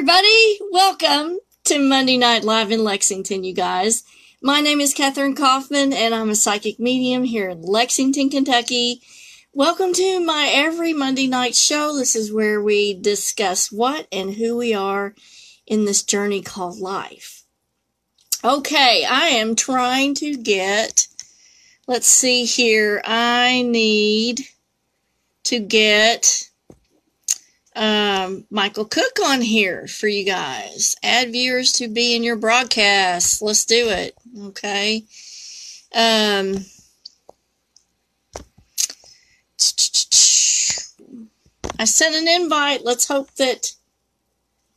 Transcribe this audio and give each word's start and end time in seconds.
everybody. 0.00 0.58
Welcome 0.72 1.40
to 1.64 1.78
Monday 1.78 2.16
Night 2.16 2.42
Live 2.42 2.70
in 2.70 2.82
Lexington, 2.82 3.44
you 3.44 3.52
guys. 3.52 4.02
My 4.40 4.62
name 4.62 4.80
is 4.80 4.94
Catherine 4.94 5.34
Kaufman, 5.34 5.92
and 5.92 6.14
I'm 6.14 6.30
a 6.30 6.34
psychic 6.34 6.80
medium 6.80 7.22
here 7.24 7.50
in 7.50 7.60
Lexington, 7.60 8.30
Kentucky. 8.30 9.02
Welcome 9.52 9.92
to 9.92 10.18
my 10.20 10.48
every 10.50 10.94
Monday 10.94 11.26
night 11.26 11.54
show. 11.54 11.94
This 11.94 12.16
is 12.16 12.32
where 12.32 12.62
we 12.62 12.94
discuss 12.94 13.70
what 13.70 14.08
and 14.10 14.32
who 14.32 14.56
we 14.56 14.72
are 14.72 15.14
in 15.66 15.84
this 15.84 16.02
journey 16.02 16.40
called 16.40 16.78
life. 16.78 17.44
Okay, 18.42 19.04
I 19.04 19.26
am 19.26 19.54
trying 19.54 20.14
to 20.14 20.34
get, 20.34 21.08
let's 21.86 22.06
see 22.06 22.46
here, 22.46 23.02
I 23.04 23.60
need 23.60 24.46
to 25.44 25.58
get 25.58 26.49
um, 27.80 28.44
Michael 28.50 28.84
Cook 28.84 29.18
on 29.24 29.40
here 29.40 29.86
for 29.86 30.06
you 30.06 30.22
guys. 30.22 30.96
Add 31.02 31.32
viewers 31.32 31.72
to 31.74 31.88
be 31.88 32.14
in 32.14 32.22
your 32.22 32.36
broadcast. 32.36 33.40
Let's 33.40 33.64
do 33.64 33.88
it. 33.88 34.14
Okay. 34.48 35.04
Um, 35.94 36.66
I 41.78 41.84
sent 41.86 42.14
an 42.16 42.28
invite. 42.28 42.84
Let's 42.84 43.08
hope 43.08 43.34
that 43.36 43.72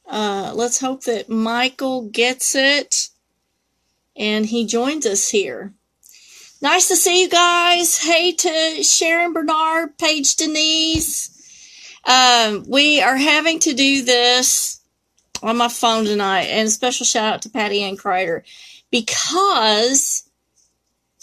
uh, 0.09 0.53
let's 0.55 0.79
hope 0.79 1.03
that 1.03 1.27
Michael 1.27 2.03
gets 2.03 2.55
it 2.55 3.09
and 4.15 4.45
he 4.45 4.65
joins 4.65 5.05
us 5.05 5.27
here. 5.27 5.73
Nice 6.61 6.87
to 6.87 6.95
see 6.95 7.21
you 7.21 7.29
guys. 7.29 7.97
Hey 7.97 8.31
to 8.31 8.81
Sharon 8.81 9.33
Bernard, 9.33 9.97
Paige 9.97 10.37
Denise. 10.37 11.32
Um, 12.05 12.65
we 12.67 13.01
are 13.01 13.15
having 13.15 13.59
to 13.59 13.73
do 13.73 14.03
this 14.03 14.81
on 15.41 15.57
my 15.57 15.67
phone 15.67 16.05
tonight, 16.05 16.43
and 16.43 16.67
a 16.67 16.71
special 16.71 17.05
shout 17.05 17.33
out 17.33 17.41
to 17.43 17.49
Patty 17.49 17.83
Ann 17.83 17.97
Kreider 17.97 18.43
because 18.91 20.29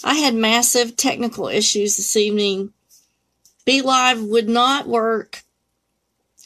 I 0.02 0.14
had 0.14 0.34
massive 0.34 0.96
technical 0.96 1.48
issues 1.48 1.96
this 1.96 2.16
evening. 2.16 2.72
BeLive 3.66 4.26
would 4.28 4.48
not 4.48 4.88
work. 4.88 5.42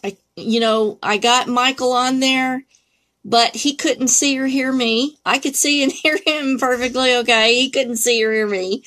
I, 0.02 0.16
you 0.36 0.60
know, 0.60 0.98
I 1.02 1.16
got 1.18 1.48
Michael 1.48 1.92
on 1.92 2.20
there, 2.20 2.64
but 3.24 3.54
he 3.54 3.74
couldn't 3.74 4.08
see 4.08 4.38
or 4.38 4.46
hear 4.46 4.72
me. 4.72 5.18
I 5.24 5.38
could 5.38 5.56
see 5.56 5.82
and 5.82 5.92
hear 5.92 6.18
him 6.24 6.58
perfectly 6.58 7.14
okay. 7.16 7.54
He 7.54 7.70
couldn't 7.70 7.96
see 7.96 8.22
or 8.24 8.32
hear 8.32 8.46
me. 8.46 8.82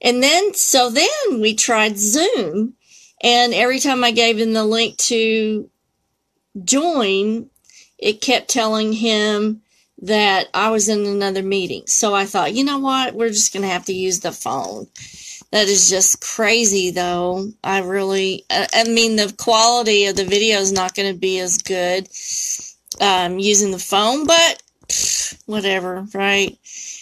And 0.00 0.22
then, 0.22 0.52
so 0.54 0.90
then 0.90 1.40
we 1.40 1.54
tried 1.54 1.98
Zoom 1.98 2.74
and 3.24 3.54
every 3.54 3.80
time 3.80 4.04
I 4.04 4.10
gave 4.10 4.38
him 4.38 4.52
the 4.52 4.64
link 4.64 4.98
to 4.98 5.70
join, 6.62 7.48
it 7.98 8.20
kept 8.20 8.50
telling 8.50 8.92
him 8.92 9.62
that 10.02 10.48
I 10.52 10.70
was 10.70 10.90
in 10.90 11.06
another 11.06 11.42
meeting. 11.42 11.84
So 11.86 12.14
I 12.14 12.26
thought, 12.26 12.52
you 12.52 12.64
know 12.64 12.78
what? 12.78 13.14
We're 13.14 13.30
just 13.30 13.54
going 13.54 13.62
to 13.62 13.68
have 13.68 13.86
to 13.86 13.94
use 13.94 14.20
the 14.20 14.30
phone. 14.30 14.88
That 15.52 15.68
is 15.68 15.88
just 15.88 16.20
crazy, 16.20 16.90
though. 16.90 17.48
I 17.62 17.80
really, 17.80 18.44
I 18.50 18.84
mean, 18.88 19.16
the 19.16 19.34
quality 19.38 20.04
of 20.06 20.16
the 20.16 20.24
video 20.24 20.58
is 20.58 20.72
not 20.72 20.94
going 20.94 21.10
to 21.10 21.18
be 21.18 21.38
as 21.40 21.58
good 21.58 22.08
um, 23.00 23.38
using 23.38 23.70
the 23.70 23.78
phone, 23.78 24.26
but 24.26 24.62
whatever, 25.46 26.06
right? 26.12 26.58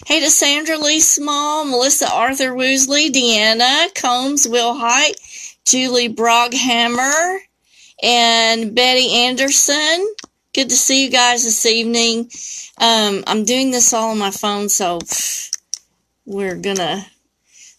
Hey 0.06 0.20
to 0.20 0.30
Sandra 0.30 0.78
Lee 0.78 1.00
Small, 1.00 1.64
Melissa 1.64 2.12
Arthur 2.12 2.50
Woosley, 2.50 3.10
Deanna 3.10 3.92
Combs, 3.94 4.46
Will 4.48 4.74
Height, 4.74 5.14
Julie 5.64 6.12
Broghammer, 6.12 7.38
and 8.02 8.74
Betty 8.74 9.12
Anderson. 9.12 10.14
Good 10.54 10.68
to 10.68 10.76
see 10.76 11.04
you 11.04 11.10
guys 11.10 11.44
this 11.44 11.64
evening. 11.64 12.30
Um, 12.78 13.24
I'm 13.26 13.44
doing 13.44 13.70
this 13.70 13.92
all 13.92 14.10
on 14.10 14.18
my 14.18 14.30
phone, 14.30 14.68
so 14.68 14.98
we're 16.26 16.56
gonna. 16.56 17.06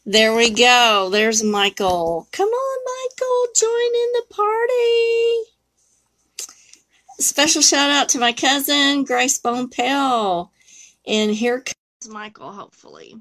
There 0.06 0.36
we 0.36 0.50
go. 0.50 1.10
There's 1.12 1.44
Michael. 1.44 2.28
Come 2.32 2.50
on, 2.50 2.80
Michael, 2.86 3.48
join 3.56 3.70
in 3.70 4.12
the 4.14 4.24
party. 4.30 5.50
Special 7.20 7.62
shout 7.62 7.90
out 7.90 8.10
to 8.10 8.20
my 8.20 8.34
cousin 8.34 9.04
Grace 9.04 9.38
Bone 9.38 9.70
Pell. 9.70 10.52
And 11.06 11.32
here 11.32 11.62
comes 11.62 12.14
Michael, 12.14 12.52
hopefully. 12.52 13.16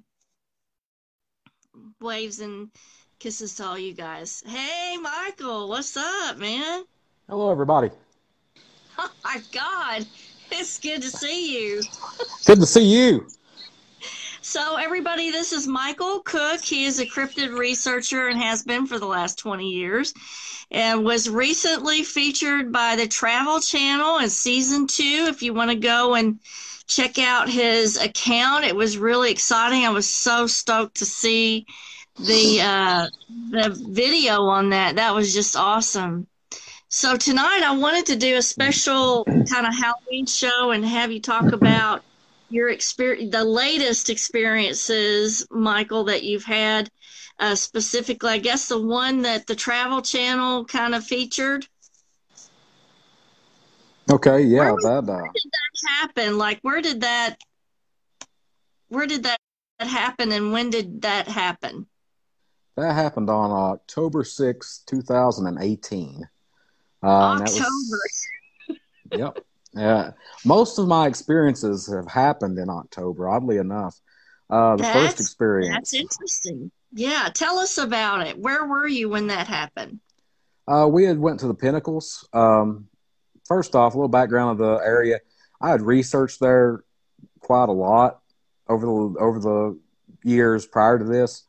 Waves 2.00 2.40
and 2.40 2.70
Kisses 3.22 3.54
to 3.54 3.64
all 3.64 3.78
you 3.78 3.92
guys. 3.92 4.42
Hey, 4.44 4.96
Michael, 5.00 5.68
what's 5.68 5.96
up, 5.96 6.38
man? 6.38 6.82
Hello, 7.28 7.52
everybody. 7.52 7.88
Oh 8.98 9.10
my 9.24 9.40
God, 9.52 10.04
it's 10.50 10.80
good 10.80 11.02
to 11.02 11.08
see 11.08 11.56
you. 11.56 11.82
Good 12.46 12.58
to 12.58 12.66
see 12.66 12.84
you. 12.84 13.28
So, 14.40 14.76
everybody, 14.76 15.30
this 15.30 15.52
is 15.52 15.68
Michael 15.68 16.18
Cook. 16.18 16.62
He 16.62 16.84
is 16.84 16.98
a 16.98 17.06
cryptid 17.06 17.56
researcher 17.56 18.26
and 18.26 18.42
has 18.42 18.64
been 18.64 18.86
for 18.86 18.98
the 18.98 19.06
last 19.06 19.38
20 19.38 19.68
years 19.68 20.12
and 20.72 21.04
was 21.04 21.30
recently 21.30 22.02
featured 22.02 22.72
by 22.72 22.96
the 22.96 23.06
Travel 23.06 23.60
Channel 23.60 24.18
in 24.18 24.30
season 24.30 24.88
two. 24.88 25.26
If 25.28 25.44
you 25.44 25.54
want 25.54 25.70
to 25.70 25.76
go 25.76 26.16
and 26.16 26.40
check 26.88 27.20
out 27.20 27.48
his 27.48 27.96
account, 27.96 28.64
it 28.64 28.74
was 28.74 28.98
really 28.98 29.30
exciting. 29.30 29.86
I 29.86 29.90
was 29.90 30.10
so 30.10 30.48
stoked 30.48 30.96
to 30.96 31.06
see 31.06 31.66
the 32.18 32.60
uh, 32.60 33.06
the 33.50 33.86
video 33.90 34.42
on 34.42 34.70
that. 34.70 34.96
That 34.96 35.14
was 35.14 35.32
just 35.32 35.56
awesome. 35.56 36.26
So 36.88 37.16
tonight 37.16 37.62
I 37.64 37.74
wanted 37.74 38.06
to 38.06 38.16
do 38.16 38.36
a 38.36 38.42
special 38.42 39.24
kind 39.24 39.66
of 39.66 39.74
Halloween 39.74 40.26
show 40.26 40.72
and 40.72 40.84
have 40.84 41.10
you 41.10 41.20
talk 41.20 41.52
about 41.52 42.02
your 42.50 42.68
experience, 42.68 43.32
the 43.32 43.44
latest 43.44 44.10
experiences, 44.10 45.46
Michael, 45.50 46.04
that 46.04 46.22
you've 46.22 46.44
had. 46.44 46.90
Uh, 47.38 47.54
specifically, 47.54 48.30
I 48.30 48.38
guess 48.38 48.68
the 48.68 48.80
one 48.80 49.22
that 49.22 49.46
the 49.46 49.54
Travel 49.54 50.02
Channel 50.02 50.66
kind 50.66 50.94
of 50.94 51.02
featured. 51.02 51.66
Okay, 54.12 54.42
yeah, 54.42 54.70
where, 54.70 54.76
that. 54.82 55.10
Uh... 55.10 55.16
Where 55.16 55.30
did 55.32 55.50
that 55.50 55.88
happen? 55.88 56.38
Like, 56.38 56.58
where 56.60 56.82
did 56.82 57.00
that? 57.00 57.36
Where 58.88 59.06
did 59.06 59.22
that 59.22 59.38
happen, 59.80 60.30
and 60.30 60.52
when 60.52 60.68
did 60.68 61.02
that 61.02 61.26
happen? 61.26 61.86
That 62.76 62.94
happened 62.94 63.28
on 63.28 63.50
October 63.50 64.24
sixth, 64.24 64.84
2018. 64.86 66.28
Uh, 67.02 67.06
October. 67.06 67.60
Was, 67.60 68.28
yep. 69.12 69.38
Yeah. 69.74 70.12
Most 70.44 70.78
of 70.78 70.88
my 70.88 71.06
experiences 71.06 71.86
have 71.92 72.08
happened 72.08 72.58
in 72.58 72.70
October, 72.70 73.28
oddly 73.28 73.58
enough. 73.58 74.00
Uh, 74.48 74.76
the 74.76 74.82
that's, 74.82 74.98
first 74.98 75.20
experience. 75.20 75.74
That's 75.74 75.94
interesting. 75.94 76.70
Yeah. 76.92 77.28
Tell 77.32 77.58
us 77.58 77.78
about 77.78 78.26
it. 78.26 78.38
Where 78.38 78.64
were 78.64 78.86
you 78.86 79.08
when 79.08 79.26
that 79.28 79.46
happened? 79.46 80.00
Uh, 80.66 80.86
we 80.90 81.04
had 81.04 81.18
went 81.18 81.40
to 81.40 81.48
the 81.48 81.54
Pinnacles. 81.54 82.28
Um, 82.32 82.88
first 83.46 83.74
off, 83.74 83.94
a 83.94 83.96
little 83.96 84.08
background 84.08 84.52
of 84.52 84.58
the 84.58 84.84
area. 84.84 85.20
I 85.60 85.70
had 85.70 85.82
researched 85.82 86.40
there 86.40 86.84
quite 87.40 87.68
a 87.68 87.72
lot 87.72 88.20
over 88.68 88.86
the 88.86 89.18
over 89.18 89.38
the 89.38 89.78
years 90.24 90.66
prior 90.66 90.98
to 90.98 91.04
this 91.04 91.44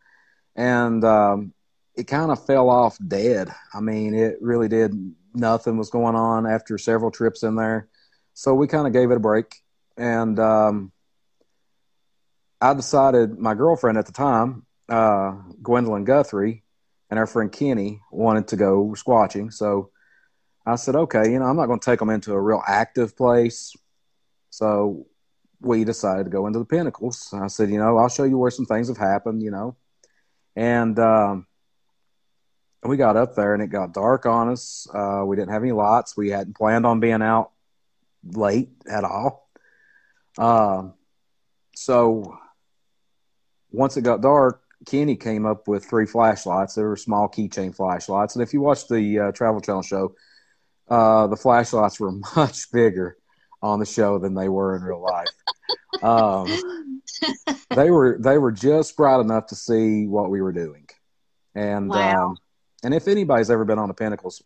and 0.56 1.04
um, 1.04 1.54
it 1.96 2.08
kind 2.08 2.32
of 2.32 2.46
fell 2.46 2.70
off 2.70 2.98
dead. 3.08 3.54
I 3.74 3.80
mean, 3.80 4.14
it 4.14 4.38
really 4.42 4.68
did. 4.68 4.94
Nothing 5.34 5.78
was 5.78 5.90
going 5.90 6.16
on 6.16 6.46
after 6.46 6.78
several 6.78 7.12
trips 7.12 7.44
in 7.44 7.56
there, 7.56 7.88
so 8.34 8.54
we 8.54 8.68
kind 8.68 8.88
of 8.88 8.94
gave 8.94 9.12
it 9.12 9.18
a 9.18 9.20
break. 9.20 9.64
And 9.98 10.40
um, 10.40 10.92
I 12.62 12.74
decided 12.74 13.38
my 13.40 13.56
girlfriend 13.56 13.98
at 13.98 14.06
the 14.06 14.12
time, 14.12 14.66
uh, 14.90 15.32
Gwendolyn 15.62 16.04
Guthrie, 16.04 16.64
and 17.10 17.20
our 17.20 17.28
friend 17.28 17.52
Kenny 17.52 18.02
wanted 18.12 18.48
to 18.50 18.56
go 18.56 18.96
squatching. 18.96 19.52
So 19.52 19.92
I 20.66 20.76
said, 20.76 20.96
okay, 20.96 21.32
you 21.32 21.40
know, 21.40 21.46
I'm 21.46 21.58
not 21.58 21.66
going 21.66 21.80
to 21.80 21.86
take 21.86 22.00
them 22.00 22.10
into 22.10 22.34
a 22.34 22.42
real 22.42 22.62
active 22.66 23.18
place. 23.18 23.76
So 24.50 25.08
we 25.60 25.84
decided 25.84 26.24
to 26.26 26.30
go 26.30 26.48
into 26.48 26.60
the 26.60 26.66
pinnacles. 26.66 27.34
I 27.34 27.48
said, 27.48 27.70
you 27.70 27.78
know, 27.78 27.98
I'll 27.98 28.10
show 28.10 28.24
you 28.24 28.38
where 28.38 28.52
some 28.52 28.66
things 28.66 28.88
have 28.88 28.98
happened, 28.98 29.44
you 29.44 29.52
know. 29.52 29.76
And 30.56 30.98
um, 31.00 31.48
we 32.84 32.98
got 32.98 33.18
up 33.18 33.36
there 33.36 33.54
and 33.54 33.64
it 33.64 33.68
got 33.68 33.94
dark 33.94 34.26
on 34.26 34.50
us. 34.50 34.88
Uh, 34.94 35.24
we 35.26 35.36
didn't 35.36 35.52
have 35.52 35.64
any 35.64 35.72
lights. 35.72 36.18
We 36.18 36.30
hadn't 36.30 36.56
planned 36.56 36.86
on 36.86 37.00
being 37.00 37.22
out 37.22 37.52
late 38.24 38.70
at 38.90 39.04
all. 39.04 39.50
Uh, 40.38 40.90
so 41.76 42.38
once 43.72 43.98
it 43.98 44.04
got 44.04 44.22
dark, 44.22 44.62
Kenny 44.86 45.16
came 45.16 45.46
up 45.46 45.68
with 45.68 45.86
three 45.86 46.06
flashlights. 46.06 46.76
They 46.76 46.84
were 46.84 46.98
small 46.98 47.30
keychain 47.30 47.76
flashlights. 47.76 48.36
And 48.36 48.44
if 48.44 48.54
you 48.54 48.62
watch 48.62 48.88
the 48.88 49.20
uh, 49.20 49.32
Travel 49.32 49.62
Channel 49.62 49.82
show, 49.82 50.16
uh, 50.90 51.28
the 51.28 51.38
flashlights 51.38 52.00
were 52.00 52.12
much 52.36 52.72
bigger 52.72 53.18
on 53.62 53.80
the 53.80 53.86
show 53.86 54.20
than 54.20 54.34
they 54.34 54.50
were 54.50 54.76
in 54.76 54.84
real 54.84 55.02
life. 55.02 55.28
Um, 56.02 57.02
they 57.70 57.90
were 57.90 58.18
they 58.20 58.38
were 58.38 58.52
just 58.52 58.98
bright 58.98 59.20
enough 59.20 59.48
to 59.48 59.56
see 59.56 60.08
what 60.08 60.30
we 60.30 60.42
were 60.42 60.52
doing, 60.52 60.88
and 61.56 61.90
wow. 61.90 62.28
um, 62.28 62.38
and 62.84 62.94
if 62.94 63.08
anybody's 63.08 63.50
ever 63.50 63.66
been 63.66 63.80
on 63.80 63.88
the 63.88 63.94
Pinnacles, 63.94 64.44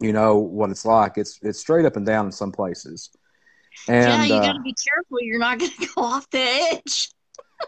you 0.00 0.12
know 0.12 0.38
what 0.38 0.70
it's 0.70 0.84
like. 0.84 1.18
It's 1.18 1.38
it's 1.42 1.58
straight 1.58 1.84
up 1.84 1.96
and 1.96 2.06
down 2.06 2.26
in 2.26 2.32
some 2.32 2.52
places. 2.52 3.10
And, 3.88 4.06
yeah, 4.06 4.24
you 4.24 4.34
uh, 4.34 4.40
got 4.40 4.52
to 4.54 4.60
be 4.60 4.74
careful. 4.74 5.20
You're 5.20 5.38
not 5.38 5.58
going 5.58 5.70
to 5.70 5.86
go 5.94 6.02
off 6.02 6.28
the 6.30 6.40
edge. 6.40 7.10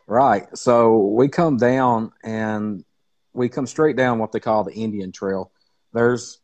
Right. 0.06 0.46
So 0.56 0.98
we 0.98 1.28
come 1.28 1.56
down 1.56 2.12
and 2.24 2.84
we 3.32 3.48
come 3.48 3.66
straight 3.66 3.96
down 3.96 4.18
what 4.18 4.32
they 4.32 4.40
call 4.40 4.64
the 4.64 4.72
Indian 4.72 5.12
Trail. 5.12 5.52
There's 5.92 6.40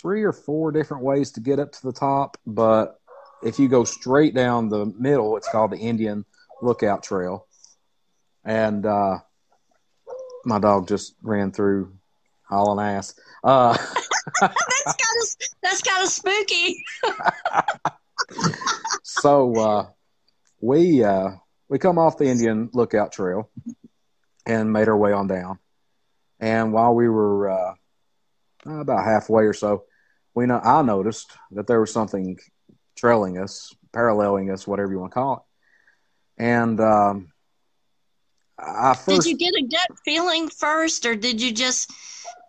three 0.00 0.24
or 0.24 0.32
four 0.32 0.72
different 0.72 1.04
ways 1.04 1.32
to 1.32 1.40
get 1.40 1.58
up 1.58 1.72
to 1.72 1.82
the 1.82 1.92
top, 1.92 2.36
but 2.46 3.00
if 3.42 3.58
you 3.58 3.68
go 3.68 3.84
straight 3.84 4.34
down 4.34 4.68
the 4.68 4.86
middle, 4.86 5.36
it's 5.36 5.48
called 5.48 5.72
the 5.72 5.78
Indian 5.78 6.24
Lookout 6.60 7.02
Trail. 7.02 7.46
And 8.44 8.84
uh, 8.86 9.18
my 10.44 10.58
dog 10.58 10.88
just 10.88 11.14
ran 11.22 11.52
through 11.52 11.94
hauling 12.48 12.84
ass. 12.84 13.14
Uh, 13.42 13.76
that's 14.40 14.84
kind 14.84 15.18
of 15.20 15.28
that's 15.62 15.82
kind 15.82 16.02
of 16.02 16.08
spooky. 16.08 16.84
so 19.02 19.54
uh, 19.56 19.86
we 20.60 21.04
uh, 21.04 21.30
we 21.68 21.78
come 21.78 21.98
off 21.98 22.18
the 22.18 22.26
Indian 22.26 22.70
Lookout 22.72 23.12
Trail 23.12 23.50
and 24.46 24.72
made 24.72 24.88
our 24.88 24.96
way 24.96 25.12
on 25.12 25.26
down. 25.26 25.58
And 26.40 26.72
while 26.72 26.94
we 26.94 27.08
were 27.08 27.50
uh, 27.50 27.74
about 28.66 29.04
halfway 29.04 29.44
or 29.44 29.52
so, 29.52 29.84
we 30.34 30.46
know 30.46 30.60
I 30.62 30.82
noticed 30.82 31.30
that 31.52 31.66
there 31.66 31.80
was 31.80 31.92
something 31.92 32.38
trailing 33.02 33.36
us, 33.36 33.74
paralleling 33.92 34.48
us, 34.50 34.64
whatever 34.64 34.92
you 34.92 35.00
want 35.00 35.10
to 35.10 35.14
call 35.14 35.34
it. 36.38 36.42
And 36.44 36.80
um, 36.80 37.32
I 38.56 38.94
first 38.94 39.26
did 39.26 39.30
you 39.30 39.36
get 39.36 39.54
a 39.60 39.66
gut 39.66 39.98
feeling 40.04 40.48
first, 40.48 41.04
or 41.04 41.16
did 41.16 41.42
you 41.42 41.52
just, 41.52 41.90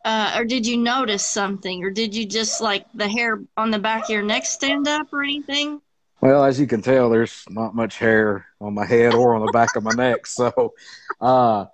uh, 0.05 0.35
or 0.37 0.45
did 0.45 0.67
you 0.67 0.77
notice 0.77 1.25
something, 1.25 1.83
or 1.83 1.89
did 1.89 2.13
you 2.13 2.27
just 2.27 2.61
like 2.61 2.85
the 2.93 3.07
hair 3.07 3.41
on 3.57 3.71
the 3.71 3.79
back 3.79 4.03
of 4.03 4.09
your 4.11 4.21
neck 4.21 4.45
stand 4.45 4.87
up 4.87 5.11
or 5.11 5.23
anything? 5.23 5.81
Well, 6.21 6.45
as 6.45 6.59
you 6.59 6.67
can 6.67 6.83
tell, 6.83 7.09
there's 7.09 7.43
not 7.49 7.73
much 7.73 7.97
hair 7.97 8.45
on 8.61 8.75
my 8.75 8.85
head 8.85 9.15
or 9.15 9.35
on 9.35 9.45
the 9.45 9.51
back 9.51 9.75
of 9.75 9.83
my 9.83 9.91
neck. 9.91 10.27
So, 10.27 10.73
uh, 11.19 11.65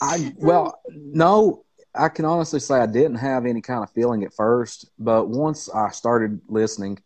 I 0.00 0.32
well, 0.38 0.80
no, 0.88 1.64
I 1.92 2.08
can 2.08 2.24
honestly 2.24 2.60
say 2.60 2.76
I 2.76 2.86
didn't 2.86 3.16
have 3.16 3.46
any 3.46 3.60
kind 3.60 3.82
of 3.82 3.90
feeling 3.90 4.22
at 4.22 4.32
first, 4.32 4.90
but 4.96 5.28
once 5.28 5.68
I 5.68 5.90
started 5.90 6.40
listening, 6.48 6.98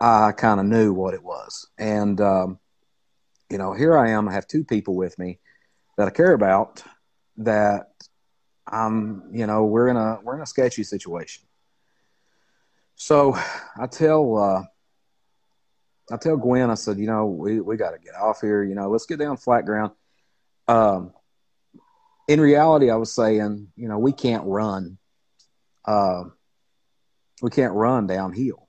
I 0.00 0.32
kind 0.32 0.60
of 0.60 0.66
knew 0.66 0.92
what 0.92 1.14
it 1.14 1.22
was. 1.22 1.68
And 1.78 2.20
um, 2.20 2.58
you 3.50 3.58
know, 3.58 3.72
here 3.72 3.96
I 3.96 4.10
am. 4.10 4.28
I 4.28 4.32
have 4.32 4.46
two 4.46 4.64
people 4.64 4.94
with 4.94 5.18
me 5.18 5.38
that 5.96 6.06
I 6.06 6.10
care 6.10 6.32
about. 6.32 6.82
That 7.38 7.90
I'm, 8.66 9.30
you 9.32 9.46
know, 9.46 9.64
we're 9.64 9.88
in 9.88 9.96
a 9.96 10.18
we're 10.22 10.36
in 10.36 10.42
a 10.42 10.46
sketchy 10.46 10.84
situation. 10.84 11.44
So 12.96 13.36
I 13.78 13.86
tell 13.86 14.36
uh, 14.36 14.62
I 16.12 16.16
tell 16.16 16.36
Gwen, 16.36 16.70
I 16.70 16.74
said, 16.74 16.98
you 16.98 17.06
know, 17.06 17.26
we 17.26 17.60
we 17.60 17.76
got 17.76 17.90
to 17.90 17.98
get 17.98 18.14
off 18.14 18.40
here. 18.40 18.62
You 18.62 18.74
know, 18.74 18.88
let's 18.90 19.06
get 19.06 19.18
down 19.18 19.36
flat 19.36 19.64
ground. 19.64 19.92
Um, 20.66 21.12
in 22.28 22.40
reality, 22.40 22.90
I 22.90 22.96
was 22.96 23.12
saying, 23.12 23.68
you 23.76 23.88
know, 23.88 23.98
we 23.98 24.12
can't 24.12 24.44
run. 24.44 24.98
Uh, 25.84 26.24
we 27.40 27.50
can't 27.50 27.72
run 27.72 28.06
downhill. 28.06 28.67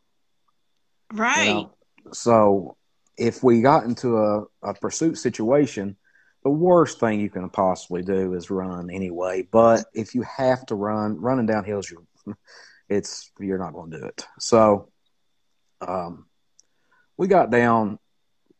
Right. 1.14 1.48
You 1.48 1.54
know? 1.54 1.74
So 2.12 2.78
if 3.18 3.44
we 3.44 3.62
got 3.62 3.84
into 3.84 4.18
a, 4.18 4.44
a 4.64 4.74
pursuit 4.74 5.18
situation, 5.18 5.98
the 6.44 6.50
worst 6.50 7.00
thing 7.00 7.20
you 7.20 7.30
can 7.30 7.50
possibly 7.50 8.02
do 8.02 8.34
is 8.34 8.50
run 8.50 8.90
anyway. 8.90 9.48
But 9.52 9.86
if 9.94 10.16
you 10.16 10.24
have 10.24 10.66
to 10.68 10.76
run, 10.76 11.20
running 11.20 11.46
down 11.46 11.66
hills, 11.66 11.92
you're, 11.92 12.36
it's 12.90 13.32
you're 13.40 13.58
not 13.58 13.74
going 13.74 13.92
to 13.92 14.00
do 14.00 14.06
it. 14.06 14.26
So, 14.40 14.90
um, 15.82 16.26
we 17.18 17.28
got 17.28 17.52
down 17.52 18.00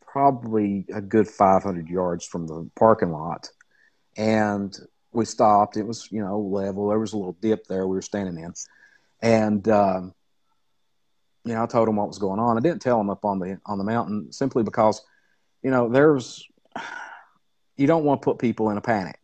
probably 0.02 0.86
a 0.94 1.02
good 1.02 1.28
500 1.28 1.88
yards 1.88 2.26
from 2.26 2.48
the 2.48 2.70
parking 2.76 3.12
lot, 3.12 3.50
and 4.18 4.78
we 5.14 5.24
stopped. 5.24 5.78
It 5.78 5.88
was 5.88 6.12
you 6.12 6.22
know 6.22 6.40
level. 6.40 6.90
There 6.90 7.00
was 7.00 7.14
a 7.14 7.18
little 7.18 7.38
dip 7.42 7.66
there 7.68 7.88
we 7.88 7.96
were 7.96 8.02
standing 8.02 8.44
in, 8.44 8.54
and 9.22 9.68
um, 9.70 10.14
you 11.46 11.54
know 11.54 11.64
I 11.64 11.66
told 11.68 11.88
him 11.88 11.96
what 11.96 12.08
was 12.08 12.20
going 12.20 12.40
on. 12.40 12.58
I 12.58 12.62
didn't 12.62 12.82
tell 12.82 13.00
him 13.00 13.10
up 13.10 13.26
on 13.26 13.40
the 13.40 13.60
on 13.66 13.78
the 13.78 13.84
mountain 13.84 14.32
simply 14.32 14.64
because 14.64 15.02
you 15.64 15.72
know 15.72 15.90
there's 15.90 16.46
you 17.78 17.88
don't 17.88 18.04
want 18.04 18.22
to 18.22 18.26
put 18.26 18.40
people 18.40 18.70
in 18.70 18.78
a 18.78 18.82
panic. 18.82 19.18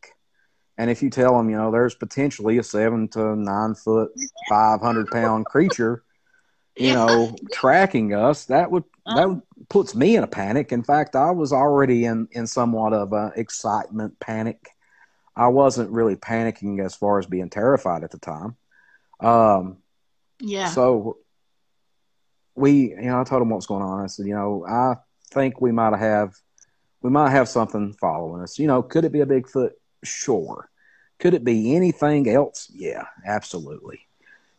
And 0.78 0.90
if 0.90 1.02
you 1.04 1.10
tell 1.10 1.38
them, 1.38 1.50
you 1.50 1.58
know, 1.58 1.72
there's 1.72 1.96
potentially 1.96 2.58
a 2.58 2.64
seven 2.64 3.08
to 3.10 3.36
nine 3.36 3.76
foot, 3.76 4.12
500 4.50 5.10
pound 5.12 5.46
creature, 5.46 6.04
you 6.78 6.88
Yeah. 6.88 6.94
know, 6.94 7.38
tracking 7.52 8.14
us, 8.14 8.46
that 8.46 8.72
would, 8.72 8.84
that 9.06 9.30
would, 9.30 9.42
puts 9.70 9.96
me 9.96 10.16
in 10.18 10.24
a 10.24 10.28
panic. 10.28 10.72
In 10.72 10.84
fact, 10.84 11.16
I 11.16 11.32
was 11.32 11.54
already 11.54 12.06
in, 12.06 12.28
in 12.32 12.46
somewhat 12.48 12.94
of 12.94 13.14
a 13.14 13.32
excitement 13.36 14.20
panic. 14.20 14.70
I 15.36 15.48
wasn't 15.48 15.92
really 15.92 16.16
panicking 16.16 16.84
as 16.84 16.96
far 16.96 17.20
as 17.20 17.26
being 17.26 17.50
terrified 17.50 18.04
at 18.04 18.12
the 18.12 18.20
time. 18.20 18.56
Um, 19.22 19.78
Yeah. 20.40 20.72
so 20.72 21.18
we, 22.56 22.90
you 22.92 23.02
know, 23.02 23.22
I 23.22 23.24
told 23.24 23.42
him 23.42 23.50
what 23.50 23.58
was 23.58 23.68
going 23.68 23.84
on. 23.84 24.04
I 24.04 24.08
said, 24.08 24.26
you 24.26 24.36
know, 24.36 24.66
I 24.68 24.96
think 25.32 25.62
we 25.62 25.72
might 25.72 25.98
have, 25.98 26.34
we 27.02 27.10
might 27.10 27.32
have 27.32 27.50
something 27.50 27.94
following 27.94 28.42
us. 28.42 28.58
You 28.58 28.68
know, 28.68 28.82
could 28.82 29.06
it 29.06 29.12
be 29.12 29.22
a 29.22 29.26
Bigfoot? 29.26 29.72
Sure. 30.04 30.70
Could 31.20 31.34
it 31.34 31.44
be 31.44 31.76
anything 31.76 32.30
else? 32.30 32.70
Yeah, 32.74 33.06
absolutely. 33.26 34.00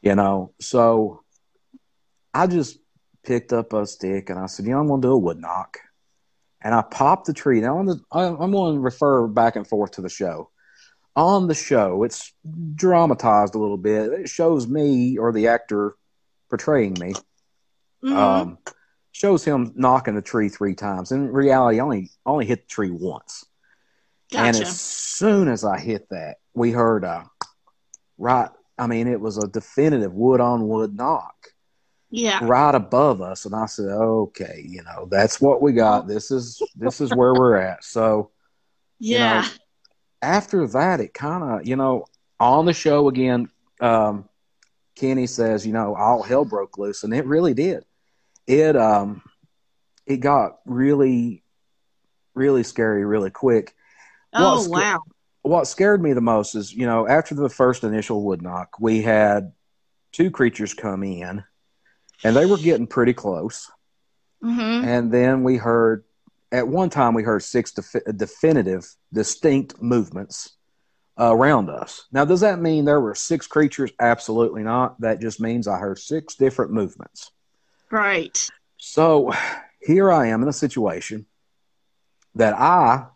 You 0.02 0.14
know, 0.14 0.52
so 0.60 1.22
I 2.32 2.46
just 2.46 2.78
picked 3.24 3.52
up 3.52 3.72
a 3.72 3.86
stick 3.86 4.30
and 4.30 4.38
I 4.38 4.46
said, 4.46 4.66
you 4.66 4.72
know, 4.72 4.80
I'm 4.80 4.86
going 4.86 5.00
to 5.02 5.08
do 5.08 5.12
a 5.12 5.18
wood 5.18 5.40
knock. 5.40 5.78
And 6.62 6.74
I 6.74 6.82
popped 6.82 7.26
the 7.26 7.32
tree. 7.32 7.60
Now, 7.60 7.78
I'm 7.78 8.50
going 8.50 8.74
to 8.74 8.80
refer 8.80 9.26
back 9.26 9.56
and 9.56 9.66
forth 9.66 9.92
to 9.92 10.02
the 10.02 10.08
show. 10.08 10.50
On 11.14 11.46
the 11.46 11.54
show, 11.54 12.02
it's 12.02 12.32
dramatized 12.74 13.54
a 13.54 13.58
little 13.58 13.76
bit. 13.76 14.12
It 14.12 14.28
shows 14.28 14.66
me 14.66 15.16
or 15.16 15.32
the 15.32 15.48
actor 15.48 15.94
portraying 16.48 16.96
me 16.98 17.14
Mhm. 18.04 18.16
um, 18.16 18.58
shows 19.12 19.44
him 19.44 19.72
knocking 19.74 20.14
the 20.14 20.22
tree 20.22 20.48
three 20.48 20.74
times. 20.74 21.12
In 21.12 21.32
reality, 21.32 21.80
I 21.80 21.82
only 21.82 22.10
only 22.24 22.44
hit 22.46 22.62
the 22.62 22.68
tree 22.68 22.90
once. 22.90 23.44
Gotcha. 24.30 24.44
And 24.44 24.56
as 24.56 24.80
soon 24.80 25.48
as 25.48 25.64
I 25.64 25.78
hit 25.78 26.08
that, 26.10 26.36
we 26.54 26.72
heard 26.72 27.04
a 27.04 27.30
right. 28.18 28.50
I 28.78 28.86
mean, 28.86 29.08
it 29.08 29.20
was 29.20 29.38
a 29.38 29.48
definitive 29.48 30.12
wood 30.12 30.40
on 30.40 30.68
wood 30.68 30.94
knock 30.94 31.34
yeah. 32.10 32.40
right 32.42 32.74
above 32.74 33.22
us, 33.22 33.46
and 33.46 33.54
I 33.54 33.66
said, 33.66 33.86
"Okay, 33.88 34.64
you 34.68 34.82
know, 34.82 35.06
that's 35.10 35.40
what 35.40 35.62
we 35.62 35.72
got. 35.72 36.06
This 36.06 36.30
is 36.30 36.60
this 36.74 37.00
is 37.00 37.14
where 37.14 37.32
we're 37.34 37.56
at." 37.56 37.84
So 37.84 38.30
you 38.98 39.18
know, 39.18 39.24
Yeah. 39.24 39.48
after 40.22 40.66
that, 40.68 41.00
it 41.00 41.12
kind 41.12 41.44
of, 41.44 41.66
you 41.66 41.76
know, 41.76 42.06
on 42.40 42.64
the 42.64 42.72
show 42.72 43.08
again, 43.08 43.50
um, 43.80 44.28
Kenny 44.96 45.26
says, 45.26 45.66
you 45.66 45.72
know, 45.72 45.94
all 45.94 46.22
hell 46.22 46.44
broke 46.44 46.78
loose, 46.78 47.04
and 47.04 47.14
it 47.14 47.26
really 47.26 47.54
did. 47.54 47.84
It 48.46 48.76
um, 48.76 49.22
it 50.06 50.18
got 50.18 50.58
really, 50.64 51.42
really 52.34 52.62
scary 52.62 53.04
really 53.04 53.30
quick. 53.30 53.74
oh 54.32 54.54
what's 54.56 54.68
wow. 54.68 55.02
What 55.42 55.66
scared 55.68 56.02
me 56.02 56.12
the 56.12 56.20
most 56.20 56.56
is, 56.56 56.72
you 56.72 56.86
know, 56.86 57.06
after 57.06 57.34
the 57.34 57.48
first 57.48 57.84
initial 57.84 58.24
wood 58.24 58.42
knock, 58.42 58.80
we 58.80 59.02
had 59.02 59.52
two 60.10 60.30
creatures 60.30 60.74
come 60.74 61.04
in, 61.04 61.44
and 62.24 62.36
they 62.36 62.46
were 62.46 62.56
getting 62.56 62.88
pretty 62.88 63.12
close. 63.12 63.70
hmm 64.42 64.82
And 64.84 65.12
then 65.12 65.44
we 65.44 65.56
heard, 65.56 66.02
at 66.50 66.66
one 66.66 66.90
time, 66.90 67.14
we 67.14 67.22
heard 67.22 67.44
six 67.44 67.70
defi- 67.70 68.00
definitive, 68.16 68.92
distinct 69.12 69.80
movements 69.80 70.55
around 71.18 71.70
us. 71.70 72.06
Now, 72.12 72.24
does 72.24 72.40
that 72.40 72.60
mean 72.60 72.84
there 72.84 73.00
were 73.00 73.14
six 73.14 73.46
creatures? 73.46 73.90
Absolutely 74.00 74.62
not. 74.62 75.00
That 75.00 75.20
just 75.20 75.40
means 75.40 75.66
I 75.66 75.78
heard 75.78 75.98
six 75.98 76.34
different 76.34 76.72
movements. 76.72 77.30
Right. 77.90 78.48
So 78.76 79.32
here 79.80 80.12
I 80.12 80.28
am 80.28 80.42
in 80.42 80.48
a 80.48 80.52
situation 80.52 81.26
that 82.34 82.54
I, 82.54 83.06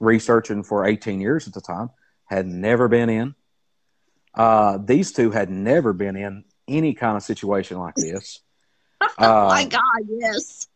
researching 0.00 0.62
for 0.62 0.86
18 0.86 1.20
years 1.20 1.46
at 1.46 1.54
the 1.54 1.60
time, 1.60 1.90
had 2.24 2.46
never 2.46 2.88
been 2.88 3.10
in. 3.10 3.34
Uh, 4.34 4.78
these 4.82 5.12
two 5.12 5.30
had 5.30 5.50
never 5.50 5.92
been 5.92 6.16
in 6.16 6.44
any 6.66 6.94
kind 6.94 7.16
of 7.16 7.22
situation 7.22 7.78
like 7.78 7.94
this. 7.96 8.40
oh 9.00 9.08
Uh, 9.18 9.48
my 9.48 9.64
God. 9.64 9.80
Yes. 10.08 10.68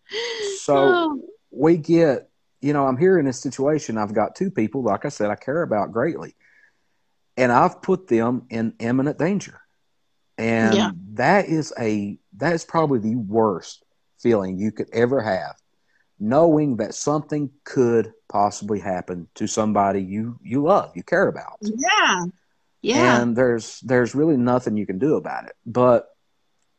so 0.61 0.77
Oh, 0.77 1.23
we 1.51 1.77
get, 1.77 2.29
you 2.63 2.73
know, 2.73 2.87
I'm 2.87 2.97
here 2.97 3.19
in 3.19 3.27
this 3.27 3.41
situation. 3.41 3.99
I've 3.99 4.15
got 4.15 4.37
two 4.37 4.51
people, 4.51 4.83
like 4.83 5.05
I 5.05 5.09
said, 5.09 5.31
I 5.31 5.35
care 5.35 5.63
about 5.63 5.93
greatly. 5.93 6.35
And 7.37 7.51
I've 7.51 7.83
put 7.83 8.09
them 8.09 8.47
in 8.51 8.75
imminent 8.79 9.19
danger. 9.19 9.61
And 10.39 10.75
Yeah. 10.77 10.91
that 11.15 11.47
is 11.47 11.73
a, 11.79 12.19
that 12.39 12.55
is 12.55 12.65
probably 12.65 13.01
the 13.01 13.17
worst 13.17 13.85
feeling 14.21 14.59
you 14.59 14.71
could 14.73 14.89
ever 14.93 15.21
have, 15.21 15.57
knowing 16.21 16.77
that 16.77 16.95
something 16.95 17.51
could 17.65 18.13
possibly 18.29 18.79
happen 18.79 19.29
to 19.35 19.47
somebody 19.47 20.01
you, 20.01 20.39
you 20.43 20.63
love, 20.63 20.93
you 20.95 21.03
care 21.03 21.29
about 21.29 21.59
yeah. 21.61 22.25
Yeah. 22.81 23.23
and 23.23 23.37
there's 23.37 23.81
there's 23.81 24.15
really 24.15 24.37
nothing 24.37 24.77
you 24.77 24.87
can 24.87 24.99
do 24.99 25.17
about 25.17 25.45
it. 25.47 25.55
But 25.67 26.09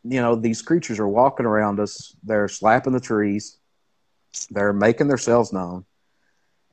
you 0.04 0.22
know, 0.22 0.36
these 0.36 0.62
creatures 0.62 1.00
are 1.00 1.08
walking 1.08 1.46
around 1.46 1.80
us. 1.80 2.14
They're 2.24 2.50
slapping 2.50 2.92
the 2.94 3.00
trees. 3.00 3.58
They're 4.50 4.74
making 4.74 5.08
themselves 5.08 5.54
known. 5.54 5.86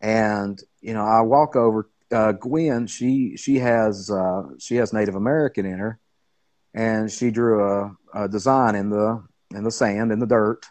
And 0.01 0.61
you 0.81 0.95
know, 0.95 1.05
I 1.05 1.21
walk 1.23 1.57
over. 1.57 1.89
Uh, 2.11 2.33
Gwen, 2.33 2.87
she 2.89 3.37
she 3.37 3.59
has 3.59 4.11
uh, 4.11 4.43
she 4.59 4.77
has 4.77 4.93
Native 4.93 5.15
American 5.15 5.65
in 5.65 5.79
her, 5.79 5.99
and 6.75 7.11
she 7.11 7.31
drew 7.31 7.65
a, 7.65 7.97
a 8.15 8.29
design 8.29 8.75
in 8.75 8.91
the 8.91 9.23
in 9.55 9.63
the 9.63 9.71
sand 9.71 10.11
in 10.11 10.19
the 10.19 10.27
dirt, 10.27 10.67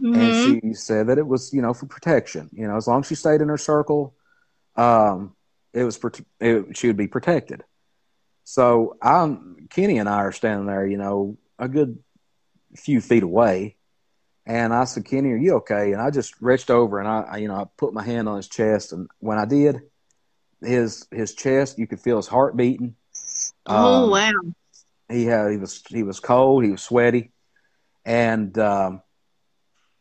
Mhm. 0.00 0.14
and 0.16 0.34
she 0.34 0.74
said 0.74 1.06
that 1.06 1.16
it 1.18 1.26
was 1.26 1.54
you 1.54 1.62
know 1.62 1.72
for 1.72 1.86
protection. 1.86 2.50
You 2.52 2.68
know, 2.68 2.76
as 2.76 2.86
long 2.86 3.00
as 3.00 3.06
she 3.06 3.14
stayed 3.14 3.40
in 3.40 3.48
her 3.48 3.56
circle, 3.56 4.14
um, 4.76 5.34
it 5.72 5.84
was 5.84 5.98
it, 6.40 6.76
she 6.76 6.88
would 6.88 6.98
be 6.98 7.08
protected. 7.08 7.64
So 8.44 8.96
I'm 9.00 9.68
Kenny 9.70 9.96
and 9.98 10.08
I 10.08 10.16
are 10.18 10.32
standing 10.32 10.66
there, 10.66 10.86
you 10.86 10.98
know, 10.98 11.38
a 11.58 11.68
good 11.68 11.98
few 12.76 13.00
feet 13.00 13.22
away, 13.22 13.76
and 14.46 14.74
I 14.74 14.84
said, 14.84 15.04
"Kenny, 15.04 15.30
are 15.32 15.36
you 15.36 15.54
okay?" 15.56 15.92
And 15.92 16.00
I 16.02 16.10
just 16.10 16.34
reached 16.40 16.70
over 16.70 16.98
and 16.98 17.08
I, 17.08 17.38
you 17.38 17.48
know, 17.48 17.54
I 17.56 17.64
put 17.76 17.94
my 17.94 18.02
hand 18.04 18.28
on 18.28 18.36
his 18.36 18.48
chest, 18.48 18.92
and 18.92 19.08
when 19.20 19.38
I 19.38 19.44
did, 19.46 19.80
his 20.62 21.06
his 21.10 21.34
chest, 21.34 21.78
you 21.78 21.86
could 21.86 22.00
feel 22.00 22.16
his 22.16 22.28
heart 22.28 22.56
beating. 22.56 22.96
oh 23.68 24.06
Um, 24.06 24.10
wow. 24.10 24.32
he 25.08 25.24
had 25.26 25.50
he 25.50 25.56
was 25.58 25.82
he 25.88 26.02
was 26.02 26.20
cold, 26.20 26.64
he 26.64 26.70
was 26.70 26.82
sweaty, 26.82 27.32
and 28.04 28.56
um, 28.58 29.02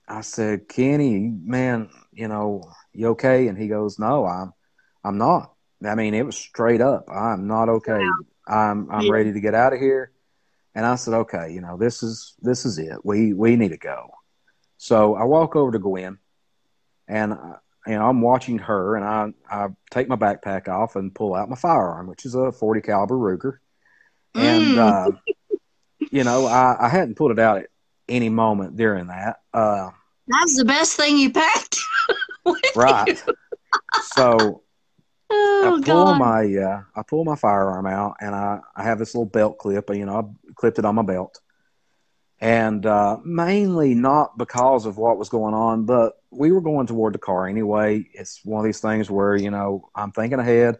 I 0.08 0.22
said, 0.22 0.68
Kenny, 0.68 1.20
man, 1.20 1.90
you 2.12 2.28
know, 2.28 2.64
you 2.94 3.08
okay? 3.10 3.48
And 3.48 3.58
he 3.58 3.68
goes, 3.68 4.00
No, 4.00 4.26
I'm 4.26 4.54
I'm 5.04 5.18
not. 5.18 5.54
I 5.86 5.96
mean, 5.96 6.14
it 6.14 6.26
was 6.26 6.38
straight 6.38 6.82
up. 6.82 7.06
I'm 7.10 7.48
not 7.48 7.70
okay. 7.70 8.16
I'm 8.48 8.90
I'm 8.92 9.06
Yeah. 9.06 9.12
ready 9.12 9.34
to 9.34 9.40
get 9.42 9.56
out 9.56 9.74
of 9.74 9.80
here. 9.80 10.12
And 10.76 10.86
I 10.86 10.96
said, 10.96 11.14
Okay, 11.14 11.52
you 11.54 11.62
know, 11.62 11.78
this 11.78 12.04
is 12.04 12.36
this 12.42 12.66
is 12.66 12.78
it. 12.80 13.00
We 13.04 13.34
we 13.34 13.56
need 13.56 13.70
to 13.70 13.78
go. 13.78 14.12
So 14.84 15.16
I 15.16 15.24
walk 15.24 15.56
over 15.56 15.72
to 15.72 15.80
Gwen, 15.80 16.18
and 17.08 17.32
I, 17.34 17.56
you 17.88 17.94
know 17.94 18.06
I'm 18.10 18.20
watching 18.20 18.58
her, 18.60 18.98
and 18.98 19.06
I 19.06 19.32
I 19.50 19.70
take 19.92 20.10
my 20.10 20.18
backpack 20.18 20.68
off 20.68 20.98
and 20.98 21.16
pull 21.16 21.36
out 21.36 21.50
my 21.50 21.56
firearm, 21.56 22.08
which 22.08 22.26
is 22.26 22.36
a 22.36 22.52
40 22.52 22.82
caliber 22.82 23.16
Ruger 23.16 23.60
and 24.36 24.76
Mm. 24.76 24.78
uh, 24.78 25.12
you 26.12 26.26
know 26.26 26.48
I, 26.48 26.76
I 26.82 26.90
hadn't 26.90 27.16
pulled 27.16 27.32
it 27.32 27.40
out 27.40 27.60
at 27.60 27.68
any 28.10 28.28
moment 28.28 28.76
during 28.76 29.08
that 29.08 29.38
uh, 29.54 29.92
That's 30.28 30.58
the 30.58 30.66
best 30.66 30.98
thing 30.98 31.18
you 31.18 31.32
packed. 31.32 31.80
right 32.76 33.08
you. 33.08 33.34
so 34.02 34.64
Oh 35.32 35.80
I 35.80 35.86
pull 35.86 36.14
god. 36.14 36.18
my 36.18 36.56
uh, 36.58 36.82
I 36.96 37.04
pull 37.04 37.24
my 37.24 37.36
firearm 37.36 37.86
out 37.86 38.16
and 38.20 38.36
I, 38.36 38.60
I 38.76 38.84
have 38.84 39.00
this 39.00 39.16
little 39.16 39.26
belt 39.30 39.60
clip 39.60 39.90
you 39.94 40.06
know 40.06 40.18
I 40.18 40.52
clipped 40.56 40.78
it 40.80 40.84
on 40.86 40.96
my 40.96 41.04
belt 41.04 41.40
and 42.44 42.86
uh, 42.86 43.18
mainly 43.24 43.96
not 43.96 44.38
because 44.38 44.86
of 44.86 44.98
what 44.98 45.18
was 45.18 45.30
going 45.30 45.54
on 45.54 45.86
but 45.86 46.18
we 46.30 46.52
were 46.52 46.60
going 46.60 46.88
toward 46.88 47.14
the 47.14 47.20
car 47.20 47.48
anyway. 47.48 48.06
It's 48.14 48.44
one 48.44 48.60
of 48.60 48.66
these 48.66 48.82
things 48.82 49.10
where 49.10 49.36
you 49.36 49.50
know 49.50 49.90
I'm 49.96 50.12
thinking 50.12 50.40
ahead. 50.40 50.78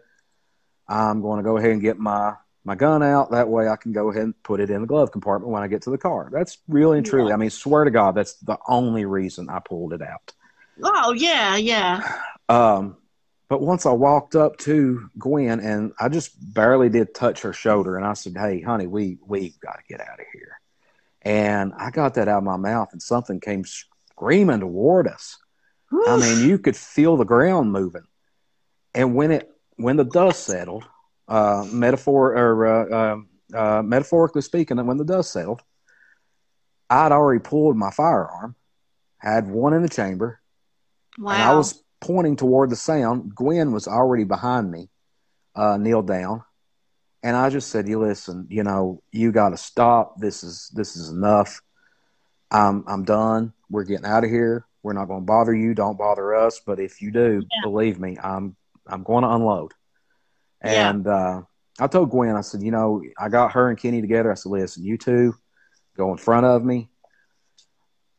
I'm 0.86 1.22
going 1.22 1.38
to 1.38 1.42
go 1.42 1.56
ahead 1.56 1.70
and 1.70 1.80
get 1.80 1.98
my 1.98 2.34
my 2.64 2.74
gun 2.74 3.02
out. 3.02 3.30
That 3.30 3.48
way 3.48 3.68
I 3.68 3.76
can 3.76 3.92
go 3.92 4.10
ahead 4.10 4.24
and 4.24 4.42
put 4.42 4.60
it 4.60 4.68
in 4.68 4.82
the 4.82 4.86
glove 4.86 5.10
compartment 5.10 5.52
when 5.52 5.62
I 5.62 5.68
get 5.68 5.82
to 5.82 5.90
the 5.90 5.98
car. 5.98 6.28
That's 6.30 6.58
really 6.68 6.98
and 6.98 7.06
truly 7.06 7.32
I 7.32 7.36
mean 7.36 7.50
swear 7.50 7.84
to 7.84 7.90
God 7.90 8.14
that's 8.14 8.34
the 8.34 8.58
only 8.68 9.06
reason 9.06 9.48
I 9.48 9.60
pulled 9.60 9.94
it 9.94 10.02
out. 10.02 10.32
Oh 10.82 11.12
yeah, 11.12 11.56
yeah. 11.56 12.18
um, 12.50 12.96
but 13.48 13.62
once 13.62 13.86
I 13.86 13.92
walked 13.92 14.34
up 14.34 14.58
to 14.58 15.08
Gwen 15.18 15.60
and 15.60 15.92
I 15.98 16.08
just 16.08 16.32
barely 16.52 16.90
did 16.90 17.14
touch 17.14 17.42
her 17.42 17.52
shoulder, 17.52 17.96
and 17.96 18.04
I 18.04 18.14
said, 18.14 18.36
"Hey, 18.36 18.60
honey, 18.60 18.86
we 18.86 19.18
we 19.24 19.54
got 19.62 19.78
to 19.78 19.82
get 19.88 20.00
out 20.00 20.20
of 20.20 20.26
here." 20.32 20.58
And 21.24 21.72
I 21.76 21.90
got 21.90 22.14
that 22.14 22.28
out 22.28 22.38
of 22.38 22.44
my 22.44 22.56
mouth, 22.58 22.90
and 22.92 23.02
something 23.02 23.40
came 23.40 23.64
screaming 23.64 24.60
toward 24.60 25.08
us. 25.08 25.38
I 26.06 26.16
mean, 26.18 26.48
you 26.48 26.58
could 26.58 26.76
feel 26.76 27.16
the 27.16 27.24
ground 27.24 27.72
moving. 27.72 28.02
And 28.94 29.14
when 29.14 29.30
it 29.30 29.50
when 29.76 29.96
the 29.96 30.04
dust 30.04 30.44
settled, 30.44 30.84
uh, 31.28 31.66
metaphor 31.70 32.36
or 32.36 32.66
uh, 32.66 33.12
um 33.12 33.28
uh, 33.54 33.82
metaphorically 33.82 34.42
speaking, 34.42 34.84
when 34.84 34.96
the 34.96 35.04
dust 35.04 35.32
settled, 35.32 35.62
I'd 36.90 37.12
already 37.12 37.40
pulled 37.40 37.76
my 37.76 37.90
firearm, 37.90 38.56
had 39.18 39.48
one 39.48 39.74
in 39.74 39.82
the 39.82 39.88
chamber, 39.88 40.40
wow. 41.18 41.32
and 41.32 41.42
I 41.42 41.54
was 41.54 41.82
pointing 42.00 42.36
toward 42.36 42.70
the 42.70 42.76
sound. 42.76 43.34
Gwen 43.34 43.72
was 43.72 43.86
already 43.86 44.24
behind 44.24 44.70
me, 44.70 44.90
uh, 45.54 45.76
kneeled 45.76 46.06
down, 46.06 46.42
and 47.24 47.34
I 47.34 47.48
just 47.48 47.70
said, 47.70 47.88
"You 47.88 47.98
listen, 47.98 48.46
you 48.50 48.62
know, 48.62 49.02
you 49.10 49.32
got 49.32 49.48
to 49.48 49.56
stop. 49.56 50.20
This 50.20 50.44
is 50.44 50.70
this 50.74 50.94
is 50.94 51.08
enough. 51.08 51.62
I'm 52.50 52.84
I'm 52.86 53.04
done. 53.04 53.54
We're 53.70 53.84
getting 53.84 54.04
out 54.06 54.24
of 54.24 54.30
here. 54.30 54.66
We're 54.82 54.92
not 54.92 55.06
going 55.06 55.22
to 55.22 55.26
bother 55.26 55.54
you. 55.54 55.74
Don't 55.74 55.96
bother 55.96 56.34
us. 56.34 56.60
But 56.64 56.78
if 56.78 57.00
you 57.00 57.10
do, 57.10 57.40
Yeah. 57.40 57.60
believe 57.64 57.98
me, 57.98 58.18
I'm 58.22 58.54
I'm 58.86 59.02
going 59.02 59.22
to 59.24 59.30
unload." 59.30 59.72
Yeah. 60.62 60.90
And 60.90 61.06
uh, 61.06 61.42
I 61.80 61.86
told 61.86 62.10
Gwen, 62.10 62.36
I 62.36 62.42
said, 62.42 62.62
"You 62.62 62.70
know, 62.70 63.02
I 63.18 63.30
got 63.30 63.52
her 63.52 63.70
and 63.70 63.78
Kenny 63.78 64.02
together. 64.02 64.30
I 64.30 64.34
said, 64.34 64.52
listen, 64.52 64.84
you 64.84 64.98
two 64.98 65.34
go 65.96 66.12
in 66.12 66.18
front 66.18 66.44
of 66.44 66.62
me. 66.62 66.90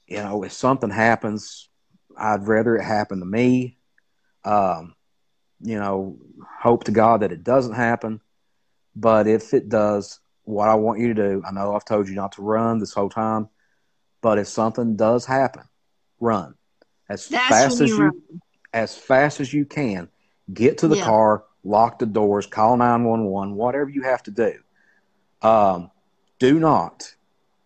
You 0.08 0.18
know, 0.18 0.44
if 0.44 0.52
something 0.52 0.90
happens, 0.90 1.70
I'd 2.18 2.48
rather 2.48 2.76
it 2.76 2.84
happen 2.84 3.20
to 3.20 3.26
me. 3.26 3.78
Um, 4.44 4.96
you 5.62 5.78
know, 5.80 6.18
hope 6.60 6.86
to 6.86 6.92
God 6.92 7.22
that 7.22 7.32
it 7.32 7.44
doesn't 7.44 7.74
happen. 7.74 8.22
But 8.96 9.28
if 9.28 9.54
it 9.54 9.70
does, 9.70 10.20
what 10.44 10.70
I 10.70 10.76
want 10.76 11.00
you 11.00 11.14
to 11.14 11.14
do, 11.14 11.44
I 11.46 11.52
know 11.52 11.76
I've 11.76 11.86
told 11.86 12.08
you 12.08 12.16
not 12.16 12.34
to 12.34 12.42
run 12.42 12.80
this 12.80 12.94
whole 12.94 13.10
time, 13.10 13.50
but 14.22 14.38
if 14.38 14.48
something 14.48 14.96
does 14.96 15.26
happen, 15.26 15.64
run 16.20 16.56
as 17.10 17.28
That's 17.28 17.50
fast 17.50 17.82
as 17.82 17.90
you 17.90 18.04
run. 18.06 18.22
as 18.74 18.96
fast 18.98 19.40
as 19.40 19.54
you 19.54 19.66
can. 19.66 20.10
Get 20.54 20.78
to 20.80 20.88
the 20.88 20.96
Yeah. 20.98 21.06
car, 21.06 21.44
lock 21.64 22.00
the 22.00 22.06
doors, 22.06 22.46
call 22.46 22.78
nine 22.78 23.04
one 23.04 23.26
one, 23.26 23.56
whatever 23.56 23.90
you 23.90 24.04
have 24.04 24.24
to 24.24 24.32
do. 24.32 24.60
Um, 25.42 25.92
do 26.40 26.60
not 26.60 27.16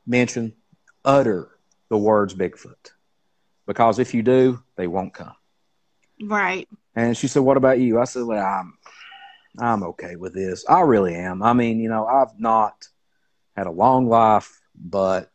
mention, 0.07 0.53
utter 1.05 1.50
the 1.89 1.98
words 1.98 2.33
Bigfoot, 2.33 2.91
because 3.65 4.00
if 4.00 4.13
you 4.13 4.24
do, 4.24 4.63
they 4.75 4.88
won't 4.88 5.13
come. 5.13 5.36
Right. 6.21 6.67
And 6.95 7.15
she 7.15 7.27
said, 7.27 7.43
"What 7.43 7.57
about 7.57 7.79
you?" 7.79 8.00
I 8.00 8.05
said, 8.05 8.24
"Well, 8.24 8.43
I'm, 8.45 8.77
I'm 9.58 9.84
okay 9.84 10.15
with 10.15 10.34
this. 10.34 10.65
I 10.68 10.82
really 10.82 11.15
am. 11.15 11.41
I 11.41 11.53
mean, 11.53 11.79
you 11.79 11.89
know, 11.89 12.06
I've 12.06 12.39
not 12.39 12.88
had 13.56 13.68
a 13.68 13.72
long 13.72 14.08
life, 14.08 14.62
but 14.75 15.32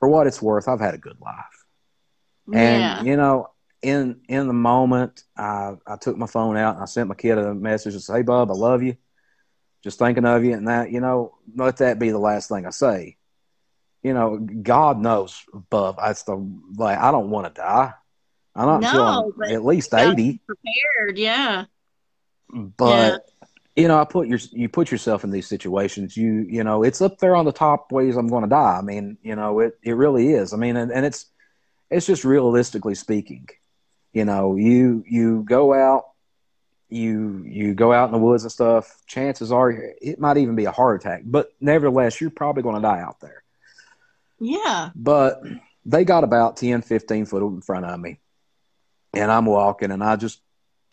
for 0.00 0.08
what 0.08 0.26
it's 0.26 0.42
worth, 0.42 0.68
I've 0.68 0.80
had 0.80 0.94
a 0.94 0.98
good 0.98 1.20
life. 1.20 1.64
And 2.52 3.06
you 3.06 3.16
know, 3.16 3.50
in 3.82 4.20
in 4.28 4.48
the 4.48 4.52
moment, 4.52 5.22
I 5.36 5.74
I 5.86 5.96
took 5.96 6.16
my 6.16 6.26
phone 6.26 6.56
out 6.56 6.74
and 6.74 6.82
I 6.82 6.86
sent 6.86 7.08
my 7.08 7.14
kid 7.14 7.38
a 7.38 7.54
message 7.54 7.94
and 7.94 8.02
said, 8.02 8.16
"Hey, 8.16 8.22
Bub, 8.22 8.50
I 8.50 8.54
love 8.54 8.82
you. 8.82 8.96
Just 9.84 9.98
thinking 9.98 10.24
of 10.24 10.44
you." 10.44 10.54
And 10.54 10.68
that, 10.68 10.90
you 10.90 11.00
know, 11.00 11.36
let 11.54 11.76
that 11.78 11.98
be 11.98 12.10
the 12.10 12.18
last 12.18 12.48
thing 12.48 12.66
I 12.66 12.70
say. 12.70 13.16
You 14.02 14.14
know, 14.14 14.38
God 14.38 14.98
knows, 14.98 15.42
Bub. 15.68 15.96
That's 15.98 16.24
the 16.24 16.36
like. 16.76 16.98
I 16.98 17.12
don't 17.12 17.30
want 17.30 17.54
to 17.54 17.60
die. 17.60 17.92
I'm 18.54 18.66
not 18.66 18.82
No, 18.82 19.32
feeling 19.36 19.54
at 19.54 19.64
least 19.64 19.94
eighty. 19.94 20.40
Prepared. 20.46 21.18
Yeah. 21.18 21.66
But 22.52 23.28
you 23.76 23.88
know, 23.88 24.00
I 24.00 24.04
put 24.04 24.28
your 24.28 24.38
you 24.50 24.68
put 24.68 24.90
yourself 24.90 25.24
in 25.24 25.30
these 25.30 25.46
situations. 25.46 26.16
You 26.16 26.46
you 26.48 26.64
know, 26.64 26.82
it's 26.82 27.00
up 27.00 27.18
there 27.18 27.36
on 27.36 27.44
the 27.44 27.52
top 27.52 27.92
ways 27.92 28.16
I'm 28.16 28.28
going 28.28 28.44
to 28.44 28.50
die. 28.50 28.78
I 28.78 28.82
mean, 28.82 29.18
you 29.22 29.36
know, 29.36 29.60
it 29.60 29.78
it 29.82 29.92
really 29.92 30.32
is. 30.32 30.52
I 30.52 30.56
mean, 30.56 30.76
and, 30.76 30.90
and 30.90 31.06
it's 31.06 31.26
it's 31.90 32.06
just 32.06 32.24
realistically 32.24 32.94
speaking. 32.94 33.48
You 34.12 34.24
know, 34.24 34.56
you 34.56 35.04
you 35.08 35.44
go 35.48 35.72
out, 35.72 36.04
you 36.88 37.44
you 37.46 37.74
go 37.74 37.92
out 37.92 38.06
in 38.06 38.12
the 38.12 38.18
woods 38.18 38.42
and 38.42 38.52
stuff. 38.52 38.94
Chances 39.06 39.52
are 39.52 39.70
it 39.70 40.18
might 40.18 40.36
even 40.36 40.56
be 40.56 40.64
a 40.64 40.72
heart 40.72 41.00
attack, 41.00 41.22
but 41.24 41.52
nevertheless, 41.60 42.20
you're 42.20 42.30
probably 42.30 42.62
going 42.62 42.76
to 42.76 42.82
die 42.82 43.00
out 43.00 43.20
there. 43.20 43.44
Yeah. 44.40 44.90
But 44.96 45.42
they 45.84 46.04
got 46.04 46.24
about 46.24 46.56
10, 46.56 46.82
15 46.82 47.26
foot 47.26 47.42
in 47.42 47.60
front 47.60 47.84
of 47.84 48.00
me, 48.00 48.18
and 49.14 49.30
I'm 49.30 49.46
walking, 49.46 49.90
and 49.90 50.02
I 50.02 50.16
just 50.16 50.40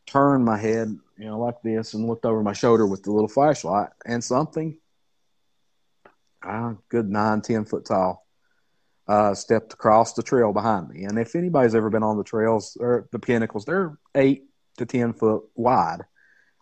turned 0.05 0.45
my 0.45 0.57
head, 0.57 0.97
you 1.17 1.25
know, 1.25 1.39
like 1.39 1.61
this, 1.63 1.93
and 1.93 2.07
looked 2.07 2.25
over 2.25 2.43
my 2.43 2.53
shoulder 2.53 2.85
with 2.85 3.03
the 3.03 3.11
little 3.11 3.27
flashlight, 3.27 3.89
and 4.05 4.23
something, 4.23 4.77
uh, 6.47 6.73
good 6.89 7.09
nine, 7.09 7.41
ten 7.41 7.65
foot 7.65 7.85
tall, 7.85 8.25
uh, 9.07 9.33
stepped 9.33 9.73
across 9.73 10.13
the 10.13 10.23
trail 10.23 10.53
behind 10.53 10.89
me. 10.89 11.03
And 11.05 11.17
if 11.17 11.35
anybody's 11.35 11.75
ever 11.75 11.89
been 11.89 12.03
on 12.03 12.17
the 12.17 12.23
trails 12.23 12.77
or 12.79 13.07
the 13.11 13.19
pinnacles, 13.19 13.65
they're 13.65 13.97
eight 14.15 14.45
to 14.77 14.85
ten 14.85 15.13
foot 15.13 15.43
wide. 15.55 16.01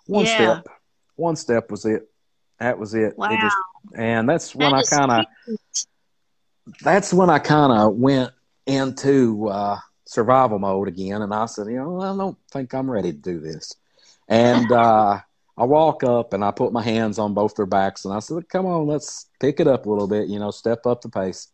One 0.07 0.25
Yeah. 0.25 0.35
step, 0.35 0.67
one 1.15 1.35
step 1.35 1.71
was 1.71 1.85
it. 1.85 2.09
That 2.59 2.79
was 2.79 2.93
it. 2.93 3.17
Wow. 3.17 3.27
It 3.31 3.41
just, 3.41 3.57
and 3.95 4.29
that's 4.29 4.55
when 4.55 4.71
That 4.71 4.89
I 4.91 4.95
kind 4.95 5.11
of, 5.11 5.25
that's 6.81 7.13
when 7.13 7.29
I 7.29 7.39
kind 7.39 7.71
of 7.73 7.95
went 7.95 8.31
into 8.65 9.49
uh, 9.49 9.77
survival 10.05 10.59
mode 10.59 10.87
again, 10.87 11.21
and 11.21 11.33
I 11.33 11.45
said, 11.47 11.67
you 11.67 11.75
know, 11.75 11.99
I 11.99 12.15
don't 12.15 12.37
think 12.51 12.73
I'm 12.73 12.89
ready 12.89 13.11
to 13.11 13.17
do 13.17 13.39
this. 13.39 13.73
And 14.27 14.71
uh, 14.71 15.19
I 15.57 15.63
walk 15.63 16.03
up 16.03 16.33
and 16.33 16.43
I 16.43 16.51
put 16.51 16.73
my 16.73 16.81
hands 16.83 17.19
on 17.19 17.33
both 17.33 17.55
their 17.55 17.65
backs 17.65 18.05
and 18.05 18.13
I 18.13 18.19
said, 18.19 18.49
"Come 18.49 18.65
on, 18.65 18.87
let's 18.87 19.29
pick 19.39 19.59
it 19.59 19.67
up 19.67 19.85
a 19.85 19.89
little 19.89 20.07
bit. 20.07 20.27
You 20.27 20.39
know, 20.39 20.51
step 20.51 20.85
up 20.85 21.01
the 21.01 21.09
pace." 21.09 21.47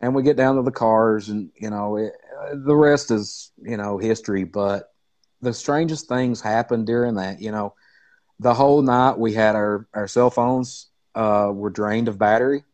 And 0.00 0.14
we 0.14 0.22
get 0.22 0.36
down 0.36 0.56
to 0.56 0.62
the 0.62 0.70
cars, 0.70 1.28
and 1.28 1.50
you 1.54 1.70
know, 1.70 1.96
it, 1.96 2.12
the 2.52 2.74
rest 2.74 3.10
is 3.10 3.52
you 3.62 3.76
know 3.76 3.98
history. 3.98 4.44
But 4.44 4.90
the 5.40 5.54
strangest 5.54 6.08
things 6.08 6.40
happened 6.40 6.86
during 6.86 7.14
that. 7.16 7.40
You 7.40 7.52
know, 7.52 7.74
the 8.38 8.54
whole 8.54 8.82
night 8.82 9.18
we 9.18 9.34
had 9.34 9.54
our 9.54 9.86
our 9.94 10.08
cell 10.08 10.30
phones 10.30 10.88
uh, 11.14 11.50
were 11.52 11.70
drained 11.70 12.08
of 12.08 12.18
battery. 12.18 12.64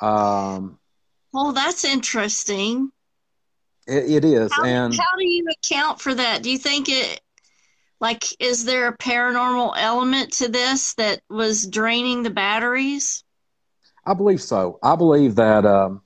Um, 0.00 0.78
well, 1.32 1.52
that's 1.52 1.84
interesting. 1.84 2.90
it, 3.86 4.10
it 4.10 4.24
is, 4.24 4.52
How, 4.52 4.64
and 4.64 4.94
how 4.94 5.18
do 5.18 5.26
you 5.26 5.46
account 5.50 6.00
for 6.00 6.14
that? 6.14 6.42
Do 6.42 6.50
you 6.50 6.58
think 6.58 6.88
it, 6.88 7.20
like, 8.00 8.24
is 8.40 8.64
there 8.64 8.88
a 8.88 8.96
paranormal 8.96 9.74
element 9.76 10.32
to 10.34 10.48
this 10.48 10.94
that 10.94 11.20
was 11.28 11.66
draining 11.66 12.22
the 12.22 12.30
batteries? 12.30 13.24
I 14.06 14.14
believe 14.14 14.40
so. 14.40 14.78
I 14.82 14.96
believe 14.96 15.34
that 15.36 15.66
um, 15.66 16.02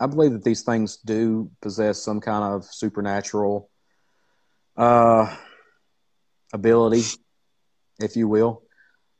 I 0.00 0.06
believe 0.06 0.32
that 0.32 0.44
these 0.44 0.62
things 0.62 0.96
do 0.96 1.50
possess 1.60 2.02
some 2.02 2.20
kind 2.20 2.42
of 2.42 2.64
supernatural 2.64 3.68
uh, 4.76 5.36
ability, 6.54 7.02
if 7.98 8.16
you 8.16 8.26
will. 8.26 8.62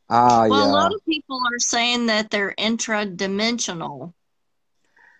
I, 0.08 0.48
Well, 0.48 0.64
a 0.66 0.70
uh, 0.70 0.72
lot 0.72 0.94
of 0.94 1.04
people 1.04 1.36
are 1.36 1.58
saying 1.58 2.06
that 2.06 2.30
they're 2.30 2.54
intradimensional. 2.58 4.14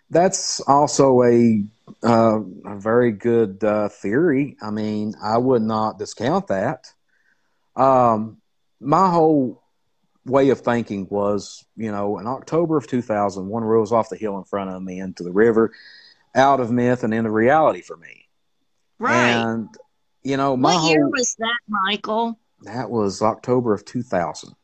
that's 0.09 0.61
also 0.61 1.23
a, 1.23 1.63
uh, 2.03 2.41
a 2.65 2.79
very 2.79 3.13
good 3.13 3.63
uh, 3.63 3.89
theory. 3.89 4.57
I 4.63 4.71
mean, 4.71 5.15
I 5.23 5.39
would 5.39 5.63
not 5.63 5.99
discount 5.99 6.49
that. 6.49 6.93
Um, 7.77 8.39
my 8.81 9.11
whole 9.11 9.63
way 10.25 10.51
of 10.51 10.61
thinking 10.61 11.07
was, 11.11 11.65
you 11.77 11.91
know, 11.91 12.19
in 12.19 12.27
October 12.27 12.77
of 12.77 12.87
2000, 12.87 13.47
one 13.47 13.65
rose 13.65 13.93
off 13.93 14.09
the 14.09 14.17
hill 14.17 14.39
in 14.39 14.45
front 14.45 14.71
of 14.71 14.83
me 14.83 15.01
into 15.01 15.23
the 15.23 15.33
river, 15.33 15.73
out 16.35 16.61
of 16.61 16.71
myth 16.71 17.05
and 17.05 17.13
into 17.13 17.31
reality 17.31 17.81
for 17.81 17.97
me. 17.97 18.29
Right. 18.99 19.31
And, 19.31 19.69
you 20.23 20.37
know, 20.37 20.57
my 20.57 20.75
what 20.75 20.91
year 20.91 21.09
was 21.09 21.35
that, 21.39 21.59
Michael? 21.69 22.39
that 22.63 22.91
was 22.91 23.23
October 23.23 23.73
of 23.73 23.85
2000. 23.85 24.55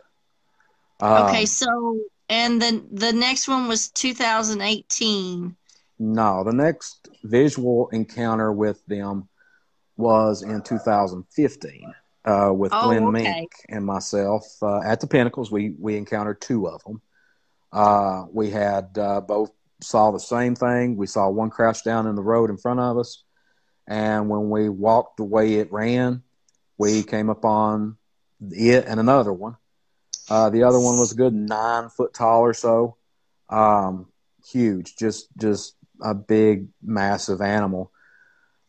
Um, 1.01 1.27
Okay, 1.27 1.47
so 1.47 2.01
and 2.29 2.61
then 2.61 2.87
the 2.91 3.13
next 3.13 3.49
one 3.49 3.69
was 3.69 3.89
2018. 3.91 5.57
No, 5.99 6.45
the 6.45 6.53
next 6.53 7.09
visual 7.25 7.89
encounter 7.91 8.53
with 8.53 8.85
them 8.87 9.29
was 9.97 10.43
in 10.43 10.61
2015 10.63 11.95
uh, 12.25 12.53
with 12.53 12.73
Oh, 12.73 12.81
Glenn 12.81 13.09
okay. 13.09 13.23
Mink 13.25 13.53
and 13.69 13.85
myself 13.85 14.45
uh, 14.63 14.81
at 14.81 15.01
the 15.01 15.07
Pinnacles. 15.07 15.51
We 15.51 15.75
we 15.79 15.97
encountered 15.97 16.41
two 16.41 16.69
of 16.69 16.83
them. 16.85 17.01
Uh, 17.73 18.25
we 18.33 18.51
had 18.51 18.97
uh, 18.99 19.21
both 19.21 19.51
saw 19.81 20.11
the 20.11 20.21
same 20.21 20.55
thing. 20.55 20.97
We 20.97 21.07
saw 21.07 21.29
one 21.31 21.51
crouch 21.51 21.85
down 21.85 22.07
in 22.07 22.15
the 22.15 22.23
road 22.23 22.51
in 22.51 22.57
front 22.59 22.81
of 22.81 22.99
us, 22.99 23.23
and 23.87 24.29
when 24.29 24.51
we 24.51 24.69
walked 24.69 25.17
the 25.17 25.25
way 25.25 25.55
it 25.55 25.73
ran, 25.73 26.23
we 26.79 27.03
came 27.03 27.31
upon 27.31 27.97
it 28.51 28.85
and 28.87 29.01
another 29.01 29.33
one. 29.33 29.57
Uh, 30.29 30.51
the 30.51 30.65
other 30.65 30.81
one 30.81 30.99
was 30.99 31.13
a 31.13 31.17
good 31.17 31.33
nine 31.33 31.89
foot 31.89 32.13
tall 32.13 32.41
or 32.41 32.53
so, 32.53 32.97
um, 33.49 34.07
huge, 34.45 34.97
just 34.97 35.29
just 35.39 35.75
a 36.03 36.15
big, 36.15 36.69
massive 36.83 37.41
animal. 37.41 37.91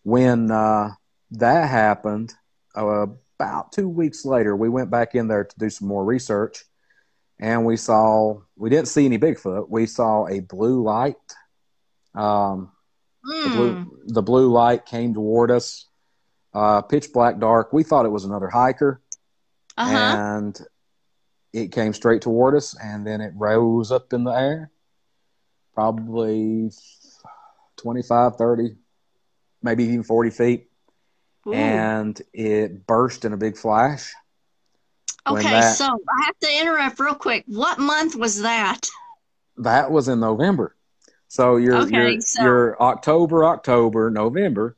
When 0.03 0.51
uh, 0.51 0.91
that 1.31 1.69
happened, 1.69 2.33
uh, 2.75 3.07
about 3.39 3.71
two 3.71 3.87
weeks 3.89 4.25
later, 4.25 4.55
we 4.55 4.69
went 4.69 4.89
back 4.89 5.13
in 5.15 5.27
there 5.27 5.43
to 5.43 5.59
do 5.59 5.69
some 5.69 5.87
more 5.87 6.03
research, 6.03 6.63
and 7.39 7.65
we 7.65 7.77
saw 7.77 8.39
we 8.55 8.69
didn't 8.69 8.87
see 8.87 9.05
any 9.05 9.19
Bigfoot. 9.19 9.69
We 9.69 9.85
saw 9.85 10.27
a 10.27 10.39
blue 10.39 10.81
light. 10.81 11.15
Um, 12.15 12.71
the 13.43 13.49
Hmm. 13.49 13.55
blue 13.55 13.99
the 14.07 14.21
blue 14.23 14.51
light 14.51 14.85
came 14.85 15.13
toward 15.13 15.51
us, 15.51 15.87
uh, 16.53 16.81
pitch 16.81 17.11
black 17.13 17.39
dark. 17.39 17.73
We 17.73 17.83
thought 17.83 18.05
it 18.05 18.11
was 18.11 18.25
another 18.25 18.49
hiker, 18.49 19.01
Uh-huh. 19.77 19.91
and 19.93 20.59
it 21.53 21.71
came 21.71 21.93
straight 21.93 22.21
toward 22.21 22.55
us, 22.55 22.75
and 22.81 23.05
then 23.05 23.21
it 23.21 23.33
rose 23.35 23.91
up 23.91 24.13
in 24.13 24.23
the 24.23 24.31
air, 24.31 24.71
probably 25.73 26.71
25, 27.77 28.35
30, 28.35 28.75
maybe 29.61 29.85
even 29.85 30.03
40 30.03 30.29
feet, 30.29 30.69
Ooh. 31.47 31.53
and 31.53 32.21
it 32.33 32.85
burst 32.85 33.25
in 33.25 33.33
a 33.33 33.37
big 33.37 33.57
flash. 33.57 34.13
okay, 35.25 35.43
that- 35.43 35.75
so 35.77 35.85
I 35.85 36.25
have 36.25 36.39
to 36.39 36.59
interrupt 36.61 36.99
real 36.99 37.15
quick. 37.15 37.43
What 37.47 37.79
month 37.79 38.15
was 38.15 38.41
that? 38.41 38.81
That 39.57 39.91
was 39.91 40.07
in 40.07 40.19
November. 40.19 40.75
So 41.27 41.57
you're 41.57 41.77
Okay, 41.83 42.11
you're, 42.13 42.21
so- 42.21 42.43
you're 42.43 42.81
October, 42.81 43.43
October, 43.45 44.09
November, 44.09 44.77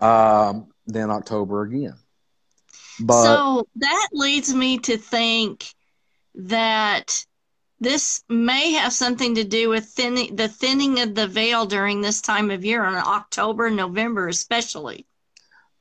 um, 0.00 0.68
then 0.86 1.10
October 1.10 1.62
again. 1.62 1.94
But 3.00 3.24
so 3.24 3.68
that 3.76 4.08
leads 4.12 4.54
me 4.54 4.78
to 4.78 4.96
think 4.96 5.66
that 6.36 7.24
this 7.84 8.24
may 8.28 8.72
have 8.72 8.92
something 8.92 9.36
to 9.36 9.44
do 9.44 9.68
with 9.68 9.84
thinning 9.84 10.34
the 10.34 10.48
thinning 10.48 11.00
of 11.00 11.14
the 11.14 11.26
veil 11.28 11.66
during 11.66 12.00
this 12.00 12.20
time 12.20 12.50
of 12.50 12.64
year 12.64 12.84
in 12.84 12.94
October 12.94 13.66
and 13.66 13.76
November 13.76 14.28
especially. 14.28 15.06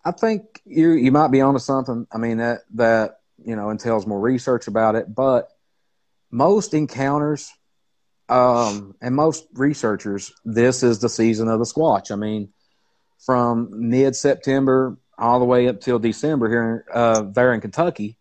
I 0.06 0.12
think 0.12 0.62
you 0.66 0.92
you 0.92 1.12
might 1.12 1.30
be 1.32 1.42
onto 1.42 1.60
something. 1.60 2.06
I 2.12 2.18
mean 2.18 2.38
that 2.38 2.62
that 2.76 3.20
you 3.44 3.56
know 3.56 3.70
entails 3.70 4.06
more 4.06 4.20
research 4.20 4.68
about 4.68 4.96
it, 4.96 5.14
but 5.14 5.50
most 6.30 6.74
encounters 6.74 7.52
um, 8.30 8.96
and 9.02 9.16
most 9.16 9.46
researchers, 9.54 10.32
this 10.46 10.82
is 10.82 11.00
the 11.00 11.10
season 11.10 11.48
of 11.48 11.60
the 11.60 11.66
squatch. 11.66 12.10
I 12.12 12.16
mean, 12.16 12.50
from 13.26 13.90
mid 13.90 14.16
September 14.16 14.98
all 15.18 15.40
the 15.40 15.46
way 15.46 15.68
up 15.68 15.80
till 15.82 16.00
December 16.00 16.50
here 16.50 16.86
uh, 16.94 17.22
there 17.22 17.54
in 17.54 17.62
Kentucky. 17.62 18.18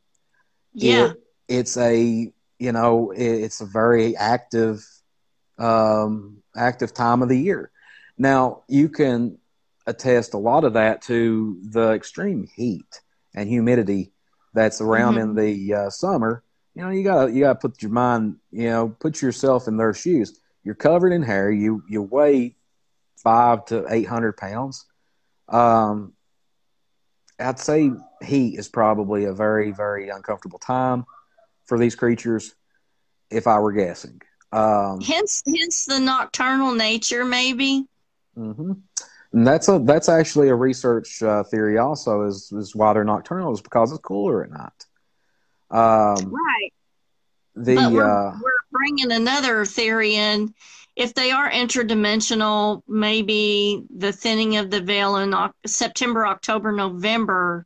Yeah. 0.75 1.07
it- 1.11 1.19
it's 1.49 1.77
a 1.77 2.33
you 2.63 2.71
know 2.71 3.11
it, 3.11 3.27
it's 3.27 3.61
a 3.61 3.67
very 3.67 4.17
active 4.17 4.87
um, 5.59 6.43
active 6.57 6.95
time 6.95 7.21
of 7.21 7.29
the 7.29 7.39
year. 7.39 7.73
Now 8.17 8.63
you 8.69 8.89
can 8.89 9.39
attest 9.85 10.35
a 10.35 10.39
lot 10.39 10.63
of 10.63 10.75
that 10.75 11.03
to 11.03 11.59
the 11.71 11.91
extreme 11.91 12.47
heat 12.55 13.01
and 13.35 13.49
humidity 13.49 14.13
that's 14.55 14.81
around 14.81 15.19
in 15.19 15.35
the 15.35 15.75
uh, 15.75 15.91
summer. 15.91 16.45
You 16.75 16.83
know, 16.83 16.91
you 16.91 17.03
gotta 17.03 17.33
you 17.33 17.41
gotta 17.41 17.59
put 17.59 17.83
your 17.83 17.91
mind, 17.91 18.37
you 18.53 18.71
know, 18.71 18.97
put 19.01 19.21
yourself 19.21 19.67
in 19.67 19.77
their 19.77 19.93
shoes. 19.93 20.39
You're 20.63 20.77
covered 20.77 21.13
in 21.13 21.23
hair. 21.25 21.51
You 21.51 21.83
you 21.89 22.01
weigh 22.01 22.55
five 23.17 23.65
to 23.67 23.87
eight 23.91 24.07
hundred 24.07 24.37
pounds. 24.37 24.87
Um, 25.49 26.13
I'd 27.41 27.59
say 27.59 27.91
heat 28.23 28.57
is 28.57 28.69
probably 28.69 29.25
a 29.25 29.33
very 29.33 29.73
very 29.73 30.11
uncomfortable 30.11 30.61
time 30.61 31.05
for 31.73 31.79
these 31.79 31.95
creatures, 31.95 32.55
if 33.31 33.47
I 33.47 33.59
were 33.59 33.73
guessing. 33.73 34.21
Um, 34.53 35.01
Hence 35.01 35.43
hence 35.47 35.87
the 35.87 36.01
nocturnal 36.01 36.75
nature 36.75 37.25
maybe. 37.25 37.87
Mm-hmm. 38.37 38.73
And 39.33 39.47
that's 39.47 39.69
a 39.69 39.79
that's 39.83 40.11
actually 40.11 40.51
a 40.51 40.55
research 40.55 41.23
uh, 41.23 41.45
theory. 41.45 41.79
Also, 41.79 42.27
is 42.27 42.53
is 42.53 42.77
why 42.77 42.93
they're 42.93 43.05
nocturnal 43.05 43.55
is 43.55 43.63
because 43.63 43.91
it's 43.91 44.03
cooler 44.03 44.45
at 44.45 44.51
night. 44.51 44.85
Um, 45.71 46.31
Right. 46.31 46.75
the 47.55 47.77
but 47.77 47.93
we're, 47.93 48.05
uh, 48.05 48.33
we're 48.35 48.53
bringing 48.71 49.13
another 49.13 49.65
theory 49.65 50.17
in. 50.17 50.53
If 50.95 51.15
they 51.15 51.31
are 51.31 51.51
interdimensional, 51.51 52.83
maybe 52.87 53.83
the 53.97 54.13
thinning 54.13 54.59
of 54.59 54.71
the 54.71 54.83
veil 54.83 55.17
in 55.17 55.35
September, 55.65 56.27
October, 56.27 56.71
November 56.71 57.65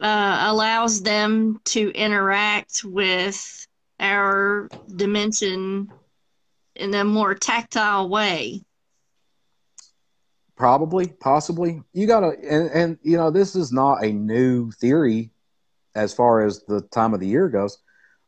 uh, 0.00 0.46
allows 0.48 1.02
them 1.02 1.60
to 1.64 1.90
interact 1.90 2.84
with 2.84 3.66
our 4.00 4.68
dimension 4.94 5.92
in 6.76 6.94
a 6.94 7.04
more 7.04 7.34
tactile 7.34 8.08
way. 8.08 8.62
probably, 10.58 11.06
possibly, 11.06 11.80
you 11.92 12.06
gotta, 12.06 12.36
and, 12.48 12.70
and 12.70 12.98
you 13.02 13.16
know, 13.16 13.30
this 13.30 13.56
is 13.56 13.72
not 13.72 14.04
a 14.04 14.12
new 14.12 14.70
theory 14.72 15.30
as 15.94 16.12
far 16.12 16.44
as 16.44 16.64
the 16.64 16.82
time 16.90 17.14
of 17.14 17.20
the 17.20 17.26
year 17.26 17.48
goes. 17.48 17.78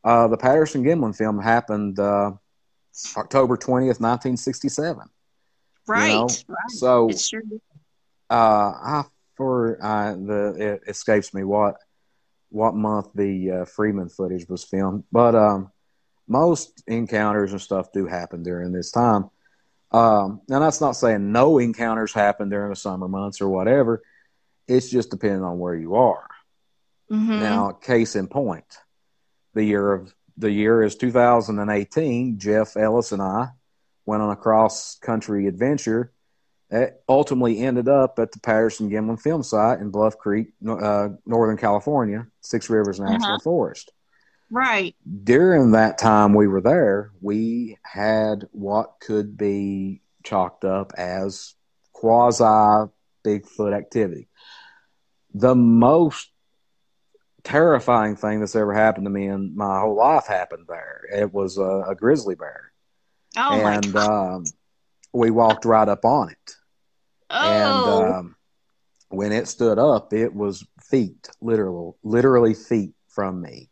Uh, 0.02 0.28
the 0.28 0.36
Patterson 0.36 0.82
Gimlin 0.82 1.14
film 1.14 1.38
happened 1.38 1.98
uh, 1.98 2.32
October 3.16 3.56
twentieth, 3.56 4.00
nineteen 4.00 4.36
sixty-seven. 4.36 5.08
Right. 5.86 6.08
know, 6.08 6.28
right. 6.48 6.70
So 6.70 7.10
It 7.10 7.18
sure 7.18 7.42
did. 7.42 7.60
uh, 8.30 8.72
I 8.82 9.04
for 9.40 9.82
uh, 9.82 10.12
the 10.12 10.54
it 10.58 10.82
escapes 10.86 11.32
me 11.32 11.44
what 11.44 11.76
what 12.50 12.74
month 12.74 13.06
the 13.14 13.50
uh, 13.50 13.64
Freeman 13.64 14.10
footage 14.10 14.46
was 14.50 14.64
filmed, 14.64 15.04
but 15.10 15.34
um, 15.34 15.70
most 16.28 16.82
encounters 16.86 17.52
and 17.52 17.60
stuff 17.60 17.90
do 17.90 18.06
happen 18.06 18.42
during 18.42 18.70
this 18.70 18.90
time. 18.90 19.30
Um, 19.92 20.42
now 20.46 20.58
that's 20.58 20.82
not 20.82 20.92
saying 20.94 21.32
no 21.32 21.56
encounters 21.58 22.12
happen 22.12 22.50
during 22.50 22.68
the 22.68 22.76
summer 22.76 23.08
months 23.08 23.40
or 23.40 23.48
whatever. 23.48 24.02
It's 24.68 24.90
just 24.90 25.10
depending 25.10 25.42
on 25.42 25.58
where 25.58 25.74
you 25.74 25.94
are. 25.94 26.28
Mhm. 27.10 27.40
Now, 27.40 27.70
case 27.70 28.16
in 28.16 28.26
point, 28.26 28.66
the 29.54 29.64
year 29.64 29.90
of 29.90 30.12
the 30.36 30.50
year 30.50 30.82
is 30.82 30.96
2018. 30.96 32.38
Jeff 32.38 32.76
Ellis 32.76 33.12
and 33.12 33.22
I 33.22 33.48
went 34.04 34.22
on 34.22 34.30
a 34.30 34.36
cross 34.36 34.98
country 34.98 35.46
adventure 35.46 36.12
ultimately 37.08 37.58
ended 37.58 37.88
up 37.88 38.18
at 38.18 38.32
the 38.32 38.40
Patterson 38.40 38.90
Gimlin 38.90 39.20
Film 39.20 39.42
Site 39.42 39.80
in 39.80 39.90
Bluff 39.90 40.16
Creek, 40.18 40.48
uh, 40.66 41.08
Northern 41.26 41.56
California, 41.56 42.26
Six 42.40 42.70
Rivers 42.70 43.00
National 43.00 43.34
Uh-huh. 43.34 43.38
Forest. 43.38 43.92
Right. 44.50 44.94
During 45.24 45.72
that 45.72 45.98
time 45.98 46.34
we 46.34 46.46
were 46.48 46.60
there, 46.60 47.12
we 47.20 47.78
had 47.82 48.48
what 48.52 48.94
could 49.00 49.36
be 49.36 50.02
chalked 50.24 50.64
up 50.64 50.92
as 50.96 51.54
quasi 51.92 52.90
Bigfoot 53.24 53.76
activity. 53.76 54.28
The 55.34 55.54
most 55.54 56.30
terrifying 57.44 58.16
thing 58.16 58.40
that's 58.40 58.56
ever 58.56 58.72
happened 58.74 59.06
to 59.06 59.10
me 59.10 59.26
in 59.26 59.56
my 59.56 59.80
whole 59.80 59.96
life 59.96 60.26
happened 60.26 60.66
there. 60.68 61.02
It 61.12 61.32
was 61.32 61.58
a, 61.58 61.84
a 61.88 61.94
grizzly 61.94 62.34
bear, 62.34 62.72
Oh 63.36 63.52
and 63.52 63.96
um, 63.96 64.44
we 65.12 65.30
walked 65.30 65.64
right 65.64 65.88
up 65.88 66.04
on 66.04 66.30
it. 66.30 66.56
Oh. 67.30 68.02
And 68.02 68.14
um, 68.14 68.36
when 69.08 69.32
it 69.32 69.48
stood 69.48 69.78
up, 69.78 70.12
it 70.12 70.34
was 70.34 70.66
feet, 70.82 71.28
literal, 71.40 71.96
literally 72.02 72.54
feet 72.54 72.94
from 73.08 73.40
me. 73.40 73.68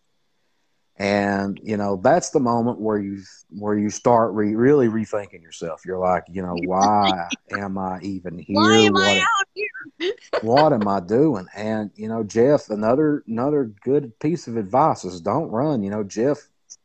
And 1.01 1.61
you 1.63 1.77
know 1.77 2.01
that's 2.03 2.31
the 2.31 2.41
moment 2.41 2.81
where 2.81 2.99
you 2.99 3.23
where 3.51 3.79
you 3.79 3.89
start 3.89 4.33
re- 4.35 4.57
really 4.57 4.89
rethinking 4.89 5.43
yourself. 5.43 5.83
You're 5.87 6.01
like, 6.01 6.25
you 6.29 6.43
know, 6.43 6.57
why 6.57 7.31
am 7.53 7.79
I 7.79 8.01
even 8.03 8.37
here? 8.39 8.57
Why 8.57 8.79
am 8.79 8.95
What 8.95 9.03
I 9.05 9.11
am- 9.13 9.27
out 9.39 9.47
here? 9.55 10.13
what 10.43 10.73
am 10.73 10.89
I 10.89 10.99
doing? 10.99 11.47
And 11.55 11.93
you 11.95 12.09
know, 12.09 12.25
Jeff, 12.25 12.69
another 12.71 13.23
another 13.29 13.71
good 13.85 14.19
piece 14.19 14.49
of 14.49 14.57
advice 14.57 15.05
is 15.05 15.21
don't 15.21 15.51
run. 15.51 15.85
You 15.85 15.91
know, 15.91 16.03
Jeff, 16.03 16.39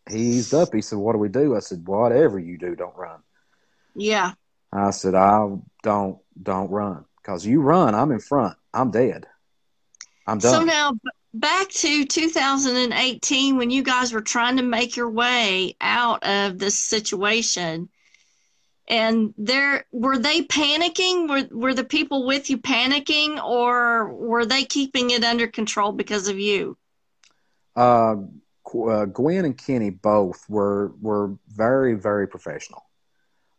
he 0.08 0.20
eased 0.20 0.54
up. 0.54 0.76
He 0.76 0.82
said, 0.82 1.00
"What 1.00 1.14
do 1.14 1.18
we 1.18 1.30
do?" 1.30 1.56
I 1.56 1.60
said, 1.60 1.88
"Whatever 1.88 2.38
you 2.38 2.60
do, 2.60 2.76
don't 2.76 2.96
run." 2.96 3.20
Yeah. 3.96 4.34
I 4.72 4.92
said, 4.92 5.16
"I 5.16 5.56
don't 5.82 6.20
don't 6.42 6.70
run 6.70 7.06
because 7.22 7.46
you 7.46 7.62
run, 7.62 7.96
I'm 7.96 8.12
in 8.12 8.20
front. 8.20 8.58
I'm 8.74 8.92
dead. 8.92 9.28
I'm 10.28 10.40
done." 10.40 10.52
So 10.52 10.66
now 10.66 10.94
back 11.34 11.70
to 11.70 12.06
2018 12.06 13.58
when 13.58 13.70
you 13.72 13.84
guys 13.84 14.14
were 14.14 14.22
trying 14.22 14.58
to 14.58 14.64
make 14.64 14.96
your 14.96 15.10
way 15.10 15.76
out 15.82 16.24
of 16.26 16.60
this 16.60 16.78
situation. 16.78 17.90
And 18.88 19.34
there 19.38 19.86
were 19.92 20.18
they 20.18 20.42
panicking? 20.42 21.30
Were 21.30 21.58
were 21.58 21.74
the 21.74 21.86
people 21.86 22.26
with 22.26 22.50
you 22.50 22.58
panicking 22.58 23.44
or 23.44 24.14
were 24.14 24.46
they 24.46 24.66
keeping 24.66 25.12
it 25.12 25.24
under 25.24 25.48
control 25.48 25.94
because 25.94 26.28
of 26.28 26.38
you? 26.40 26.78
uh, 27.76 28.16
uh, 28.76 29.06
Gwen 29.06 29.46
and 29.46 29.58
Kenny 29.58 29.90
both 29.90 30.48
were 30.50 30.94
were 31.02 31.36
very 31.48 31.96
very 31.96 32.28
professional. 32.28 32.84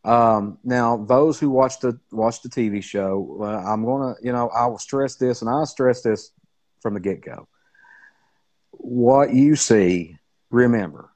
Um, 0.04 0.58
now, 0.62 0.98
those 0.98 1.40
who 1.40 1.48
watched 1.50 1.80
the 1.80 1.98
watched 2.12 2.42
the 2.42 2.50
TV 2.50 2.82
show, 2.82 3.38
uh, 3.40 3.44
I'm 3.44 3.84
gonna, 3.84 4.14
you 4.22 4.32
know, 4.32 4.48
I 4.48 4.66
will 4.66 4.78
stress 4.78 5.16
this, 5.16 5.40
and 5.40 5.50
I 5.50 5.64
stress 5.64 6.02
this 6.02 6.30
from 6.80 6.94
the 6.94 7.00
get 7.00 7.22
go. 7.22 7.48
What 8.72 9.32
you 9.32 9.56
see, 9.56 10.18
remember, 10.50 11.10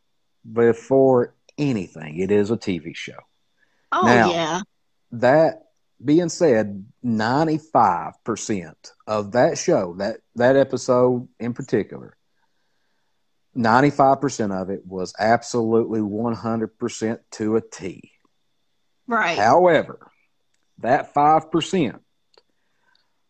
before 0.50 1.34
anything, 1.58 2.18
it 2.18 2.30
is 2.30 2.50
a 2.50 2.56
TV 2.56 2.96
show. 2.96 3.18
Oh 3.92 4.06
Now- 4.06 4.30
yeah. 4.30 4.60
That 5.12 5.64
being 6.04 6.28
said, 6.28 6.86
95% 7.04 8.74
of 9.06 9.32
that 9.32 9.58
show, 9.58 9.94
that 9.98 10.20
that 10.36 10.56
episode 10.56 11.28
in 11.40 11.54
particular, 11.54 12.16
95% 13.56 14.52
of 14.52 14.70
it 14.70 14.86
was 14.86 15.12
absolutely 15.18 16.00
100% 16.00 17.18
to 17.32 17.56
a 17.56 17.60
T. 17.60 18.12
Right. 19.08 19.38
However, 19.38 19.98
that 20.78 21.14
5%, 21.14 22.00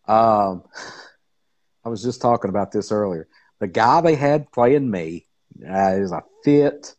um, 0.07 0.65
I 1.85 1.89
was 1.89 2.03
just 2.03 2.21
talking 2.21 2.51
about 2.51 2.73
this 2.73 2.93
earlier. 2.93 3.29
The 3.61 3.69
guy 3.69 4.01
they 4.01 4.15
had 4.17 4.53
playing 4.53 4.91
me 4.91 5.27
uh, 5.69 5.95
is 5.97 6.13
a 6.13 6.23
fit, 6.45 6.95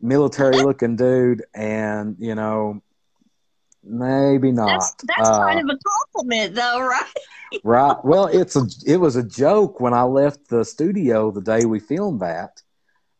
military 0.00 0.60
looking 0.60 0.96
dude, 0.96 1.42
and, 1.54 2.16
you 2.18 2.34
know, 2.34 2.82
maybe 3.84 4.52
not. 4.52 4.68
That's 4.68 4.94
that's 5.04 5.30
Uh, 5.30 5.44
kind 5.44 5.70
of 5.70 5.76
a 5.76 5.78
compliment 5.78 6.54
though, 6.54 6.80
right? 6.88 7.60
right. 7.64 7.96
Well, 8.04 8.26
it's 8.26 8.56
a 8.56 8.66
it 8.86 8.98
was 8.98 9.16
a 9.16 9.22
joke 9.22 9.80
when 9.80 9.94
I 9.94 10.02
left 10.02 10.48
the 10.48 10.64
studio 10.64 11.30
the 11.30 11.40
day 11.42 11.64
we 11.64 11.80
filmed 11.80 12.20
that. 12.20 12.62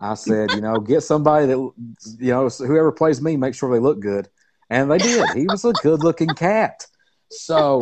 I 0.00 0.14
said, 0.14 0.52
you 0.52 0.60
know, 0.60 0.80
get 0.80 1.02
somebody 1.02 1.46
that 1.46 1.56
you 1.56 2.30
know, 2.30 2.48
whoever 2.48 2.92
plays 2.92 3.20
me, 3.22 3.36
make 3.36 3.54
sure 3.54 3.72
they 3.72 3.80
look 3.80 4.00
good, 4.00 4.28
and 4.74 4.90
they 4.90 4.98
did. 4.98 5.30
He 5.36 5.46
was 5.46 5.64
a 5.64 5.72
good 5.72 6.02
looking 6.02 6.34
cat. 6.34 6.86
So 7.30 7.80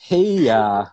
he, 0.00 0.48
uh, 0.48 0.86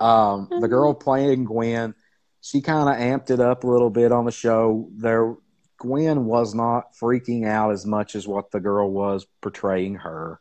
um, 0.00 0.48
the 0.60 0.66
girl 0.66 0.92
playing 0.92 1.44
Gwen, 1.44 1.94
she 2.40 2.60
kind 2.62 2.88
of 2.88 2.96
amped 2.96 3.30
it 3.30 3.38
up 3.38 3.62
a 3.62 3.66
little 3.68 3.90
bit 3.90 4.10
on 4.10 4.24
the 4.24 4.32
show. 4.32 4.88
There, 4.96 5.36
Gwen 5.78 6.24
was 6.24 6.52
not 6.52 6.94
freaking 7.00 7.46
out 7.46 7.70
as 7.70 7.86
much 7.86 8.16
as 8.16 8.26
what 8.26 8.50
the 8.50 8.58
girl 8.58 8.90
was 8.90 9.24
portraying 9.40 9.94
her. 9.96 10.40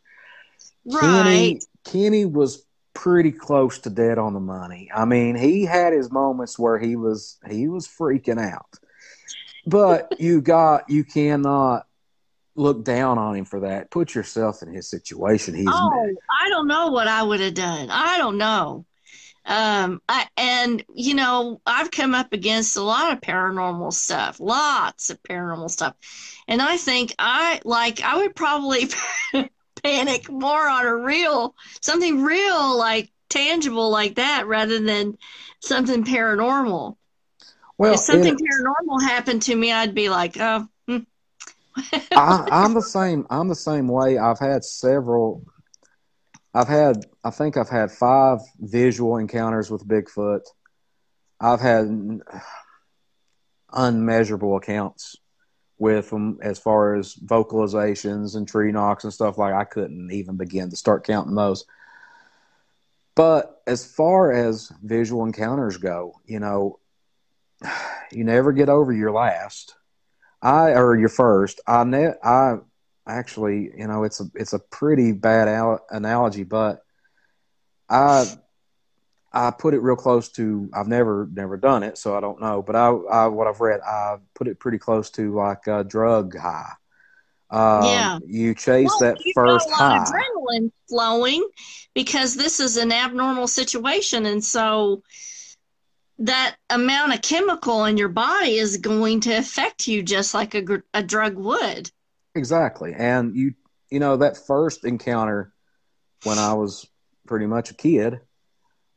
Kenny, 1.00 1.54
Right. 1.54 1.66
Kenny 1.84 2.26
was 2.26 2.66
pretty 2.96 3.32
close 3.32 3.78
to 3.80 3.92
dead 3.92 4.18
on 4.18 4.34
the 4.34 4.40
money. 4.40 4.90
I 4.94 5.06
mean, 5.06 5.36
he 5.36 5.66
had 5.66 5.94
his 5.94 6.12
moments 6.12 6.58
where 6.58 6.80
he 6.80 6.96
was 6.96 7.38
he 7.48 7.68
was 7.68 7.88
freaking 7.88 8.42
out. 8.42 8.80
But 9.68 10.20
you 10.20 10.42
got 10.42 10.90
you 10.90 11.04
cannot 11.04 11.86
look 12.56 12.84
down 12.84 13.18
on 13.18 13.36
him 13.36 13.46
for 13.46 13.62
that. 13.62 13.92
Put 13.92 14.16
yourself 14.16 14.62
in 14.64 14.74
his 14.74 14.90
situation. 14.90 15.56
He's 15.56 15.68
Oh, 15.68 16.16
I 16.30 16.50
don't 16.50 16.68
know 16.68 16.88
what 16.90 17.08
I 17.08 17.24
would 17.24 17.40
have 17.40 17.54
done. 17.54 17.90
I 17.90 18.18
don't 18.18 18.38
know. 18.38 18.86
Um, 19.46 20.02
I, 20.10 20.28
and 20.38 20.84
you 20.94 21.16
know, 21.16 21.62
I've 21.66 21.92
come 21.92 22.16
up 22.16 22.34
against 22.34 22.78
a 22.78 22.84
lot 22.84 23.14
of 23.14 23.22
paranormal 23.22 23.94
stuff, 23.94 24.40
lots 24.40 25.10
of 25.12 25.22
paranormal 25.24 25.70
stuff. 25.72 25.96
And 26.48 26.62
I 26.62 26.78
think 26.78 27.14
I 27.20 27.62
like 27.66 28.02
I 28.02 28.18
would 28.18 28.36
probably 28.36 28.90
panic 29.84 30.30
more 30.32 30.68
on 30.70 30.86
a 30.86 30.96
real 30.96 31.56
something 31.82 32.24
real 32.24 32.78
like 32.78 33.12
tangible 33.30 33.90
like 33.92 34.16
that 34.16 34.48
rather 34.48 34.80
than 34.80 35.18
something 35.62 36.04
paranormal. 36.06 36.98
well, 37.78 37.94
if 37.94 38.00
something 38.00 38.34
it- 38.34 38.40
paranormal 38.40 39.02
happened 39.04 39.42
to 39.44 39.56
me, 39.56 39.72
I'd 39.72 39.96
be 39.96 40.10
like, 40.10 40.38
oh. 40.40 40.68
I, 42.12 42.48
I'm 42.52 42.74
the 42.74 42.82
same. 42.82 43.26
I'm 43.30 43.48
the 43.48 43.56
same 43.56 43.88
way. 43.88 44.18
I've 44.18 44.40
had 44.40 44.64
several. 44.64 45.44
I've 46.54 46.68
had. 46.68 47.06
I 47.24 47.32
think 47.32 47.58
I've 47.58 47.70
had 47.70 47.92
five 47.92 48.40
visual 48.60 49.18
encounters 49.18 49.70
with 49.70 49.88
Bigfoot. 49.88 50.42
I've 51.40 51.62
had 51.62 52.22
unmeasurable 53.72 54.56
accounts 54.56 55.18
with 55.78 56.10
them 56.10 56.40
as 56.42 56.58
far 56.58 56.96
as 56.96 57.16
vocalizations 57.16 58.36
and 58.36 58.48
tree 58.48 58.72
knocks 58.72 59.04
and 59.04 59.14
stuff 59.14 59.38
like. 59.38 59.54
I 59.54 59.66
couldn't 59.66 60.12
even 60.12 60.38
begin 60.38 60.70
to 60.70 60.76
start 60.76 61.06
counting 61.06 61.36
those. 61.36 61.66
But 63.16 63.62
as 63.66 63.86
far 63.86 64.32
as 64.32 64.72
visual 64.84 65.26
encounters 65.26 65.78
go, 65.78 66.20
you 66.26 66.40
know, 66.40 66.80
you 68.12 68.24
never 68.24 68.52
get 68.52 68.70
over 68.70 68.92
your 68.92 69.12
last. 69.12 69.75
I 70.46 70.74
or 70.74 70.96
your 70.96 71.10
first. 71.10 71.60
I 71.66 71.84
ne- 71.84 72.14
I 72.24 72.58
actually, 73.08 73.72
you 73.76 73.88
know, 73.88 74.04
it's 74.04 74.22
a 74.22 74.26
it's 74.36 74.54
a 74.54 74.60
pretty 74.60 75.12
bad 75.12 75.48
al- 75.48 75.86
analogy, 75.90 76.44
but 76.44 76.84
I 77.90 78.26
I 79.34 79.52
put 79.52 79.74
it 79.74 79.80
real 79.80 79.96
close 79.96 80.30
to. 80.34 80.70
I've 80.74 80.88
never 80.88 81.28
never 81.34 81.58
done 81.58 81.82
it, 81.84 81.98
so 81.98 82.16
I 82.16 82.22
don't 82.22 82.40
know. 82.40 82.62
But 82.62 82.76
I, 82.76 82.88
I 82.90 83.28
what 83.28 83.48
I've 83.48 83.60
read, 83.60 83.82
I 83.82 84.18
put 84.36 84.48
it 84.48 84.60
pretty 84.60 84.78
close 84.78 85.10
to 85.12 85.34
like 85.36 85.66
a 85.68 85.84
drug 85.84 86.38
high. 86.38 86.74
Um, 87.50 87.86
Yeah. 87.86 88.20
you 88.28 88.54
chase 88.54 88.90
Well, 89.00 89.00
that 89.00 89.18
first 89.34 89.68
got 89.70 89.80
a 89.80 89.84
lot 89.84 89.92
high. 89.92 89.98
of 89.98 90.14
adrenaline 90.14 90.72
flowing 90.90 91.48
because 91.96 92.36
this 92.36 92.60
is 92.60 92.78
an 92.78 92.92
abnormal 92.92 93.48
situation, 93.48 94.26
and 94.26 94.44
so 94.44 95.02
that 96.20 96.56
amount 96.70 97.14
of 97.14 97.22
chemical 97.22 97.86
in 97.86 97.98
your 97.98 98.10
body 98.10 98.58
is 98.58 98.78
going 98.78 99.22
to 99.22 99.34
affect 99.34 99.88
you 99.88 100.02
just 100.02 100.34
like 100.34 100.54
a, 100.54 100.62
gr- 100.62 100.78
a 100.94 101.04
drug 101.04 101.36
would. 101.36 101.92
Exactly. 102.36 102.94
And 102.94 103.36
you 103.36 103.54
you 103.90 104.00
know 104.00 104.18
that 104.18 104.38
first 104.46 104.86
encounter 104.86 105.54
when 106.24 106.40
I 106.40 106.54
was 106.54 106.88
pretty 107.28 107.46
much 107.46 107.72
a 107.72 107.74
kid, 107.74 108.20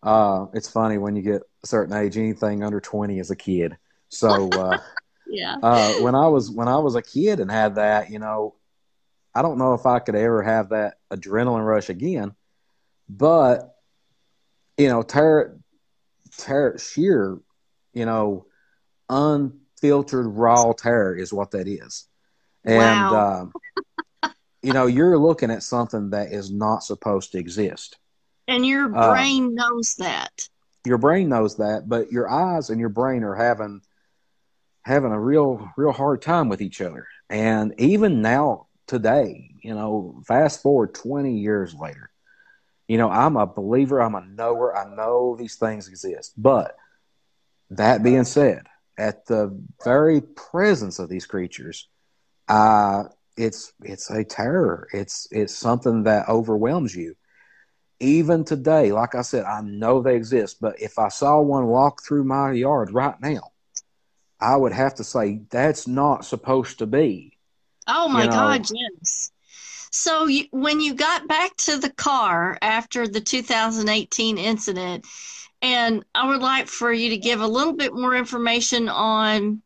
uh 0.02 0.46
it's 0.52 0.68
funny 0.70 0.98
when 0.98 1.16
you 1.16 1.22
get 1.22 1.42
a 1.62 1.66
certain 1.66 1.94
age 1.94 2.16
anything 2.16 2.62
under 2.62 2.80
20 2.80 3.18
is 3.18 3.30
a 3.30 3.36
kid. 3.36 3.76
So 4.08 4.52
uh 4.58 4.80
Yeah. 5.28 5.56
uh 5.62 5.92
when 5.94 6.14
I 6.14 6.28
was 6.28 6.50
when 6.50 6.68
I 6.68 6.78
was 6.78 6.94
a 6.94 7.02
kid 7.02 7.40
and 7.40 7.50
had 7.50 7.76
that, 7.76 8.10
you 8.10 8.18
know, 8.18 8.54
I 9.34 9.42
don't 9.42 9.58
know 9.58 9.74
if 9.74 9.86
I 9.86 9.98
could 9.98 10.14
ever 10.16 10.42
have 10.42 10.70
that 10.70 10.94
adrenaline 11.12 11.66
rush 11.66 11.88
again, 11.90 12.32
but 13.08 13.74
you 14.76 14.88
know, 14.88 15.02
ter- 15.02 15.57
ter- 16.38 16.78
sheer, 16.78 17.38
you 17.92 18.06
know, 18.06 18.46
unfiltered 19.10 20.26
raw 20.26 20.72
terror 20.72 21.14
is 21.16 21.32
what 21.32 21.50
that 21.52 21.68
is. 21.68 22.06
And, 22.64 23.12
Wow. 23.12 23.40
um, 23.42 23.54
you 24.62 24.72
know, 24.72 24.86
you're 24.86 25.18
looking 25.18 25.50
at 25.50 25.62
something 25.62 26.10
that 26.10 26.32
is 26.32 26.50
not 26.50 26.82
supposed 26.82 27.32
to 27.32 27.38
exist. 27.38 27.98
And 28.48 28.66
your 28.66 28.88
Uh, 28.88 29.12
brain 29.12 29.54
knows 29.54 29.94
that. 29.98 30.48
Your 30.86 30.98
brain 30.98 31.28
knows 31.28 31.56
that, 31.58 31.88
but 31.88 32.10
your 32.12 32.30
eyes 32.30 32.70
and 32.70 32.80
your 32.80 32.88
brain 32.88 33.22
are 33.24 33.34
having 33.34 33.82
having 34.84 35.12
a 35.12 35.20
real 35.20 35.70
real 35.76 35.92
hard 35.92 36.22
time 36.22 36.48
with 36.48 36.62
each 36.62 36.80
other. 36.80 37.06
And 37.28 37.74
even 37.78 38.22
now 38.22 38.68
today, 38.86 39.50
you 39.62 39.74
know, 39.74 40.22
fast 40.26 40.62
forward 40.62 40.94
20 40.94 41.38
years 41.38 41.74
later, 41.74 42.10
you 42.88 42.96
know, 42.98 43.10
I'm 43.10 43.36
a 43.36 43.46
believer, 43.46 44.00
I'm 44.00 44.14
a 44.14 44.24
knower, 44.24 44.76
I 44.76 44.92
know 44.94 45.36
these 45.38 45.56
things 45.56 45.88
exist. 45.88 46.32
But 46.36 46.74
that 47.70 48.02
being 48.02 48.24
said, 48.24 48.62
at 48.98 49.26
the 49.26 49.56
very 49.84 50.20
presence 50.22 50.98
of 50.98 51.08
these 51.08 51.26
creatures, 51.26 51.88
uh, 52.48 53.04
it's 53.36 53.72
it's 53.84 54.10
a 54.10 54.24
terror. 54.24 54.88
It's 54.92 55.28
it's 55.30 55.54
something 55.54 56.04
that 56.04 56.28
overwhelms 56.28 56.96
you. 56.96 57.14
Even 58.00 58.44
today, 58.44 58.90
like 58.90 59.14
I 59.14 59.22
said, 59.22 59.44
I 59.44 59.60
know 59.60 60.02
they 60.02 60.16
exist, 60.16 60.58
but 60.60 60.80
if 60.80 60.98
I 60.98 61.08
saw 61.08 61.40
one 61.40 61.66
walk 61.66 62.02
through 62.02 62.24
my 62.24 62.52
yard 62.52 62.92
right 62.92 63.20
now, 63.20 63.52
I 64.40 64.56
would 64.56 64.72
have 64.72 64.94
to 64.96 65.04
say 65.04 65.42
that's 65.50 65.86
not 65.86 66.24
supposed 66.24 66.78
to 66.78 66.86
be. 66.86 67.38
Oh 67.86 68.08
my 68.08 68.24
You 68.24 68.30
know- 68.30 68.36
God, 68.36 68.66
yes. 68.72 69.30
So 69.90 70.26
you, 70.26 70.44
when 70.50 70.80
you 70.80 70.94
got 70.94 71.28
back 71.28 71.56
to 71.58 71.78
the 71.78 71.90
car 71.90 72.58
after 72.60 73.08
the 73.08 73.20
2018 73.20 74.38
incident, 74.38 75.06
and 75.60 76.04
I 76.14 76.28
would 76.28 76.40
like 76.40 76.68
for 76.68 76.92
you 76.92 77.10
to 77.10 77.16
give 77.16 77.40
a 77.40 77.46
little 77.46 77.72
bit 77.72 77.94
more 77.94 78.14
information 78.14 78.88
on 78.88 79.62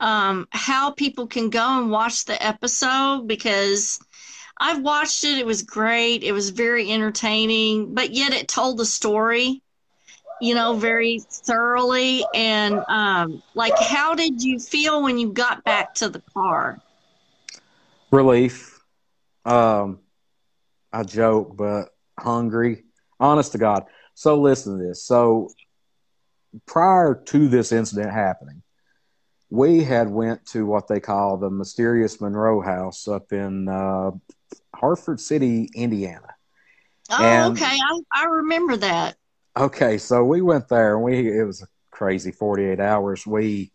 um, 0.00 0.46
how 0.50 0.90
people 0.92 1.26
can 1.26 1.50
go 1.50 1.80
and 1.80 1.90
watch 1.90 2.24
the 2.24 2.40
episode 2.44 3.26
because 3.26 4.00
I've 4.60 4.82
watched 4.82 5.24
it. 5.24 5.38
It 5.38 5.46
was 5.46 5.62
great. 5.62 6.22
It 6.24 6.32
was 6.32 6.50
very 6.50 6.90
entertaining, 6.90 7.94
but 7.94 8.12
yet 8.12 8.32
it 8.32 8.48
told 8.48 8.78
the 8.78 8.86
story, 8.86 9.62
you 10.40 10.54
know, 10.54 10.74
very 10.74 11.20
thoroughly. 11.20 12.24
And 12.34 12.82
um, 12.88 13.42
like, 13.54 13.78
how 13.78 14.14
did 14.14 14.42
you 14.42 14.58
feel 14.58 15.02
when 15.02 15.18
you 15.18 15.32
got 15.32 15.64
back 15.64 15.94
to 15.94 16.08
the 16.08 16.22
car? 16.34 16.80
Relief. 18.10 18.77
Um, 19.48 20.00
I 20.92 21.02
joke, 21.04 21.56
but 21.56 21.86
hungry. 22.18 22.84
Honest 23.20 23.52
to 23.52 23.58
God. 23.58 23.84
So 24.14 24.40
listen 24.40 24.78
to 24.78 24.84
this. 24.84 25.04
So 25.04 25.48
prior 26.66 27.14
to 27.26 27.48
this 27.48 27.72
incident 27.72 28.12
happening, 28.12 28.62
we 29.50 29.82
had 29.82 30.10
went 30.10 30.44
to 30.46 30.66
what 30.66 30.88
they 30.88 31.00
call 31.00 31.36
the 31.38 31.50
mysterious 31.50 32.20
Monroe 32.20 32.60
House 32.60 33.08
up 33.08 33.32
in 33.32 33.68
uh, 33.68 34.10
Hartford 34.74 35.20
City, 35.20 35.70
Indiana. 35.74 36.34
Oh, 37.10 37.24
And- 37.24 37.52
okay. 37.52 37.78
I, 37.80 38.00
I 38.12 38.24
remember 38.26 38.76
that. 38.76 39.16
Okay, 39.56 39.98
so 39.98 40.22
we 40.22 40.40
went 40.40 40.68
there 40.68 40.94
and 40.94 41.02
we 41.04 41.36
it 41.36 41.42
was 41.44 41.62
a 41.62 41.66
crazy 41.90 42.30
48 42.30 42.78
hours. 42.78 43.26
We 43.26 43.72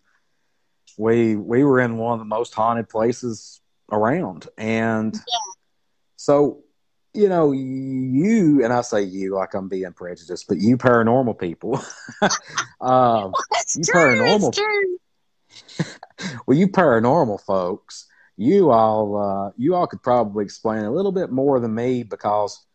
we 0.97 1.35
we 1.35 1.63
were 1.65 1.81
in 1.81 1.97
one 1.97 2.13
of 2.13 2.19
the 2.19 2.25
most 2.25 2.53
haunted 2.53 2.87
places 2.87 3.59
around. 3.91 4.47
And 4.57 5.13
so 6.23 6.63
you 7.13 7.27
know, 7.29 7.51
you 7.51 8.63
and 8.63 8.71
I 8.73 8.81
say 8.81 9.03
you 9.03 9.35
like 9.35 9.53
I'm 9.53 9.67
being 9.67 9.91
prejudiced, 9.93 10.47
but 10.47 10.57
you 10.57 10.77
paranormal 10.77 11.37
people. 11.37 11.75
um, 12.81 13.33
That's 13.51 13.75
You 13.75 13.83
true. 13.83 13.93
paranormal. 13.93 14.57
Well, 16.47 16.57
you 16.57 16.67
paranormal 16.67 17.41
folks, 17.41 18.07
you 18.37 18.71
all 18.71 19.17
uh, 19.17 19.51
you 19.57 19.75
all 19.75 19.85
could 19.87 20.01
probably 20.01 20.45
explain 20.45 20.85
a 20.85 20.91
little 20.91 21.11
bit 21.11 21.29
more 21.31 21.59
than 21.59 21.75
me 21.75 22.03
because 22.03 22.65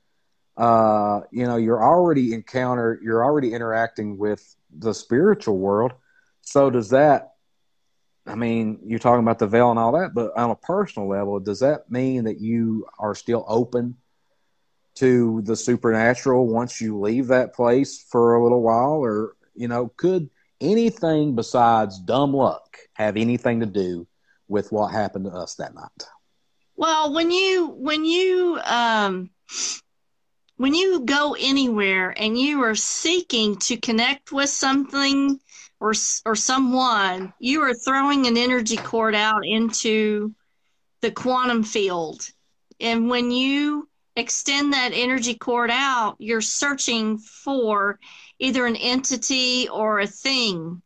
uh, 0.56 1.20
you 1.30 1.46
know 1.46 1.56
you're 1.56 1.82
already 1.82 2.34
encounter 2.34 3.00
you're 3.02 3.24
already 3.24 3.54
interacting 3.54 4.18
with 4.18 4.54
the 4.70 4.92
spiritual 4.92 5.56
world. 5.56 5.92
So 6.42 6.68
does 6.68 6.90
that? 6.90 7.32
I 8.28 8.34
mean, 8.34 8.80
you're 8.84 8.98
talking 8.98 9.22
about 9.22 9.38
the 9.38 9.46
veil 9.46 9.70
and 9.70 9.78
all 9.78 9.92
that, 9.92 10.12
but 10.14 10.36
on 10.36 10.50
a 10.50 10.56
personal 10.56 11.08
level, 11.08 11.40
does 11.40 11.60
that 11.60 11.90
mean 11.90 12.24
that 12.24 12.40
you 12.40 12.86
are 12.98 13.14
still 13.14 13.44
open 13.48 13.96
to 14.96 15.42
the 15.42 15.56
supernatural 15.56 16.46
once 16.48 16.80
you 16.80 16.98
leave 16.98 17.28
that 17.28 17.54
place 17.54 18.04
for 18.10 18.34
a 18.34 18.42
little 18.42 18.62
while, 18.62 18.94
or 18.94 19.36
you 19.54 19.68
know, 19.68 19.92
could 19.96 20.28
anything 20.60 21.34
besides 21.34 21.98
dumb 22.00 22.34
luck 22.34 22.78
have 22.94 23.16
anything 23.16 23.60
to 23.60 23.66
do 23.66 24.06
with 24.48 24.72
what 24.72 24.92
happened 24.92 25.26
to 25.26 25.30
us 25.30 25.54
that 25.56 25.74
night? 25.74 26.08
Well, 26.76 27.12
when 27.12 27.30
you 27.30 27.68
when 27.68 28.04
you 28.04 28.58
um 28.64 29.30
when 30.56 30.74
you 30.74 31.00
go 31.04 31.36
anywhere 31.38 32.12
and 32.16 32.38
you 32.38 32.62
are 32.62 32.74
seeking 32.74 33.56
to 33.56 33.76
connect 33.76 34.32
with 34.32 34.50
something 34.50 35.40
or 35.80 35.92
or 36.24 36.34
someone, 36.34 37.32
you 37.38 37.62
are 37.62 37.74
throwing 37.74 38.26
an 38.26 38.36
energy 38.36 38.76
cord 38.76 39.14
out 39.14 39.42
into 39.44 40.34
the 41.00 41.10
quantum 41.10 41.62
field. 41.62 42.28
And 42.80 43.08
when 43.08 43.30
you 43.30 43.88
extend 44.16 44.72
that 44.72 44.92
energy 44.94 45.34
cord 45.34 45.70
out, 45.70 46.16
you're 46.18 46.40
searching 46.40 47.18
for 47.18 47.98
either 48.38 48.66
an 48.66 48.76
entity 48.76 49.68
or 49.68 50.00
a 50.00 50.06
thing. 50.06 50.82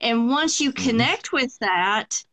And 0.00 0.30
once 0.30 0.60
you 0.60 0.72
Mhm. 0.72 0.84
connect 0.84 1.32
with 1.32 1.56
that, 1.60 2.24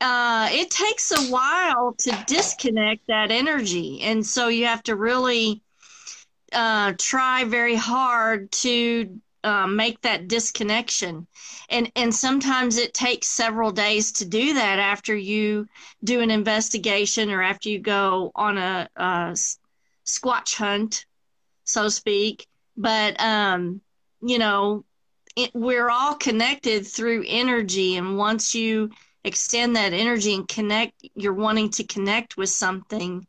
uh, 0.00 0.48
it 0.50 0.70
takes 0.70 1.12
a 1.12 1.22
while 1.30 1.94
to 1.98 2.12
disconnect 2.26 3.06
that 3.08 3.30
energy. 3.30 4.00
And 4.02 4.26
so 4.26 4.48
you 4.48 4.66
have 4.66 4.82
to 4.84 4.96
really 4.96 5.62
uh, 6.52 6.92
try 6.98 7.44
very 7.44 7.76
hard 7.76 8.50
to 8.52 9.20
uh, 9.44 9.66
make 9.66 10.00
that 10.02 10.28
disconnection. 10.28 11.26
And, 11.68 11.90
and 11.96 12.14
sometimes 12.14 12.76
it 12.76 12.94
takes 12.94 13.26
several 13.28 13.70
days 13.72 14.12
to 14.12 14.24
do 14.24 14.54
that 14.54 14.78
after 14.78 15.16
you 15.16 15.68
do 16.04 16.20
an 16.20 16.30
investigation 16.30 17.30
or 17.30 17.42
after 17.42 17.68
you 17.68 17.78
go 17.78 18.30
on 18.34 18.58
a 18.58 18.88
squatch 20.04 20.56
hunt, 20.56 21.06
so 21.64 21.84
to 21.84 21.90
speak. 21.90 22.46
But, 22.76 23.20
um, 23.20 23.80
you 24.20 24.38
know, 24.38 24.84
it, 25.36 25.50
we're 25.54 25.90
all 25.90 26.14
connected 26.14 26.86
through 26.86 27.24
energy. 27.26 27.96
And 27.96 28.16
once 28.16 28.54
you 28.54 28.90
extend 29.24 29.76
that 29.76 29.92
energy 29.92 30.34
and 30.34 30.48
connect, 30.48 30.94
you're 31.14 31.32
wanting 31.32 31.70
to 31.70 31.84
connect 31.84 32.36
with 32.36 32.48
something, 32.48 33.26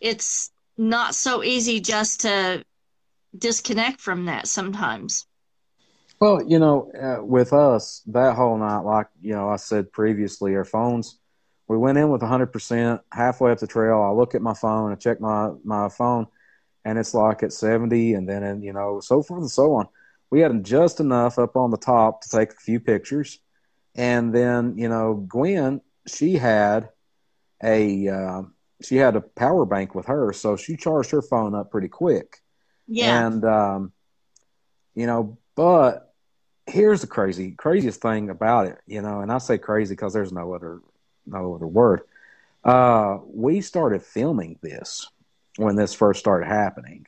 it's 0.00 0.50
not 0.78 1.14
so 1.14 1.42
easy 1.42 1.80
just 1.80 2.22
to 2.22 2.64
disconnect 3.36 4.00
from 4.00 4.26
that 4.26 4.46
sometimes. 4.48 5.25
Well, 6.18 6.42
you 6.42 6.58
know, 6.58 6.90
uh, 6.92 7.22
with 7.22 7.52
us 7.52 8.02
that 8.06 8.36
whole 8.36 8.56
night, 8.56 8.80
like 8.80 9.08
you 9.20 9.34
know, 9.34 9.48
I 9.48 9.56
said 9.56 9.92
previously, 9.92 10.54
our 10.54 10.64
phones. 10.64 11.18
We 11.68 11.76
went 11.76 11.98
in 11.98 12.10
with 12.10 12.22
100%. 12.22 13.00
Halfway 13.12 13.50
up 13.50 13.58
the 13.58 13.66
trail, 13.66 14.00
I 14.00 14.10
look 14.10 14.36
at 14.36 14.42
my 14.42 14.54
phone, 14.54 14.92
I 14.92 14.94
check 14.94 15.20
my 15.20 15.50
my 15.64 15.88
phone, 15.88 16.26
and 16.84 16.98
it's 16.98 17.12
like 17.12 17.42
at 17.42 17.52
70, 17.52 18.14
and 18.14 18.28
then 18.28 18.42
and, 18.44 18.64
you 18.64 18.72
know, 18.72 19.00
so 19.00 19.22
forth 19.22 19.40
and 19.40 19.50
so 19.50 19.74
on. 19.74 19.88
We 20.30 20.40
had 20.40 20.64
just 20.64 21.00
enough 21.00 21.38
up 21.38 21.56
on 21.56 21.70
the 21.70 21.76
top 21.76 22.22
to 22.22 22.28
take 22.30 22.52
a 22.52 22.56
few 22.56 22.80
pictures, 22.80 23.40
and 23.94 24.34
then 24.34 24.78
you 24.78 24.88
know, 24.88 25.14
Gwen, 25.14 25.82
she 26.06 26.34
had 26.34 26.88
a 27.62 28.08
uh, 28.08 28.42
she 28.82 28.96
had 28.96 29.16
a 29.16 29.20
power 29.20 29.66
bank 29.66 29.94
with 29.94 30.06
her, 30.06 30.32
so 30.32 30.56
she 30.56 30.76
charged 30.76 31.10
her 31.10 31.22
phone 31.22 31.54
up 31.54 31.70
pretty 31.70 31.88
quick. 31.88 32.38
Yeah. 32.86 33.26
And 33.26 33.44
um, 33.44 33.92
you 34.94 35.06
know, 35.06 35.38
but 35.56 36.05
here's 36.66 37.00
the 37.00 37.06
crazy 37.06 37.52
craziest 37.52 38.00
thing 38.00 38.30
about 38.30 38.66
it, 38.66 38.78
you 38.86 39.02
know, 39.02 39.20
and 39.20 39.30
I 39.32 39.38
say 39.38 39.58
crazy 39.58 39.94
because 39.94 40.12
there's 40.12 40.32
no 40.32 40.52
other 40.54 40.80
no 41.26 41.54
other 41.54 41.66
word. 41.66 42.02
Uh, 42.64 43.18
we 43.26 43.60
started 43.60 44.02
filming 44.02 44.58
this 44.62 45.08
when 45.56 45.76
this 45.76 45.94
first 45.94 46.20
started 46.20 46.46
happening. 46.46 47.06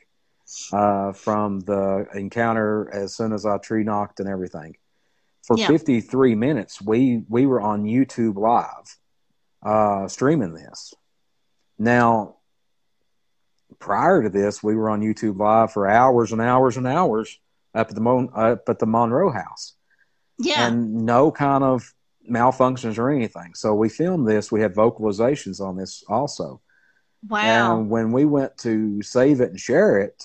Uh, 0.73 1.11
from 1.11 1.59
the 1.59 2.07
encounter 2.15 2.89
as 2.91 3.15
soon 3.15 3.33
as 3.33 3.45
I 3.45 3.59
tree 3.59 3.83
knocked 3.83 4.19
and 4.19 4.27
everything. 4.27 4.75
For 5.43 5.55
Yeah. 5.57 5.67
53 5.67 6.33
minutes, 6.33 6.81
we 6.81 7.23
we 7.29 7.45
were 7.45 7.61
on 7.61 7.83
YouTube 7.83 8.35
live, 8.35 8.97
uh, 9.61 10.07
streaming 10.07 10.53
this. 10.55 10.93
Now, 11.77 12.37
prior 13.77 14.23
to 14.23 14.29
this, 14.29 14.63
we 14.63 14.75
were 14.75 14.89
on 14.89 15.01
YouTube 15.01 15.37
Live 15.39 15.71
for 15.71 15.87
hours 15.87 16.31
and 16.31 16.41
hours 16.41 16.77
and 16.77 16.87
hours 16.87 17.39
up 17.75 17.89
at 17.89 17.95
the 17.95 18.01
Mon- 18.01 18.29
up 18.35 18.67
at 18.67 18.79
the 18.79 18.85
Monroe 18.85 19.31
House, 19.31 19.75
yeah. 20.37 20.67
and 20.67 21.05
no 21.05 21.31
kind 21.31 21.63
of 21.63 21.93
malfunctions 22.29 22.97
or 22.97 23.09
anything. 23.09 23.53
So 23.55 23.73
we 23.73 23.89
filmed 23.89 24.27
this. 24.27 24.51
We 24.51 24.61
had 24.61 24.73
vocalizations 24.73 25.59
on 25.59 25.77
this 25.77 26.03
also. 26.07 26.61
wow. 27.27 27.79
And 27.79 27.89
when 27.89 28.11
we 28.11 28.25
went 28.25 28.57
to 28.59 29.01
save 29.01 29.41
it 29.41 29.49
and 29.49 29.59
share 29.59 29.99
it, 29.99 30.23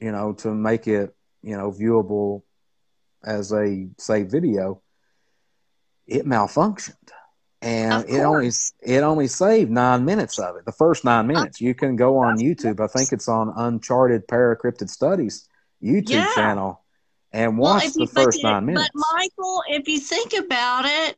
you 0.00 0.12
know, 0.12 0.32
to 0.34 0.54
make 0.54 0.86
it 0.86 1.14
you 1.42 1.56
know 1.56 1.70
viewable 1.70 2.42
as 3.24 3.52
a 3.52 3.88
saved 3.98 4.30
video, 4.30 4.80
it 6.06 6.24
malfunctioned. 6.24 6.94
And 7.60 8.08
it 8.08 8.20
only 8.20 8.52
it 8.82 9.02
only 9.02 9.26
saved 9.26 9.70
nine 9.70 10.04
minutes 10.04 10.38
of 10.38 10.54
it. 10.56 10.64
The 10.64 10.72
first 10.72 11.04
nine 11.04 11.26
minutes. 11.26 11.60
You 11.60 11.74
can 11.74 11.96
go 11.96 12.18
on 12.18 12.38
YouTube. 12.38 12.78
I 12.78 12.86
think 12.86 13.12
it's 13.12 13.28
on 13.28 13.52
Uncharted 13.56 14.28
Paracryptid 14.28 14.88
Studies 14.88 15.47
YouTube 15.82 16.10
yeah. 16.10 16.34
channel 16.34 16.82
and 17.32 17.58
watch 17.58 17.84
well, 17.84 17.92
the 17.92 18.00
you, 18.00 18.06
first 18.06 18.42
nine 18.42 18.66
minutes. 18.66 18.90
But 18.94 19.02
Michael, 19.14 19.62
if 19.68 19.88
you 19.88 20.00
think 20.00 20.32
about 20.32 20.84
it, 20.86 21.16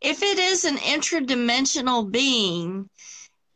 if 0.00 0.22
it 0.22 0.38
is 0.38 0.64
an 0.64 0.76
interdimensional 0.76 2.10
being, 2.10 2.88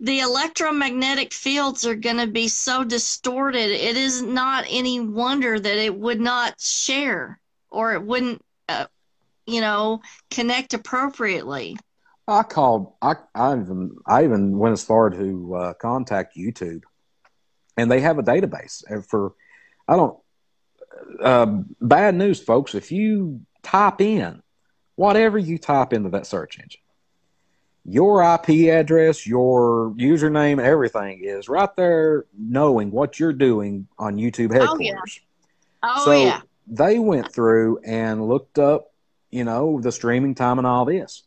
the 0.01 0.21
electromagnetic 0.21 1.33
fields 1.33 1.85
are 1.85 1.97
going 1.97 2.19
to 2.19 2.27
be 2.27 2.49
so 2.49 2.85
distorted. 2.85 3.71
It 3.71 3.97
is 3.97 4.23
not 4.23 4.65
any 4.69 5.01
wonder 5.01 5.59
that 5.59 5.79
it 5.79 5.97
would 5.97 6.21
not 6.21 6.61
share 6.61 7.41
or 7.71 7.95
it 7.95 8.03
wouldn't, 8.03 8.43
uh, 8.69 8.87
you 9.47 9.61
know, 9.61 10.01
connect 10.31 10.75
appropriately. 10.75 11.77
I 12.29 12.43
called. 12.43 12.93
I, 13.01 13.15
I 13.35 13.59
even 13.59 13.97
I 14.07 14.25
even 14.25 14.59
went 14.59 14.75
as 14.75 14.85
far 14.85 15.09
to 15.09 15.55
uh, 15.55 15.73
contact 15.75 16.37
YouTube, 16.37 16.83
and 17.77 17.91
they 17.91 18.01
have 18.01 18.19
a 18.19 18.23
database 18.23 18.83
for. 19.09 19.33
I 19.89 19.97
don't. 19.97 20.19
Uh, 21.21 21.47
bad 21.81 22.15
news, 22.15 22.41
folks. 22.41 22.75
If 22.75 22.93
you 22.93 23.41
type 23.63 24.01
in 24.01 24.43
whatever 24.97 25.39
you 25.39 25.59
type 25.59 25.93
into 25.93 26.11
that 26.11 26.27
search 26.27 26.59
engine, 26.59 26.81
your 27.85 28.23
IP 28.23 28.69
address, 28.69 29.27
your 29.27 29.95
username, 29.97 30.61
everything 30.61 31.23
is 31.25 31.49
right 31.49 31.75
there, 31.77 32.27
knowing 32.39 32.91
what 32.91 33.19
you're 33.19 33.33
doing 33.33 33.89
on 33.99 34.17
YouTube 34.17 34.53
headquarters. 34.53 35.21
Oh 35.83 35.89
yeah. 35.89 35.95
Oh 35.95 36.05
so 36.05 36.13
yeah. 36.13 36.41
They 36.67 36.99
went 36.99 37.33
through 37.33 37.81
and 37.85 38.29
looked 38.29 38.59
up, 38.59 38.93
you 39.31 39.45
know, 39.45 39.81
the 39.81 39.93
streaming 39.93 40.35
time 40.35 40.59
and 40.59 40.67
all 40.67 40.85
this 40.85 41.25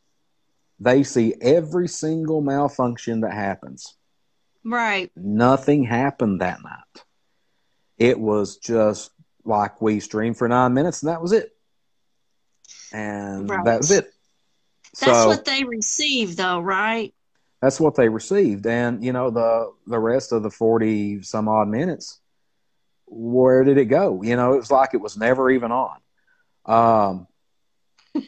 they 0.82 1.04
see 1.04 1.36
every 1.40 1.88
single 1.88 2.42
malfunction 2.42 3.22
that 3.22 3.34
happens. 3.34 3.96
Right. 4.66 5.12
Nothing 5.16 5.84
happened 5.84 6.42
that 6.42 6.64
night. 6.64 7.06
It 8.00 8.20
was 8.20 8.58
just 8.58 9.12
like 9.46 9.82
we 9.82 10.00
streamed 10.00 10.38
for 10.38 10.48
nine 10.48 10.74
minutes 10.74 11.02
and 11.02 11.10
that 11.10 11.22
was 11.22 11.32
it. 11.32 11.52
And 12.94 13.50
right. 13.50 13.66
that 13.66 13.78
was 13.78 13.92
it. 13.92 14.12
That's 15.00 15.20
so, 15.20 15.28
what 15.28 15.46
they 15.46 15.64
received 15.64 16.38
though, 16.38 16.60
right? 16.60 17.14
That's 17.62 17.80
what 17.80 17.96
they 17.96 18.10
received. 18.10 18.66
And 18.66 19.04
you 19.04 19.14
know, 19.14 19.30
the 19.30 19.72
the 19.88 20.00
rest 20.00 20.32
of 20.32 20.44
the 20.44 20.50
forty 20.50 21.22
some 21.22 21.48
odd 21.48 21.68
minutes, 21.68 22.20
where 23.06 23.64
did 23.64 23.78
it 23.78 23.86
go? 23.86 24.22
You 24.24 24.36
know, 24.36 24.54
it 24.54 24.58
was 24.58 24.72
like 24.72 24.94
it 24.94 25.02
was 25.02 25.18
never 25.18 25.50
even 25.50 25.72
on. 25.72 25.98
Um 26.66 27.28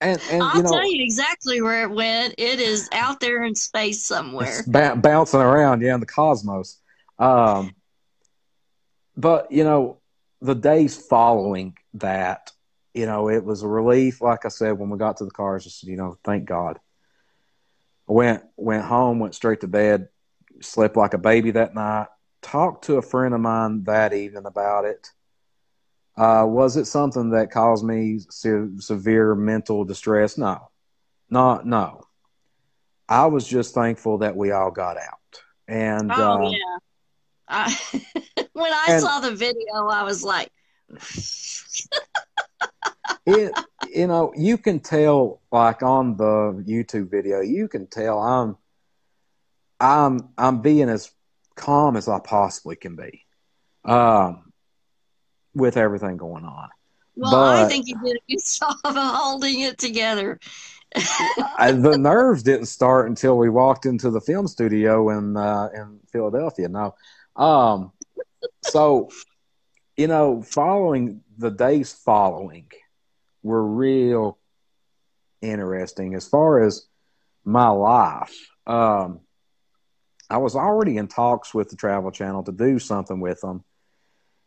and, 0.00 0.20
and 0.30 0.42
I'll 0.42 0.56
you 0.56 0.62
know, 0.62 0.70
tell 0.70 0.90
you 0.90 1.04
exactly 1.04 1.62
where 1.62 1.82
it 1.84 1.90
went. 1.90 2.34
It 2.38 2.58
is 2.58 2.88
out 2.92 3.20
there 3.20 3.44
in 3.44 3.54
space 3.54 4.04
somewhere, 4.04 4.62
b- 4.70 5.00
bouncing 5.00 5.40
around, 5.40 5.82
yeah, 5.82 5.94
in 5.94 6.00
the 6.00 6.06
cosmos. 6.06 6.80
Um, 7.18 7.74
but 9.16 9.52
you 9.52 9.62
know, 9.62 9.98
the 10.40 10.54
days 10.54 10.96
following 10.96 11.76
that, 11.94 12.50
you 12.92 13.06
know, 13.06 13.28
it 13.28 13.44
was 13.44 13.62
a 13.62 13.68
relief. 13.68 14.20
Like 14.20 14.44
I 14.44 14.48
said, 14.48 14.78
when 14.78 14.90
we 14.90 14.98
got 14.98 15.18
to 15.18 15.24
the 15.24 15.30
cars, 15.30 15.66
I 15.66 15.70
said, 15.70 15.88
you 15.88 15.96
know, 15.96 16.18
thank 16.24 16.44
God. 16.44 16.78
I 18.08 18.12
went 18.12 18.42
went 18.56 18.84
home, 18.84 19.18
went 19.18 19.34
straight 19.34 19.60
to 19.62 19.68
bed, 19.68 20.08
slept 20.60 20.96
like 20.96 21.14
a 21.14 21.18
baby 21.18 21.52
that 21.52 21.74
night. 21.74 22.08
Talked 22.42 22.84
to 22.84 22.96
a 22.96 23.02
friend 23.02 23.34
of 23.34 23.40
mine 23.40 23.84
that 23.84 24.12
evening 24.12 24.44
about 24.44 24.84
it 24.84 25.08
uh, 26.16 26.44
was 26.46 26.76
it 26.76 26.84
something 26.84 27.30
that 27.30 27.50
caused 27.50 27.84
me 27.84 28.20
se- 28.30 28.78
severe 28.78 29.34
mental 29.34 29.84
distress? 29.84 30.38
No, 30.38 30.70
not 31.28 31.66
no. 31.66 32.02
I 33.08 33.26
was 33.26 33.46
just 33.46 33.74
thankful 33.74 34.18
that 34.18 34.36
we 34.36 34.52
all 34.52 34.70
got 34.70 34.96
out. 34.96 35.18
And 35.66 36.10
oh 36.12 36.46
uh, 36.46 36.50
yeah, 36.50 36.78
I, 37.48 37.76
when 38.52 38.72
I 38.72 38.86
and, 38.90 39.00
saw 39.00 39.20
the 39.20 39.34
video, 39.34 39.88
I 39.90 40.02
was 40.02 40.24
like, 40.24 40.50
it. 43.26 43.52
You 43.92 44.06
know, 44.08 44.32
you 44.36 44.58
can 44.58 44.80
tell, 44.80 45.40
like 45.52 45.82
on 45.82 46.16
the 46.16 46.64
YouTube 46.66 47.10
video, 47.10 47.40
you 47.40 47.68
can 47.68 47.86
tell 47.86 48.18
I'm, 48.18 48.56
I'm, 49.78 50.30
I'm 50.36 50.62
being 50.62 50.88
as 50.88 51.12
calm 51.54 51.96
as 51.96 52.08
I 52.08 52.18
possibly 52.18 52.74
can 52.74 52.96
be. 52.96 53.24
Um, 53.84 54.52
with 55.54 55.76
everything 55.76 56.16
going 56.16 56.44
on. 56.44 56.68
Well, 57.16 57.30
but, 57.30 57.64
I 57.64 57.68
think 57.68 57.86
you 57.86 57.96
did 58.02 58.16
a 58.16 58.32
good 58.32 58.40
job 58.58 58.76
of 58.84 58.96
holding 58.96 59.60
it 59.60 59.78
together. 59.78 60.40
I, 61.58 61.72
the 61.72 61.98
nerves 61.98 62.42
didn't 62.42 62.66
start 62.66 63.08
until 63.08 63.36
we 63.36 63.48
walked 63.48 63.86
into 63.86 64.10
the 64.10 64.20
film 64.20 64.46
studio 64.46 65.10
in 65.10 65.36
uh, 65.36 65.68
in 65.74 65.98
Philadelphia. 66.12 66.68
Now, 66.68 66.94
um, 67.36 67.92
so 68.62 69.10
you 69.96 70.08
know, 70.08 70.42
following 70.42 71.22
the 71.38 71.50
days 71.50 71.92
following 71.92 72.66
were 73.42 73.64
real 73.64 74.38
interesting 75.40 76.14
as 76.14 76.26
far 76.26 76.64
as 76.64 76.86
my 77.44 77.68
life. 77.68 78.34
Um, 78.66 79.20
I 80.28 80.38
was 80.38 80.56
already 80.56 80.96
in 80.96 81.06
talks 81.06 81.54
with 81.54 81.68
the 81.68 81.76
Travel 81.76 82.10
Channel 82.10 82.42
to 82.44 82.52
do 82.52 82.78
something 82.78 83.20
with 83.20 83.40
them 83.40 83.62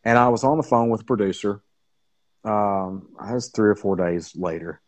and 0.07 0.17
I 0.17 0.29
was 0.29 0.45
on 0.45 0.55
the 0.55 0.63
phone 0.63 0.89
with 0.89 1.01
the 1.01 1.05
producer. 1.05 1.61
Um, 2.45 3.09
I 3.19 3.33
was 3.33 3.49
three 3.49 3.69
or 3.69 3.75
four 3.75 3.97
days 3.97 4.33
later, 4.37 4.81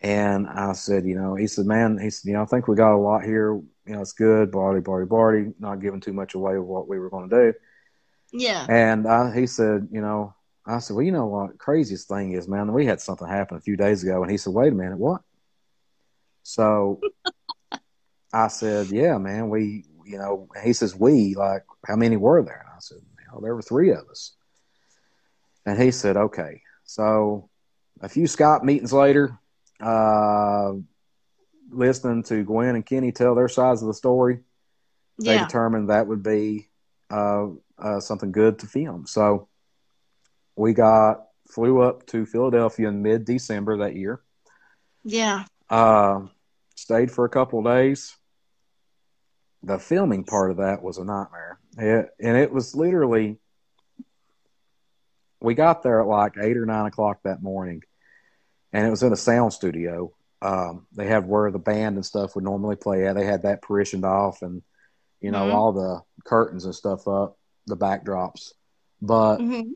and 0.00 0.46
I 0.46 0.74
said, 0.74 1.06
you 1.06 1.16
know, 1.16 1.34
he 1.34 1.48
said, 1.48 1.66
man, 1.66 1.98
he 1.98 2.08
said, 2.08 2.28
you 2.28 2.34
know, 2.34 2.42
I 2.42 2.46
think 2.46 2.68
we 2.68 2.76
got 2.76 2.94
a 2.94 2.96
lot 2.96 3.24
here. 3.24 3.60
You 3.86 3.94
know, 3.94 4.00
it's 4.00 4.12
good. 4.12 4.50
Barty, 4.50 4.80
barty, 4.80 5.06
barty. 5.06 5.52
Not 5.58 5.80
giving 5.80 6.00
too 6.00 6.12
much 6.12 6.34
away 6.34 6.56
of 6.56 6.64
what 6.64 6.88
we 6.88 6.98
were 6.98 7.10
going 7.10 7.28
to 7.28 7.52
do. 7.52 7.58
Yeah. 8.32 8.66
And 8.68 9.06
I, 9.06 9.34
he 9.34 9.46
said, 9.46 9.88
you 9.92 10.00
know, 10.00 10.34
I 10.66 10.78
said, 10.78 10.96
well, 10.96 11.04
you 11.04 11.12
know 11.12 11.26
what? 11.26 11.58
Craziest 11.58 12.08
thing 12.08 12.32
is, 12.32 12.48
man, 12.48 12.72
we 12.72 12.86
had 12.86 13.00
something 13.00 13.28
happen 13.28 13.56
a 13.56 13.60
few 13.60 13.76
days 13.76 14.02
ago, 14.02 14.22
and 14.22 14.30
he 14.30 14.38
said, 14.38 14.54
wait 14.54 14.72
a 14.72 14.76
minute, 14.76 14.98
what? 14.98 15.20
So 16.42 17.00
I 18.32 18.48
said, 18.48 18.88
yeah, 18.88 19.18
man, 19.18 19.50
we, 19.50 19.84
you 20.06 20.18
know, 20.18 20.48
he 20.62 20.72
says, 20.72 20.96
we, 20.96 21.34
like, 21.34 21.64
how 21.86 21.96
many 21.96 22.16
were 22.16 22.42
there? 22.42 22.64
And 22.66 22.74
I 22.74 22.80
said, 22.80 22.98
you 22.98 23.26
know, 23.32 23.40
there 23.42 23.54
were 23.54 23.62
three 23.62 23.90
of 23.90 24.08
us. 24.10 24.32
And 25.66 25.80
he 25.80 25.90
said, 25.90 26.16
okay. 26.16 26.62
So 26.84 27.48
a 28.00 28.08
few 28.08 28.24
Skype 28.24 28.62
meetings 28.62 28.92
later, 28.92 29.38
uh, 29.80 30.72
listening 31.74 32.22
to 32.24 32.42
Gwen 32.44 32.74
and 32.74 32.86
Kenny 32.86 33.12
tell 33.12 33.34
their 33.34 33.48
sides 33.48 33.82
of 33.82 33.88
the 33.88 33.94
story, 33.94 34.40
yeah. 35.18 35.32
they 35.32 35.44
determined 35.44 35.90
that 35.90 36.06
would 36.06 36.22
be 36.22 36.68
uh, 37.10 37.48
uh, 37.78 38.00
something 38.00 38.32
good 38.32 38.58
to 38.60 38.66
film. 38.66 39.06
So 39.06 39.48
we 40.56 40.72
got 40.72 41.26
flew 41.48 41.80
up 41.80 42.06
to 42.06 42.26
Philadelphia 42.26 42.88
in 42.88 43.02
mid 43.02 43.24
December 43.24 43.78
that 43.78 43.96
year. 43.96 44.20
Yeah. 45.04 45.44
Uh, 45.68 46.22
stayed 46.74 47.10
for 47.10 47.24
a 47.24 47.30
couple 47.30 47.58
of 47.58 47.64
days. 47.64 48.16
The 49.62 49.78
filming 49.78 50.24
part 50.24 50.50
of 50.50 50.58
that 50.58 50.82
was 50.82 50.98
a 50.98 51.04
nightmare. 51.04 51.58
It, 51.78 52.10
and 52.20 52.36
it 52.36 52.52
was 52.52 52.74
literally 52.74 53.38
we 55.44 55.54
got 55.54 55.82
there 55.82 56.00
at 56.00 56.06
like 56.06 56.34
eight 56.40 56.56
or 56.56 56.64
nine 56.64 56.86
o'clock 56.86 57.18
that 57.24 57.42
morning, 57.42 57.82
and 58.72 58.86
it 58.86 58.90
was 58.90 59.02
in 59.02 59.12
a 59.12 59.16
sound 59.16 59.52
studio. 59.52 60.14
Um, 60.42 60.86
they 60.92 61.06
had 61.06 61.26
where 61.26 61.50
the 61.50 61.58
band 61.58 61.96
and 61.96 62.04
stuff 62.04 62.34
would 62.34 62.44
normally 62.44 62.76
play 62.76 63.06
at. 63.06 63.16
They 63.16 63.24
had 63.24 63.42
that 63.42 63.62
partitioned 63.62 64.04
off, 64.04 64.42
and 64.42 64.62
you 65.20 65.30
know 65.30 65.46
mm-hmm. 65.46 65.56
all 65.56 65.72
the 65.72 66.02
curtains 66.24 66.64
and 66.64 66.74
stuff 66.74 67.08
up, 67.08 67.38
the 67.66 67.76
backdrops. 67.76 68.52
But 69.00 69.38
mm-hmm. 69.38 69.70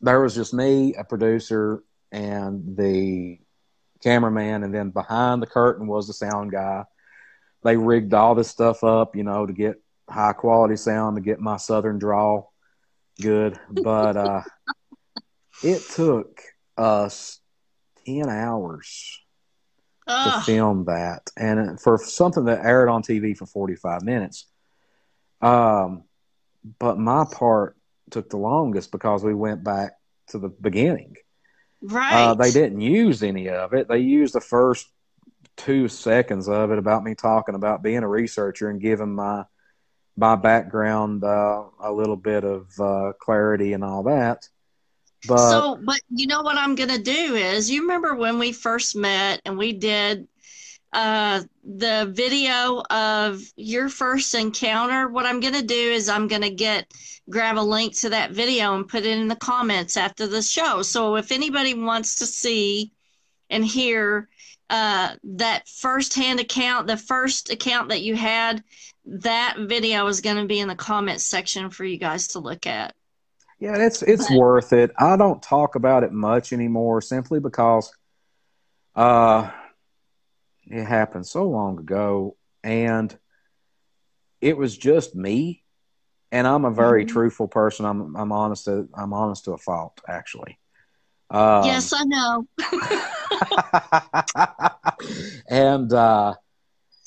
there 0.00 0.20
was 0.20 0.34
just 0.34 0.54
me, 0.54 0.94
a 0.94 1.04
producer, 1.04 1.82
and 2.12 2.76
the 2.76 3.38
cameraman, 4.02 4.62
and 4.62 4.74
then 4.74 4.90
behind 4.90 5.42
the 5.42 5.46
curtain 5.46 5.86
was 5.86 6.06
the 6.06 6.12
sound 6.12 6.52
guy. 6.52 6.84
They 7.64 7.76
rigged 7.76 8.12
all 8.12 8.34
this 8.34 8.48
stuff 8.48 8.82
up, 8.82 9.14
you 9.14 9.22
know, 9.22 9.46
to 9.46 9.52
get 9.52 9.80
high 10.08 10.32
quality 10.32 10.76
sound, 10.76 11.16
to 11.16 11.22
get 11.22 11.40
my 11.40 11.56
southern 11.56 11.98
draw 11.98 12.44
good. 13.20 13.58
But 13.70 14.16
uh, 14.16 14.42
it 15.62 15.82
took 15.90 16.42
us 16.76 17.40
10 18.06 18.28
hours 18.28 19.21
to 20.08 20.42
film 20.44 20.84
that. 20.86 21.30
And 21.36 21.80
for 21.80 21.98
something 21.98 22.44
that 22.44 22.64
aired 22.64 22.88
on 22.88 23.02
TV 23.02 23.36
for 23.36 23.46
45 23.46 24.02
minutes. 24.02 24.46
Um, 25.40 26.04
but 26.78 26.98
my 26.98 27.24
part 27.24 27.76
took 28.10 28.30
the 28.30 28.36
longest 28.36 28.92
because 28.92 29.24
we 29.24 29.34
went 29.34 29.64
back 29.64 29.92
to 30.28 30.38
the 30.38 30.48
beginning. 30.48 31.16
Right. 31.80 32.28
Uh, 32.28 32.34
they 32.34 32.52
didn't 32.52 32.80
use 32.80 33.22
any 33.22 33.48
of 33.48 33.72
it. 33.72 33.88
They 33.88 33.98
used 33.98 34.34
the 34.34 34.40
first 34.40 34.88
two 35.56 35.88
seconds 35.88 36.48
of 36.48 36.70
it 36.70 36.78
about 36.78 37.04
me 37.04 37.14
talking 37.14 37.54
about 37.54 37.82
being 37.82 38.02
a 38.02 38.08
researcher 38.08 38.68
and 38.68 38.80
giving 38.80 39.14
my 39.14 39.44
my 40.16 40.36
background 40.36 41.24
uh, 41.24 41.64
a 41.80 41.90
little 41.90 42.16
bit 42.16 42.44
of 42.44 42.68
uh, 42.78 43.12
clarity 43.18 43.72
and 43.72 43.82
all 43.82 44.02
that 44.02 44.46
But 45.26 45.50
so, 45.50 45.78
but 45.84 46.00
you 46.10 46.26
know 46.26 46.42
what 46.42 46.56
I'm 46.56 46.74
going 46.74 46.90
to 46.90 47.02
do 47.02 47.36
is 47.36 47.70
you 47.70 47.82
remember 47.82 48.14
when 48.14 48.38
we 48.38 48.52
first 48.52 48.96
met 48.96 49.40
and 49.44 49.56
we 49.56 49.72
did 49.72 50.26
uh, 50.92 51.42
the 51.64 52.10
video 52.12 52.82
of 52.90 53.40
your 53.56 53.88
first 53.88 54.34
encounter? 54.34 55.08
What 55.08 55.26
I'm 55.26 55.40
going 55.40 55.54
to 55.54 55.62
do 55.62 55.74
is 55.74 56.08
I'm 56.08 56.28
going 56.28 56.42
to 56.42 56.50
get 56.50 56.92
grab 57.30 57.56
a 57.56 57.60
link 57.60 57.94
to 57.96 58.10
that 58.10 58.32
video 58.32 58.74
and 58.74 58.88
put 58.88 59.04
it 59.04 59.16
in 59.16 59.28
the 59.28 59.36
comments 59.36 59.96
after 59.96 60.26
the 60.26 60.42
show. 60.42 60.82
So 60.82 61.16
if 61.16 61.30
anybody 61.30 61.74
wants 61.74 62.16
to 62.16 62.26
see 62.26 62.92
and 63.48 63.64
hear 63.64 64.28
uh, 64.70 65.14
that 65.22 65.68
firsthand 65.68 66.40
account, 66.40 66.86
the 66.86 66.96
first 66.96 67.50
account 67.50 67.90
that 67.90 68.02
you 68.02 68.16
had, 68.16 68.64
that 69.04 69.56
video 69.58 70.06
is 70.06 70.20
going 70.20 70.36
to 70.36 70.46
be 70.46 70.60
in 70.60 70.68
the 70.68 70.74
comments 70.74 71.24
section 71.24 71.70
for 71.70 71.84
you 71.84 71.96
guys 71.96 72.28
to 72.28 72.38
look 72.40 72.66
at. 72.66 72.94
Yeah, 73.62 73.76
it's 73.76 74.02
it's 74.02 74.28
but, 74.28 74.38
worth 74.38 74.72
it. 74.72 74.90
I 74.98 75.16
don't 75.16 75.40
talk 75.40 75.76
about 75.76 76.02
it 76.02 76.10
much 76.10 76.52
anymore 76.52 77.00
simply 77.00 77.38
because 77.38 77.92
uh 78.96 79.52
it 80.64 80.84
happened 80.84 81.28
so 81.28 81.48
long 81.48 81.78
ago 81.78 82.36
and 82.64 83.16
it 84.40 84.56
was 84.56 84.76
just 84.76 85.14
me 85.14 85.62
and 86.32 86.44
I'm 86.44 86.64
a 86.64 86.72
very 86.72 87.04
mm-hmm. 87.04 87.12
truthful 87.12 87.46
person. 87.46 87.86
I'm 87.86 88.16
I'm 88.16 88.32
honest 88.32 88.64
to 88.64 88.88
I'm 88.94 89.12
honest 89.12 89.44
to 89.44 89.52
a 89.52 89.58
fault 89.58 90.00
actually. 90.08 90.58
Um, 91.30 91.64
yes, 91.64 91.92
I 91.94 92.02
know. 92.02 92.48
and 95.48 95.92
uh 95.92 96.34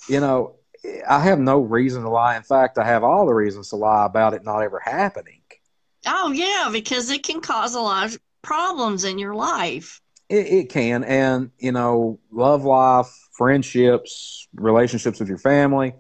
you 0.08 0.22
know, 0.22 0.56
I 1.06 1.20
have 1.20 1.40
no 1.40 1.60
reason 1.60 2.04
to 2.04 2.10
lie. 2.10 2.38
In 2.38 2.44
fact, 2.44 2.78
I 2.78 2.86
have 2.86 3.04
all 3.04 3.26
the 3.26 3.34
reasons 3.34 3.72
to 3.72 3.76
lie 3.76 4.06
about 4.06 4.34
it 4.34 4.46
not 4.46 4.62
ever 4.62 4.80
happening. 4.80 5.42
Oh 6.06 6.32
yeah, 6.32 6.70
because 6.72 7.10
it 7.10 7.24
can 7.24 7.42
cause 7.42 7.76
a 7.76 7.82
lot 7.82 8.08
of 8.08 8.18
problems 8.42 9.04
in 9.04 9.18
your 9.18 9.36
life. 9.36 10.02
It, 10.30 10.48
it 10.48 10.70
can, 10.70 11.04
and 11.04 11.52
you 11.60 11.72
know, 11.72 12.20
love 12.32 12.64
life, 12.64 13.08
friendships, 13.34 14.48
relationships 14.56 15.20
with 15.20 15.30
your 15.30 15.38
family, 15.38 15.94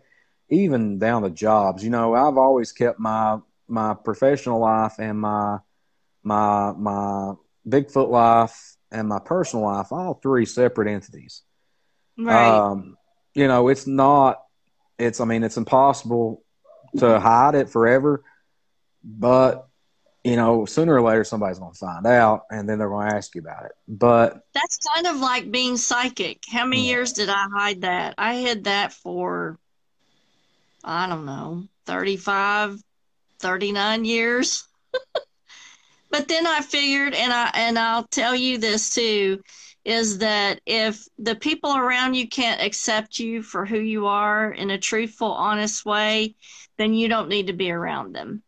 even 0.49 0.99
down 0.99 1.23
to 1.23 1.29
jobs. 1.29 1.83
You 1.83 1.89
know, 1.89 2.13
I've 2.15 2.37
always 2.37 2.71
kept 2.71 2.99
my 2.99 3.39
my 3.67 3.93
professional 3.93 4.59
life 4.59 4.95
and 4.99 5.19
my 5.19 5.59
my 6.23 6.71
my 6.73 7.33
Bigfoot 7.67 8.09
life 8.09 8.77
and 8.91 9.07
my 9.07 9.19
personal 9.19 9.65
life, 9.65 9.91
all 9.91 10.15
three 10.15 10.45
separate 10.45 10.87
entities. 10.87 11.41
Right. 12.17 12.47
Um, 12.47 12.97
you 13.33 13.47
know, 13.47 13.67
it's 13.67 13.87
not. 13.87 14.41
It's. 14.97 15.19
I 15.19 15.25
mean, 15.25 15.43
it's 15.43 15.57
impossible 15.57 16.43
to 16.97 17.19
hide 17.19 17.55
it 17.55 17.69
forever, 17.69 18.23
but 19.03 19.67
you 20.25 20.35
know, 20.35 20.65
sooner 20.65 20.95
or 20.95 21.03
later 21.03 21.23
somebody's 21.23 21.59
going 21.59 21.71
to 21.71 21.77
find 21.77 22.07
out, 22.07 22.45
and 22.49 22.67
then 22.67 22.79
they're 22.79 22.89
going 22.89 23.07
to 23.07 23.15
ask 23.15 23.35
you 23.35 23.41
about 23.41 23.65
it. 23.65 23.73
But 23.87 24.41
that's 24.55 24.77
kind 24.77 25.05
of 25.05 25.17
like 25.17 25.51
being 25.51 25.77
psychic. 25.77 26.41
How 26.49 26.65
many 26.65 26.81
hmm. 26.81 26.87
years 26.87 27.13
did 27.13 27.29
I 27.29 27.45
hide 27.53 27.81
that? 27.81 28.15
I 28.17 28.37
hid 28.37 28.63
that 28.63 28.91
for, 28.91 29.59
I 30.83 31.07
don't 31.07 31.25
know, 31.25 31.67
35, 31.85 32.81
39 33.39 34.05
years. 34.05 34.67
but 36.09 36.27
then 36.27 36.47
I 36.47 36.61
figured, 36.61 37.13
and 37.13 37.31
I 37.31 37.51
and 37.53 37.77
I'll 37.77 38.07
tell 38.07 38.33
you 38.33 38.57
this 38.57 38.89
too, 38.89 39.43
is 39.83 40.17
that 40.17 40.59
if 40.65 41.05
the 41.19 41.35
people 41.35 41.77
around 41.77 42.15
you 42.15 42.27
can't 42.27 42.63
accept 42.63 43.19
you 43.19 43.43
for 43.43 43.63
who 43.63 43.77
you 43.77 44.07
are 44.07 44.51
in 44.51 44.71
a 44.71 44.79
truthful, 44.79 45.31
honest 45.31 45.85
way, 45.85 46.33
then 46.77 46.95
you 46.95 47.09
don't 47.09 47.29
need 47.29 47.45
to 47.45 47.53
be 47.53 47.69
around 47.69 48.13
them 48.13 48.41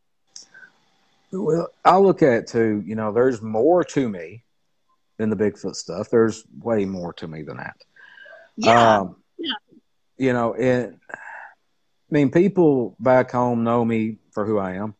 well, 1.43 1.69
I 1.83 1.97
look 1.97 2.21
at 2.21 2.33
it 2.33 2.47
too. 2.47 2.83
You 2.85 2.95
know, 2.95 3.11
there's 3.11 3.41
more 3.41 3.83
to 3.83 4.09
me 4.09 4.43
than 5.17 5.29
the 5.29 5.35
Bigfoot 5.35 5.75
stuff. 5.75 6.09
There's 6.09 6.43
way 6.59 6.85
more 6.85 7.13
to 7.13 7.27
me 7.27 7.41
than 7.41 7.57
that. 7.57 7.77
Yeah. 8.55 8.99
Um, 8.99 9.15
yeah. 9.37 9.53
You 10.17 10.33
know, 10.33 10.53
it. 10.53 10.95
I 11.11 12.13
mean, 12.13 12.31
people 12.31 12.95
back 12.99 13.31
home 13.31 13.63
know 13.63 13.83
me 13.83 14.17
for 14.31 14.45
who 14.45 14.57
I 14.57 14.75
am, 14.75 14.95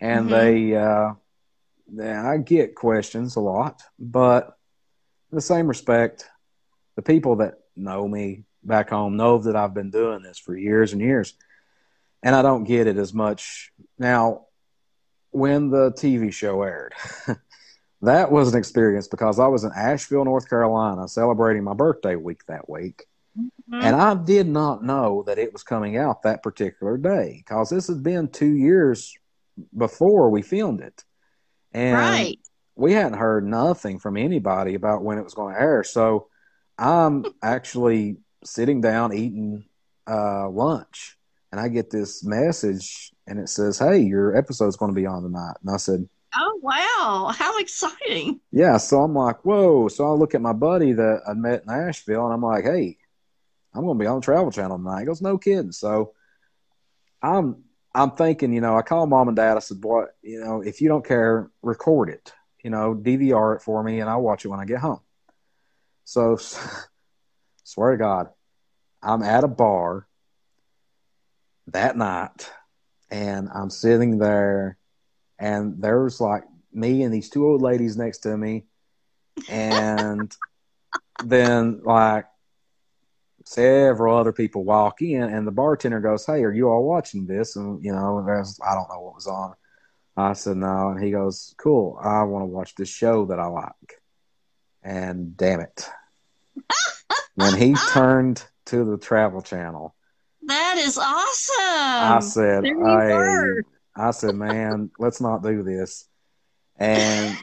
and 0.00 0.28
mm-hmm. 0.28 0.34
they, 0.34 0.76
uh, 0.76 1.12
I 2.02 2.38
get 2.38 2.74
questions 2.74 3.36
a 3.36 3.40
lot, 3.40 3.82
but 4.00 4.56
in 5.30 5.36
the 5.36 5.40
same 5.40 5.68
respect, 5.68 6.28
the 6.96 7.02
people 7.02 7.36
that 7.36 7.54
know 7.76 8.08
me 8.08 8.44
back 8.64 8.90
home 8.90 9.16
know 9.16 9.38
that 9.38 9.54
I've 9.54 9.74
been 9.74 9.90
doing 9.90 10.22
this 10.22 10.38
for 10.38 10.56
years 10.56 10.92
and 10.92 11.00
years, 11.00 11.34
and 12.22 12.34
I 12.34 12.42
don't 12.42 12.64
get 12.64 12.88
it 12.88 12.96
as 12.96 13.14
much 13.14 13.70
now 13.96 14.43
when 15.34 15.70
the 15.70 15.90
TV 15.92 16.32
show 16.32 16.62
aired. 16.62 16.94
that 18.02 18.30
was 18.30 18.52
an 18.52 18.58
experience 18.58 19.08
because 19.08 19.38
I 19.38 19.48
was 19.48 19.64
in 19.64 19.72
Asheville, 19.74 20.24
North 20.24 20.48
Carolina, 20.48 21.08
celebrating 21.08 21.64
my 21.64 21.74
birthday 21.74 22.14
week 22.14 22.46
that 22.46 22.68
week. 22.68 23.04
Mm-hmm. 23.36 23.80
And 23.82 23.96
I 23.96 24.14
did 24.14 24.46
not 24.46 24.84
know 24.84 25.24
that 25.26 25.38
it 25.38 25.52
was 25.52 25.64
coming 25.64 25.96
out 25.96 26.22
that 26.22 26.42
particular 26.42 26.96
day 26.96 27.42
because 27.44 27.70
this 27.70 27.88
had 27.88 28.02
been 28.02 28.28
two 28.28 28.54
years 28.54 29.12
before 29.76 30.30
we 30.30 30.42
filmed 30.42 30.80
it. 30.80 31.02
And 31.72 31.96
right. 31.96 32.38
we 32.76 32.92
hadn't 32.92 33.18
heard 33.18 33.44
nothing 33.44 33.98
from 33.98 34.16
anybody 34.16 34.74
about 34.74 35.02
when 35.02 35.18
it 35.18 35.24
was 35.24 35.34
going 35.34 35.54
to 35.54 35.60
air. 35.60 35.82
So 35.82 36.28
I'm 36.78 37.24
actually 37.42 38.18
sitting 38.44 38.80
down 38.80 39.12
eating 39.12 39.64
uh, 40.06 40.48
lunch 40.48 41.16
and 41.50 41.60
I 41.60 41.68
get 41.68 41.90
this 41.90 42.24
message 42.24 43.13
and 43.26 43.38
it 43.38 43.48
says, 43.48 43.78
"Hey, 43.78 43.98
your 43.98 44.36
episode's 44.36 44.76
going 44.76 44.92
to 44.92 45.00
be 45.00 45.06
on 45.06 45.22
tonight." 45.22 45.56
And 45.62 45.74
I 45.74 45.76
said, 45.76 46.08
"Oh 46.34 46.58
wow, 46.62 47.32
how 47.32 47.58
exciting!" 47.58 48.40
Yeah, 48.52 48.76
so 48.76 49.02
I'm 49.02 49.14
like, 49.14 49.44
"Whoa!" 49.44 49.88
So 49.88 50.06
I 50.06 50.10
look 50.10 50.34
at 50.34 50.42
my 50.42 50.52
buddy 50.52 50.92
that 50.92 51.22
I 51.26 51.34
met 51.34 51.64
in 51.64 51.70
Asheville, 51.70 52.24
and 52.24 52.34
I'm 52.34 52.42
like, 52.42 52.64
"Hey, 52.64 52.98
I'm 53.74 53.84
going 53.84 53.98
to 53.98 54.02
be 54.02 54.06
on 54.06 54.16
the 54.16 54.24
Travel 54.24 54.50
Channel 54.50 54.78
tonight." 54.78 55.00
He 55.00 55.06
goes, 55.06 55.22
"No 55.22 55.38
kidding." 55.38 55.72
So 55.72 56.14
I'm 57.22 57.64
I'm 57.94 58.10
thinking, 58.12 58.52
you 58.52 58.60
know, 58.60 58.76
I 58.76 58.82
call 58.82 59.06
mom 59.06 59.28
and 59.28 59.36
dad. 59.36 59.56
I 59.56 59.60
said, 59.60 59.80
"Boy, 59.80 60.04
you 60.22 60.40
know, 60.40 60.62
if 60.62 60.80
you 60.80 60.88
don't 60.88 61.06
care, 61.06 61.50
record 61.62 62.10
it. 62.10 62.32
You 62.62 62.70
know, 62.70 62.94
DVR 62.94 63.56
it 63.56 63.62
for 63.62 63.82
me, 63.82 64.00
and 64.00 64.08
I'll 64.08 64.22
watch 64.22 64.44
it 64.44 64.48
when 64.48 64.60
I 64.60 64.64
get 64.64 64.80
home." 64.80 65.00
So, 66.04 66.36
swear 67.64 67.92
to 67.92 67.96
God, 67.96 68.28
I'm 69.02 69.22
at 69.22 69.44
a 69.44 69.48
bar 69.48 70.06
that 71.68 71.96
night 71.96 72.50
and 73.10 73.48
I'm 73.54 73.70
sitting 73.70 74.18
there 74.18 74.76
and 75.38 75.80
there's 75.80 76.20
like 76.20 76.44
me 76.72 77.02
and 77.02 77.12
these 77.12 77.30
two 77.30 77.46
old 77.46 77.62
ladies 77.62 77.96
next 77.96 78.18
to 78.18 78.36
me 78.36 78.64
and 79.48 80.34
then 81.24 81.80
like 81.84 82.26
several 83.44 84.16
other 84.16 84.32
people 84.32 84.64
walk 84.64 85.02
in 85.02 85.22
and 85.22 85.46
the 85.46 85.52
bartender 85.52 86.00
goes 86.00 86.24
hey 86.24 86.42
are 86.42 86.52
you 86.52 86.68
all 86.68 86.84
watching 86.84 87.26
this? 87.26 87.56
And 87.56 87.84
you 87.84 87.92
know 87.92 88.22
there's 88.24 88.58
i 88.66 88.74
don't 88.74 88.88
know 88.88 89.00
what 89.00 89.14
was 89.14 89.26
on. 89.26 89.54
I 90.16 90.32
said 90.32 90.56
no 90.56 90.90
and 90.90 91.02
he 91.02 91.10
goes 91.10 91.54
cool 91.58 91.98
i 92.02 92.22
want 92.22 92.42
to 92.42 92.46
watch 92.46 92.74
this 92.74 92.88
show 92.88 93.26
that 93.26 93.38
i 93.38 93.46
like. 93.46 94.00
And 94.82 95.36
damn 95.36 95.60
it. 95.60 95.88
When 97.36 97.56
he 97.56 97.74
turned 97.92 98.44
to 98.66 98.84
the 98.84 98.96
travel 98.96 99.42
channel 99.42 99.96
that 100.46 100.76
is 100.78 100.98
awesome. 100.98 101.58
I 101.58 102.18
said, 102.20 102.64
I, 102.66 104.08
I 104.08 104.10
said, 104.10 104.34
man, 104.34 104.90
let's 104.98 105.20
not 105.20 105.42
do 105.42 105.62
this. 105.62 106.08
And 106.76 107.36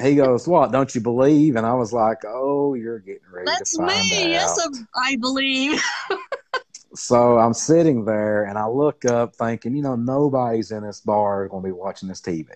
he 0.00 0.14
goes, 0.14 0.46
"What? 0.46 0.72
Don't 0.72 0.94
you 0.94 1.00
believe?" 1.00 1.56
And 1.56 1.66
I 1.66 1.74
was 1.74 1.92
like, 1.92 2.18
"Oh, 2.26 2.74
you're 2.74 2.98
getting 2.98 3.28
ready 3.30 3.46
That's 3.46 3.78
me. 3.78 4.30
Yes, 4.30 4.58
I 4.94 5.16
believe." 5.16 5.82
so 6.94 7.38
I'm 7.38 7.54
sitting 7.54 8.04
there, 8.04 8.44
and 8.44 8.58
I 8.58 8.66
look 8.66 9.04
up, 9.04 9.34
thinking, 9.36 9.74
you 9.74 9.82
know, 9.82 9.96
nobody's 9.96 10.70
in 10.70 10.82
this 10.82 11.00
bar 11.00 11.48
going 11.48 11.62
to 11.62 11.68
be 11.68 11.72
watching 11.72 12.08
this 12.08 12.20
TV. 12.20 12.50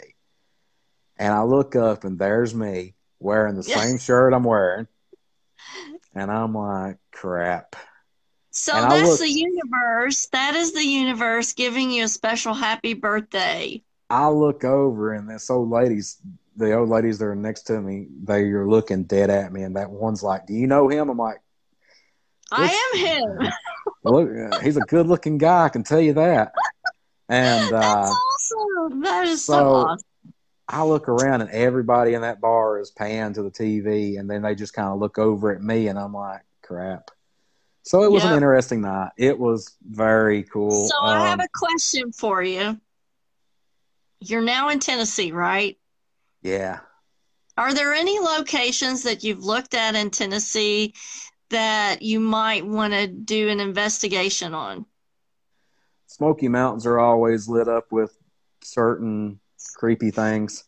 And 1.18 1.32
I 1.32 1.42
look 1.42 1.76
up, 1.76 2.04
and 2.04 2.18
there's 2.18 2.54
me 2.54 2.94
wearing 3.18 3.54
the 3.54 3.62
same 3.62 3.98
shirt 3.98 4.34
I'm 4.34 4.44
wearing, 4.44 4.86
and 6.14 6.30
I'm 6.30 6.54
like, 6.54 6.98
"Crap." 7.12 7.76
So 8.50 8.74
and 8.74 8.90
that's 8.90 9.08
look, 9.08 9.20
the 9.20 9.30
universe. 9.30 10.26
That 10.32 10.54
is 10.54 10.72
the 10.72 10.84
universe 10.84 11.52
giving 11.52 11.90
you 11.90 12.04
a 12.04 12.08
special 12.08 12.54
happy 12.54 12.94
birthday. 12.94 13.82
I 14.08 14.28
look 14.28 14.64
over 14.64 15.12
and 15.12 15.30
this 15.30 15.50
old 15.50 15.70
lady's 15.70 16.20
the 16.56 16.74
old 16.74 16.88
ladies 16.88 17.18
that 17.18 17.24
are 17.24 17.34
next 17.34 17.62
to 17.62 17.80
me, 17.80 18.06
they 18.22 18.42
are 18.42 18.68
looking 18.68 19.04
dead 19.04 19.30
at 19.30 19.52
me, 19.52 19.62
and 19.62 19.76
that 19.76 19.90
one's 19.90 20.22
like, 20.22 20.46
"Do 20.46 20.54
you 20.54 20.66
know 20.66 20.88
him?" 20.88 21.08
I'm 21.08 21.16
like, 21.16 21.40
"I 22.52 22.92
am 22.94 22.98
him." 23.00 23.52
look, 24.04 24.62
he's 24.62 24.76
a 24.76 24.82
good-looking 24.82 25.38
guy. 25.38 25.64
I 25.64 25.68
can 25.68 25.82
tell 25.82 26.00
you 26.00 26.14
that. 26.14 26.52
And 27.28 27.72
uh, 27.72 27.80
that's 27.80 28.16
awesome. 28.54 29.02
That 29.02 29.26
is 29.26 29.44
so, 29.44 29.52
so 29.52 29.74
awesome. 29.74 30.04
I 30.68 30.84
look 30.84 31.08
around, 31.08 31.40
and 31.40 31.50
everybody 31.50 32.14
in 32.14 32.22
that 32.22 32.40
bar 32.40 32.78
is 32.78 32.90
panned 32.90 33.36
to 33.36 33.42
the 33.42 33.50
TV, 33.50 34.18
and 34.18 34.30
then 34.30 34.42
they 34.42 34.54
just 34.54 34.74
kind 34.74 34.88
of 34.88 34.98
look 34.98 35.18
over 35.18 35.54
at 35.54 35.62
me, 35.62 35.88
and 35.88 35.98
I'm 35.98 36.12
like, 36.12 36.42
"Crap." 36.62 37.10
So 37.90 38.04
it 38.04 38.12
was 38.12 38.22
yep. 38.22 38.30
an 38.30 38.36
interesting 38.36 38.82
night. 38.82 39.10
It 39.16 39.36
was 39.36 39.76
very 39.82 40.44
cool. 40.44 40.86
So 40.86 40.96
um, 40.96 41.08
I 41.08 41.26
have 41.26 41.40
um, 41.40 41.44
a 41.44 41.48
question 41.52 42.12
for 42.12 42.40
you. 42.40 42.80
You're 44.20 44.42
now 44.42 44.68
in 44.68 44.78
Tennessee, 44.78 45.32
right? 45.32 45.76
Yeah. 46.40 46.78
Are 47.58 47.74
there 47.74 47.92
any 47.92 48.20
locations 48.20 49.02
that 49.02 49.24
you've 49.24 49.44
looked 49.44 49.74
at 49.74 49.96
in 49.96 50.10
Tennessee 50.10 50.94
that 51.48 52.00
you 52.00 52.20
might 52.20 52.64
want 52.64 52.92
to 52.92 53.08
do 53.08 53.48
an 53.48 53.58
investigation 53.58 54.54
on? 54.54 54.86
Smoky 56.06 56.46
Mountains 56.46 56.86
are 56.86 57.00
always 57.00 57.48
lit 57.48 57.66
up 57.66 57.90
with 57.90 58.16
certain 58.62 59.40
creepy 59.74 60.12
things. 60.12 60.62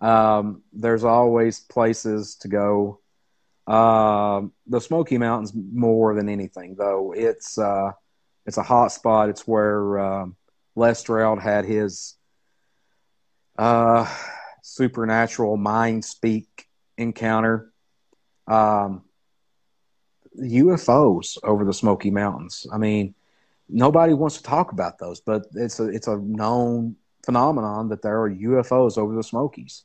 Um, 0.00 0.62
there's 0.72 1.04
always 1.04 1.60
places 1.60 2.34
to 2.40 2.48
go. 2.48 2.98
Uh, 3.66 4.42
the 4.66 4.80
Smoky 4.80 5.18
Mountains 5.18 5.52
more 5.54 6.14
than 6.14 6.28
anything, 6.28 6.76
though. 6.76 7.12
It's 7.16 7.58
uh, 7.58 7.92
it's 8.46 8.58
a 8.58 8.62
hot 8.62 8.92
spot. 8.92 9.30
It's 9.30 9.46
where 9.46 9.98
uh, 9.98 10.26
Les 10.76 10.98
Stroud 10.98 11.40
had 11.40 11.64
his 11.64 12.14
uh, 13.56 14.06
supernatural 14.62 15.56
mind 15.56 16.04
speak 16.04 16.66
encounter. 16.98 17.72
Um, 18.46 19.02
UFOs 20.38 21.38
over 21.42 21.64
the 21.64 21.72
Smoky 21.72 22.10
Mountains. 22.10 22.66
I 22.72 22.78
mean, 22.78 23.14
nobody 23.68 24.14
wants 24.14 24.36
to 24.38 24.42
talk 24.42 24.72
about 24.72 24.98
those, 24.98 25.20
but 25.20 25.46
it's 25.54 25.80
a 25.80 25.84
it's 25.88 26.08
a 26.08 26.16
known 26.16 26.96
phenomenon 27.24 27.88
that 27.88 28.02
there 28.02 28.20
are 28.20 28.30
UFOs 28.30 28.98
over 28.98 29.14
the 29.14 29.22
Smokies. 29.22 29.84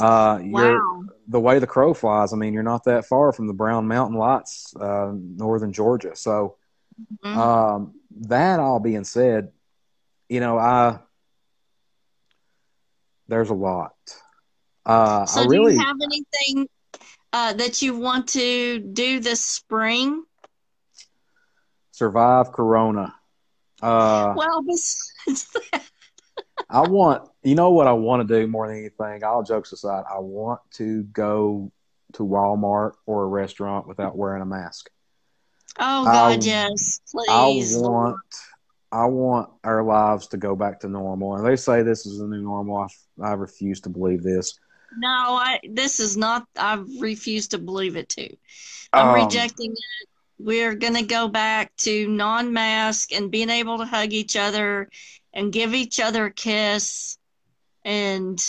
Uh, 0.00 0.38
wow. 0.42 1.04
The 1.28 1.40
way 1.40 1.58
the 1.58 1.66
crow 1.66 1.94
flies, 1.94 2.32
I 2.32 2.36
mean, 2.36 2.52
you're 2.52 2.62
not 2.62 2.84
that 2.84 3.06
far 3.06 3.32
from 3.32 3.46
the 3.46 3.52
Brown 3.52 3.86
Mountain 3.86 4.18
Lights, 4.18 4.74
uh, 4.76 5.12
northern 5.14 5.72
Georgia. 5.72 6.16
So, 6.16 6.56
mm-hmm. 7.24 7.38
um, 7.38 7.94
that 8.22 8.60
all 8.60 8.80
being 8.80 9.04
said, 9.04 9.52
you 10.28 10.40
know, 10.40 10.58
I 10.58 10.98
there's 13.28 13.50
a 13.50 13.54
lot. 13.54 13.94
Uh, 14.84 15.24
so, 15.26 15.42
I 15.42 15.46
really, 15.46 15.72
do 15.72 15.78
you 15.78 15.86
have 15.86 15.96
anything 16.02 16.68
uh, 17.32 17.52
that 17.54 17.82
you 17.82 17.96
want 17.96 18.28
to 18.30 18.78
do 18.80 19.20
this 19.20 19.44
spring? 19.44 20.24
Survive 21.92 22.52
Corona. 22.52 23.14
Uh, 23.80 24.34
well, 24.36 24.62
besides 24.62 25.48
that. 25.72 25.82
I 26.72 26.80
want, 26.88 27.28
you 27.42 27.54
know 27.54 27.70
what 27.70 27.86
I 27.86 27.92
want 27.92 28.26
to 28.26 28.40
do 28.40 28.46
more 28.46 28.66
than 28.66 28.78
anything, 28.78 29.22
all 29.22 29.42
jokes 29.42 29.72
aside, 29.72 30.04
I 30.10 30.18
want 30.20 30.60
to 30.72 31.02
go 31.02 31.70
to 32.14 32.22
Walmart 32.22 32.92
or 33.04 33.24
a 33.24 33.26
restaurant 33.26 33.86
without 33.86 34.16
wearing 34.16 34.40
a 34.40 34.46
mask. 34.46 34.88
Oh 35.78 36.04
God, 36.04 36.42
I, 36.42 36.46
yes, 36.46 37.00
please. 37.10 37.76
I 37.76 37.78
want, 37.86 38.16
I 38.90 39.04
want 39.04 39.50
our 39.64 39.84
lives 39.84 40.28
to 40.28 40.38
go 40.38 40.56
back 40.56 40.80
to 40.80 40.88
normal. 40.88 41.36
And 41.36 41.46
they 41.46 41.56
say 41.56 41.82
this 41.82 42.06
is 42.06 42.18
the 42.18 42.26
new 42.26 42.40
normal. 42.40 42.88
I, 43.20 43.22
I 43.22 43.32
refuse 43.34 43.82
to 43.82 43.90
believe 43.90 44.22
this. 44.22 44.58
No, 44.98 45.08
I. 45.08 45.60
This 45.70 46.00
is 46.00 46.16
not. 46.16 46.46
I 46.56 46.82
refuse 47.00 47.48
to 47.48 47.58
believe 47.58 47.96
it 47.96 48.10
too. 48.10 48.36
I'm 48.92 49.08
um, 49.08 49.14
rejecting 49.14 49.72
it. 49.72 50.08
We're 50.38 50.74
gonna 50.74 51.02
go 51.02 51.28
back 51.28 51.74
to 51.78 52.06
non-mask 52.08 53.12
and 53.12 53.30
being 53.30 53.48
able 53.48 53.78
to 53.78 53.86
hug 53.86 54.12
each 54.12 54.36
other 54.36 54.90
and 55.32 55.52
give 55.52 55.74
each 55.74 56.00
other 56.00 56.26
a 56.26 56.32
kiss 56.32 57.18
and 57.84 58.42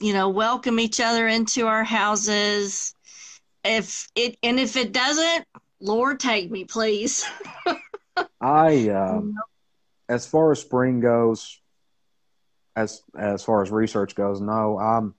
you 0.00 0.12
know 0.12 0.28
welcome 0.28 0.78
each 0.80 1.00
other 1.00 1.26
into 1.26 1.66
our 1.66 1.84
houses. 1.84 2.94
If 3.64 4.08
it 4.14 4.38
and 4.42 4.58
if 4.58 4.76
it 4.76 4.92
doesn't 4.92 5.44
lord 5.80 6.20
take 6.20 6.50
me 6.50 6.64
please. 6.64 7.24
I 8.40 8.88
um, 8.88 9.34
as 10.08 10.26
far 10.26 10.52
as 10.52 10.60
spring 10.60 11.00
goes 11.00 11.60
as 12.76 13.02
as 13.18 13.44
far 13.44 13.62
as 13.62 13.70
research 13.70 14.14
goes 14.14 14.40
no 14.40 14.78
i'm 14.78 15.14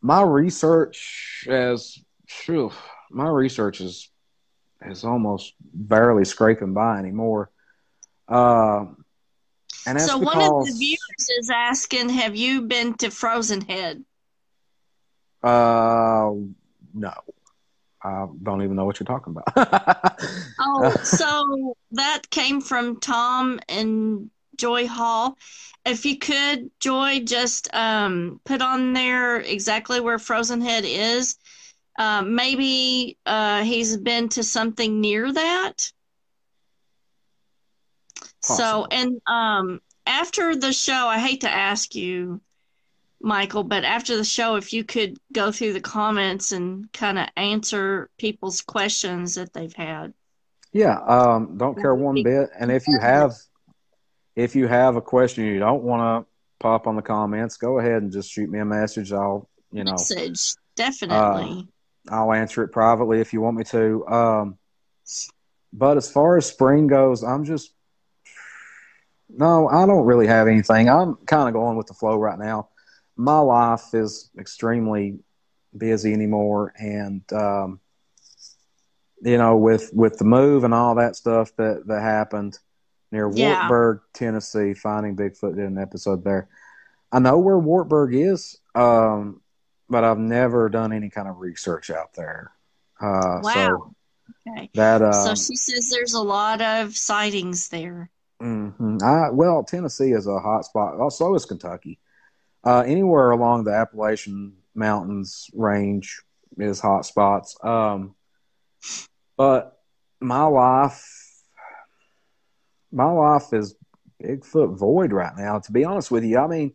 my 0.00 0.22
research 0.22 1.46
as 1.48 1.98
phew, 2.28 2.70
my 3.10 3.28
research 3.28 3.80
is 3.80 4.10
is 4.86 5.04
almost 5.04 5.54
barely 5.60 6.24
scraping 6.24 6.72
by 6.72 6.98
anymore. 6.98 7.50
Uh, 8.28 8.86
and 9.86 10.00
so 10.00 10.18
one 10.18 10.40
of 10.40 10.66
the 10.66 10.72
viewers 10.76 11.28
is 11.38 11.50
asking, 11.50 12.08
"Have 12.10 12.36
you 12.36 12.62
been 12.62 12.94
to 12.94 13.10
Frozen 13.10 13.62
Head?" 13.62 14.04
Uh, 15.42 16.32
no. 16.94 17.12
I 18.02 18.26
don't 18.42 18.62
even 18.62 18.76
know 18.76 18.84
what 18.84 19.00
you're 19.00 19.06
talking 19.06 19.36
about. 19.36 20.20
oh, 20.60 20.90
so 21.02 21.74
that 21.92 22.30
came 22.30 22.60
from 22.60 23.00
Tom 23.00 23.58
and 23.68 24.30
Joy 24.56 24.86
Hall. 24.86 25.36
If 25.84 26.04
you 26.04 26.18
could, 26.18 26.70
Joy, 26.80 27.20
just 27.24 27.72
um, 27.74 28.40
put 28.44 28.62
on 28.62 28.92
there 28.92 29.40
exactly 29.40 30.00
where 30.00 30.18
Frozen 30.18 30.60
Head 30.60 30.84
is. 30.86 31.36
Uh, 31.98 32.22
maybe 32.22 33.18
uh, 33.26 33.64
he's 33.64 33.96
been 33.96 34.28
to 34.30 34.44
something 34.44 35.00
near 35.00 35.32
that. 35.32 35.90
So, 38.56 38.86
and 38.90 39.20
um, 39.26 39.80
after 40.06 40.56
the 40.56 40.72
show, 40.72 41.06
I 41.06 41.18
hate 41.18 41.42
to 41.42 41.50
ask 41.50 41.94
you, 41.94 42.40
Michael, 43.20 43.64
but 43.64 43.84
after 43.84 44.16
the 44.16 44.24
show, 44.24 44.56
if 44.56 44.72
you 44.72 44.84
could 44.84 45.18
go 45.32 45.50
through 45.50 45.72
the 45.72 45.80
comments 45.80 46.52
and 46.52 46.92
kind 46.92 47.18
of 47.18 47.26
answer 47.36 48.10
people's 48.16 48.60
questions 48.60 49.34
that 49.34 49.52
they've 49.52 49.72
had. 49.72 50.14
Yeah, 50.72 50.98
um, 51.00 51.56
don't 51.56 51.76
care 51.76 51.94
one 51.94 52.22
bit. 52.22 52.50
And 52.58 52.70
if 52.70 52.86
you 52.86 52.98
have, 53.00 53.32
if 54.36 54.54
you 54.54 54.68
have 54.68 54.96
a 54.96 55.00
question 55.00 55.44
you 55.44 55.58
don't 55.58 55.82
want 55.82 56.24
to 56.24 56.30
pop 56.60 56.86
on 56.86 56.94
the 56.94 57.02
comments, 57.02 57.56
go 57.56 57.78
ahead 57.78 58.02
and 58.02 58.12
just 58.12 58.30
shoot 58.30 58.48
me 58.48 58.60
a 58.60 58.64
message. 58.64 59.12
I'll, 59.12 59.48
you 59.72 59.82
know, 59.82 59.92
message 59.92 60.54
definitely. 60.76 61.66
Uh, 62.08 62.14
I'll 62.14 62.32
answer 62.32 62.62
it 62.62 62.68
privately 62.68 63.20
if 63.20 63.32
you 63.32 63.40
want 63.40 63.56
me 63.56 63.64
to. 63.64 64.06
Um, 64.06 64.58
but 65.72 65.96
as 65.96 66.10
far 66.10 66.36
as 66.36 66.46
spring 66.46 66.86
goes, 66.86 67.22
I'm 67.22 67.44
just 67.44 67.72
no, 69.28 69.68
I 69.68 69.86
don't 69.86 70.06
really 70.06 70.26
have 70.26 70.48
anything. 70.48 70.88
I'm 70.88 71.16
kind 71.26 71.48
of 71.48 71.54
going 71.54 71.76
with 71.76 71.86
the 71.86 71.94
flow 71.94 72.16
right 72.16 72.38
now. 72.38 72.68
My 73.16 73.38
life 73.38 73.94
is 73.94 74.30
extremely 74.38 75.18
busy 75.76 76.12
anymore, 76.12 76.72
and 76.78 77.22
um, 77.32 77.80
you 79.22 79.38
know, 79.38 79.56
with 79.56 79.90
with 79.92 80.18
the 80.18 80.24
move 80.24 80.64
and 80.64 80.72
all 80.72 80.94
that 80.96 81.16
stuff 81.16 81.54
that 81.56 81.84
that 81.86 82.02
happened 82.02 82.58
near 83.10 83.30
yeah. 83.32 83.60
Wartburg, 83.60 84.00
Tennessee, 84.12 84.74
finding 84.74 85.16
Bigfoot 85.16 85.56
did 85.56 85.64
an 85.64 85.78
episode 85.78 86.24
there. 86.24 86.48
I 87.10 87.18
know 87.18 87.38
where 87.38 87.58
Wartburg 87.58 88.14
is, 88.14 88.58
um, 88.74 89.40
but 89.88 90.04
I've 90.04 90.18
never 90.18 90.68
done 90.68 90.92
any 90.92 91.10
kind 91.10 91.28
of 91.28 91.38
research 91.38 91.90
out 91.90 92.14
there. 92.14 92.52
Uh, 93.00 93.40
wow. 93.42 93.52
So 93.54 93.94
okay. 94.46 94.70
That 94.74 95.02
uh, 95.02 95.12
so 95.12 95.34
she 95.34 95.56
says 95.56 95.90
there's 95.90 96.14
a 96.14 96.22
lot 96.22 96.60
of 96.60 96.96
sightings 96.96 97.68
there. 97.68 98.10
Mm-hmm. 98.42 98.98
I, 99.02 99.30
well, 99.30 99.64
Tennessee 99.64 100.12
is 100.12 100.26
a 100.26 100.38
hot 100.38 100.64
spot. 100.64 101.00
Also, 101.00 101.34
is 101.34 101.44
Kentucky. 101.44 101.98
Uh, 102.64 102.80
anywhere 102.80 103.30
along 103.30 103.64
the 103.64 103.72
Appalachian 103.72 104.54
Mountains 104.74 105.50
range 105.54 106.22
is 106.56 106.80
hot 106.80 107.04
spots. 107.06 107.56
Um, 107.62 108.14
but 109.36 109.80
my 110.20 110.44
life, 110.44 111.04
my 112.92 113.10
life 113.10 113.52
is 113.52 113.74
Bigfoot 114.22 114.76
void 114.76 115.12
right 115.12 115.36
now. 115.36 115.60
To 115.60 115.72
be 115.72 115.84
honest 115.84 116.10
with 116.10 116.24
you, 116.24 116.38
I 116.38 116.46
mean, 116.46 116.74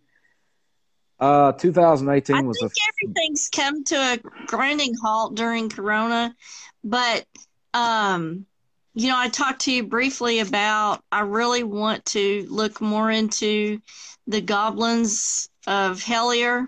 uh, 1.20 1.52
2018 1.54 2.36
I 2.36 2.42
was. 2.42 2.58
think 2.60 2.72
a, 2.72 3.06
everything's 3.06 3.50
come 3.50 3.84
to 3.86 3.96
a 3.96 4.18
grinding 4.46 4.96
halt 5.02 5.36
during 5.36 5.70
Corona, 5.70 6.36
but 6.84 7.26
um, 7.74 8.46
you 8.94 9.10
know, 9.10 9.18
I 9.18 9.30
talked 9.30 9.62
to 9.62 9.72
you 9.72 9.84
briefly 9.84 10.40
about 10.40 11.04
I 11.12 11.22
really 11.22 11.64
want 11.64 12.06
to 12.08 12.46
look 12.50 12.80
more 12.80 13.10
into 13.10 13.80
the 14.28 14.42
goblins 14.42 15.50
of 15.66 16.02
Hellier. 16.02 16.68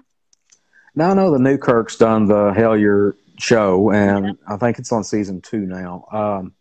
Now 0.95 1.11
I 1.11 1.13
know 1.13 1.32
the 1.32 1.39
Newkirk's 1.39 1.97
done 1.97 2.26
the 2.26 2.51
Hellier 2.51 3.13
show, 3.38 3.91
and 3.91 4.26
yeah. 4.26 4.32
I 4.47 4.57
think 4.57 4.80
it's 4.80 4.91
on 4.91 5.03
season 5.03 5.41
two 5.41 5.65
now. 5.65 6.05
Um, 6.11 6.53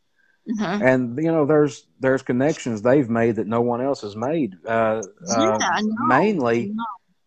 uh-huh. 0.50 0.80
And 0.82 1.16
you 1.16 1.32
know, 1.32 1.46
there's 1.46 1.86
there's 2.00 2.22
connections 2.22 2.82
they've 2.82 3.08
made 3.08 3.36
that 3.36 3.46
no 3.46 3.62
one 3.62 3.80
else 3.80 4.02
has 4.02 4.16
made. 4.16 4.56
Uh, 4.66 5.00
uh 5.30 5.58
yeah, 5.60 5.68
uh, 5.72 5.82
mainly 6.06 6.74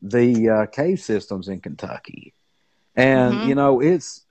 the 0.01 0.49
uh, 0.49 0.65
cave 0.67 0.99
systems 0.99 1.47
in 1.47 1.59
Kentucky, 1.59 2.35
and 2.95 3.33
mm-hmm. 3.33 3.49
you 3.49 3.55
know, 3.55 3.81
it's 3.81 4.26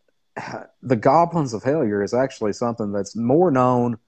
the 0.82 0.97
Goblins 0.97 1.55
of 1.55 1.62
Hellier 1.62 2.05
is 2.05 2.14
actually 2.14 2.53
something 2.53 2.93
that's 2.93 3.16
more 3.16 3.51
known 3.51 3.99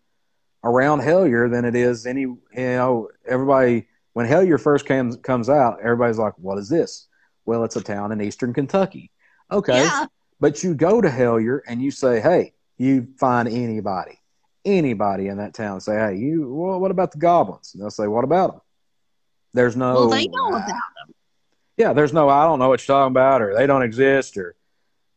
around 0.65 1.01
Hellier 1.01 1.51
than 1.51 1.65
it 1.65 1.75
is 1.75 2.07
any. 2.07 2.23
You 2.23 2.41
know, 2.55 3.09
everybody 3.27 3.87
when 4.13 4.27
Hellier 4.27 4.61
first 4.61 4.87
comes 4.87 5.17
comes 5.17 5.49
out, 5.49 5.81
everybody's 5.81 6.19
like, 6.19 6.35
"What 6.39 6.59
is 6.59 6.69
this?" 6.69 7.07
Well, 7.47 7.65
it's 7.65 7.77
a 7.77 7.83
town 7.83 8.13
in 8.13 8.21
eastern 8.21 8.53
Kentucky. 8.53 9.11
Okay, 9.51 9.85
yeah. 9.85 10.07
but 10.41 10.63
you 10.63 10.75
go 10.75 11.01
to 11.01 11.09
Hellier 11.09 11.61
and 11.67 11.81
you 11.81 11.91
say, 11.91 12.21
"Hey," 12.21 12.53
you 12.77 13.09
find 13.19 13.49
anybody, 13.49 14.21
anybody 14.65 15.29
in 15.29 15.39
that 15.39 15.55
town, 15.55 15.81
say, 15.81 15.95
"Hey, 15.95 16.17
you, 16.17 16.53
well, 16.53 16.79
what 16.79 16.91
about 16.91 17.13
the 17.13 17.19
goblins?" 17.19 17.73
And 17.73 17.83
they'll 17.83 17.91
say, 17.91 18.07
"What 18.07 18.25
about 18.25 18.53
them?" 18.53 18.61
There's 19.55 19.77
no. 19.77 19.95
Well, 19.95 20.09
they 20.11 20.27
know 20.29 20.49
about 20.49 20.67
them. 20.67 20.77
Yeah, 21.79 21.93
there's 21.93 22.13
no 22.13 22.29
I 22.29 22.45
don't 22.45 22.59
know 22.59 22.69
what 22.69 22.87
you're 22.87 22.95
talking 22.95 23.13
about, 23.13 23.41
or 23.41 23.55
they 23.55 23.67
don't 23.67 23.83
exist, 23.83 24.37
or 24.37 24.57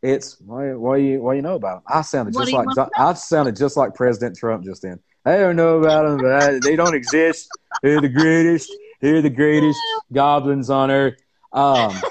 it's 0.02 0.38
why 0.40 0.74
why 0.74 0.96
you 0.96 1.22
why 1.22 1.34
you 1.34 1.42
know 1.42 1.54
about 1.54 1.76
them. 1.76 1.82
I 1.88 2.02
sounded 2.02 2.34
What 2.34 2.42
just 2.42 2.52
like 2.52 2.66
want 2.76 2.90
I 2.96 3.14
sounded 3.14 3.56
just 3.56 3.76
like 3.76 3.94
President 3.94 4.36
Trump 4.36 4.64
just 4.64 4.82
then. 4.82 4.98
I 5.24 5.36
don't 5.38 5.54
know 5.56 5.78
about 5.78 6.04
them, 6.08 6.18
but 6.18 6.42
I, 6.42 6.58
they 6.58 6.74
don't 6.76 6.94
exist. 6.94 7.48
They're 7.82 8.00
the 8.00 8.08
greatest. 8.08 8.72
They're 9.00 9.22
the 9.22 9.30
greatest 9.30 9.78
goblins 10.12 10.68
on 10.70 10.90
earth. 10.90 11.14
Um, 11.52 11.94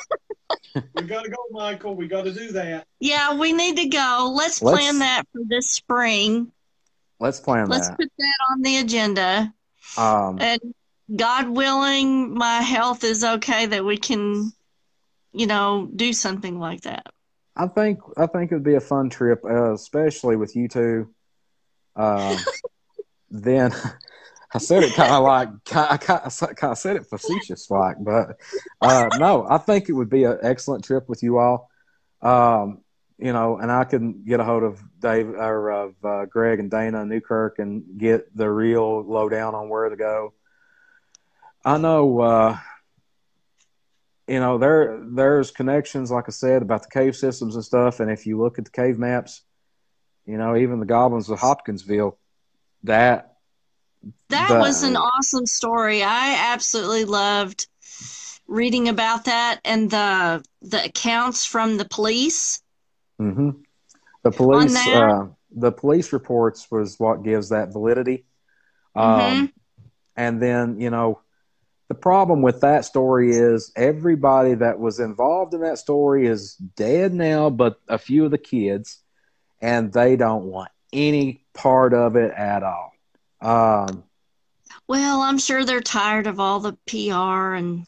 We 0.96 1.04
gotta 1.04 1.30
go, 1.30 1.36
Michael. 1.52 1.96
We 1.96 2.08
gotta 2.08 2.32
do 2.32 2.52
that. 2.54 2.88
Yeah, 3.02 3.34
we 3.38 3.52
need 3.52 3.76
to 3.78 3.88
go. 3.90 4.32
Let's, 4.34 4.62
Let's- 4.62 4.78
plan 4.80 5.00
that 5.00 5.24
for 5.34 5.42
this 5.46 5.70
spring. 5.72 6.50
let's 7.20 7.42
plan 7.42 7.68
Let's 7.68 7.90
that. 7.90 7.98
put 7.98 8.10
that 8.18 8.36
on 8.52 8.62
the 8.62 8.78
agenda. 8.78 9.54
Um, 9.98 10.38
And 10.40 10.62
God 11.14 11.50
willing, 11.50 12.34
my 12.36 12.62
health 12.62 13.04
is 13.04 13.22
okay 13.22 13.66
that 13.66 13.84
we 13.84 13.98
can, 13.98 14.54
you 15.34 15.46
know, 15.48 15.90
do 15.94 16.14
something 16.14 16.58
like 16.58 16.82
that. 16.82 17.08
I 17.62 17.68
think 17.68 18.00
I 18.18 18.26
think 18.26 18.52
it 18.52 18.56
would 18.56 18.64
be 18.64 18.74
a 18.74 18.82
fun 18.82 19.12
trip, 19.12 19.46
uh, 19.46 19.74
especially 19.74 20.36
with 20.36 20.56
you 20.56 20.68
two. 20.68 21.14
Um, 21.96 22.38
then 23.30 23.72
I 24.54 24.58
said 24.58 24.84
it 24.84 24.96
kind 24.96 25.14
of 25.14 25.24
like 25.24 25.50
I 25.76 25.98
kind 25.98 26.22
of 26.26 26.78
said 26.78 26.96
it 26.96 27.06
facetious 27.06 27.70
like, 27.70 27.98
but 28.00 28.38
uh, 28.82 29.12
no, 29.20 29.46
I 29.48 29.60
think 29.60 29.90
it 29.90 29.94
would 29.94 30.10
be 30.10 30.24
an 30.24 30.40
excellent 30.42 30.84
trip 30.84 31.08
with 31.08 31.22
you 31.22 31.38
all. 31.38 31.70
Um, 32.24 32.82
you 33.20 33.32
know, 33.32 33.60
and 33.60 33.72
I 33.72 33.84
can 33.84 34.24
get 34.24 34.40
a 34.40 34.44
hold 34.44 34.64
of 34.64 34.82
Dave 35.00 35.30
or 35.30 35.70
of 35.70 35.94
uh, 36.04 36.26
Greg 36.26 36.60
and 36.60 36.72
Dana 36.72 37.06
Newkirk 37.06 37.60
and 37.60 37.84
get 38.00 38.36
the 38.36 38.50
real 38.50 39.04
lowdown 39.04 39.54
on 39.54 39.70
where 39.70 39.88
to 39.88 39.96
go. 39.96 40.34
I 41.64 41.78
know. 41.78 42.22
Uh, 42.22 42.58
you 44.28 44.40
know 44.40 44.58
there 44.58 45.00
there's 45.14 45.52
connections 45.52 46.12
like 46.12 46.26
i 46.28 46.32
said 46.32 46.62
about 46.62 46.84
the 46.84 46.90
cave 46.90 47.16
systems 47.16 47.56
and 47.56 47.64
stuff 47.64 48.00
and 48.00 48.10
if 48.12 48.26
you 48.26 48.40
look 48.40 48.58
at 48.60 48.66
the 48.66 48.72
cave 48.72 48.98
maps 49.00 49.44
you 50.26 50.38
know 50.38 50.56
even 50.56 50.80
the 50.80 50.86
goblins 50.86 51.30
of 51.30 51.40
hopkinsville 51.40 52.18
that 52.84 53.36
That 54.30 54.50
But- 54.50 54.60
was 54.62 54.84
an 54.84 54.96
awesome 54.96 55.46
story. 55.46 56.02
I 56.04 56.54
absolutely 56.54 57.06
loved 57.06 57.68
reading 58.48 58.90
about 58.90 59.26
that 59.26 59.60
and 59.64 59.90
the 59.92 60.44
the 60.62 60.84
accounts 60.86 61.46
from 61.46 61.78
the 61.78 61.86
police. 61.86 62.62
mm-hmm. 63.20 63.52
the 64.24 64.32
police 64.32 64.76
uh, 64.88 65.28
the 65.56 65.72
police 65.72 66.12
reports 66.14 66.68
was 66.72 67.00
what 67.00 67.24
gives 67.24 67.50
that 67.50 67.72
validity 67.74 68.26
um, 68.96 69.20
Mhm. 69.20 69.52
and 70.16 70.42
then 70.42 70.80
you 70.80 70.90
know 70.90 71.22
the 71.92 71.96
problem 71.96 72.42
with 72.42 72.62
that 72.62 72.86
story 72.86 73.32
is 73.32 73.70
everybody 73.76 74.54
that 74.54 74.80
was 74.80 75.02
involved 75.02 75.54
in 75.54 75.60
that 75.60 75.78
story 75.78 76.26
is 76.26 76.56
dead 76.56 77.14
now 77.14 77.50
but 77.50 77.82
a 77.90 77.98
few 77.98 78.24
of 78.24 78.32
the 78.32 78.38
kids 78.38 79.00
and 79.62 79.92
they 79.92 80.16
don't 80.16 80.46
want 80.46 80.72
any 80.94 81.44
part 81.54 81.94
of 81.94 82.16
it 82.16 82.32
at 82.32 82.64
all 82.64 82.94
um, 83.42 84.06
Well, 84.88 85.20
I'm 85.20 85.38
sure 85.38 85.66
they're 85.66 85.82
tired 85.82 86.28
of 86.28 86.40
all 86.40 86.62
the 86.62 86.78
PR 86.88 87.56
and 87.56 87.86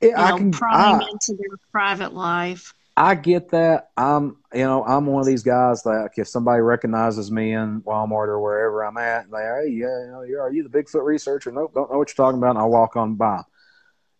it- 0.00 0.08
you 0.08 0.16
I 0.16 0.30
know 0.30 0.36
can 0.36 0.50
prying 0.50 1.00
I, 1.00 1.08
into 1.12 1.36
their 1.38 1.56
private 1.70 2.12
life. 2.12 2.74
I 2.96 3.14
get 3.14 3.50
that. 3.50 3.90
I'm, 3.96 4.38
you 4.54 4.62
know, 4.64 4.84
I'm 4.84 5.06
one 5.06 5.20
of 5.20 5.26
these 5.26 5.42
guys 5.42 5.82
that 5.82 5.90
like, 6.02 6.18
if 6.18 6.28
somebody 6.28 6.60
recognizes 6.62 7.30
me 7.30 7.52
in 7.52 7.80
Walmart 7.82 8.28
or 8.28 8.40
wherever 8.40 8.84
I'm 8.84 8.96
at, 8.98 9.30
they, 9.30 9.38
hey, 9.38 9.68
yeah, 9.70 10.04
you 10.04 10.10
know, 10.12 10.22
you're, 10.22 10.40
are 10.42 10.52
you 10.52 10.62
the 10.62 10.68
Bigfoot 10.68 11.04
researcher? 11.04 11.50
Nope, 11.52 11.72
don't 11.74 11.90
know 11.90 11.98
what 11.98 12.08
you're 12.08 12.24
talking 12.26 12.38
about. 12.38 12.50
And 12.50 12.58
I'll 12.58 12.70
walk 12.70 12.96
on 12.96 13.14
by. 13.14 13.42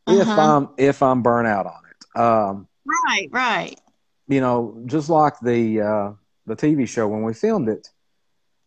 If 0.07 0.29
Uh-huh. 0.29 0.41
I'm, 0.41 0.69
if 0.79 1.03
I'm 1.03 1.23
burnt 1.23 1.47
out 1.49 1.67
on 1.67 1.83
it, 1.91 2.21
um, 2.21 2.69
Right, 2.85 3.29
right. 3.31 3.81
you 4.29 4.41
know, 4.41 4.83
just 4.87 5.09
like 5.09 5.35
the 5.41 5.81
uh, 5.81 6.13
the 6.47 6.57
TV 6.57 6.87
show 6.87 7.07
when 7.09 7.23
we 7.23 7.35
filmed 7.35 7.69
it, 7.69 7.89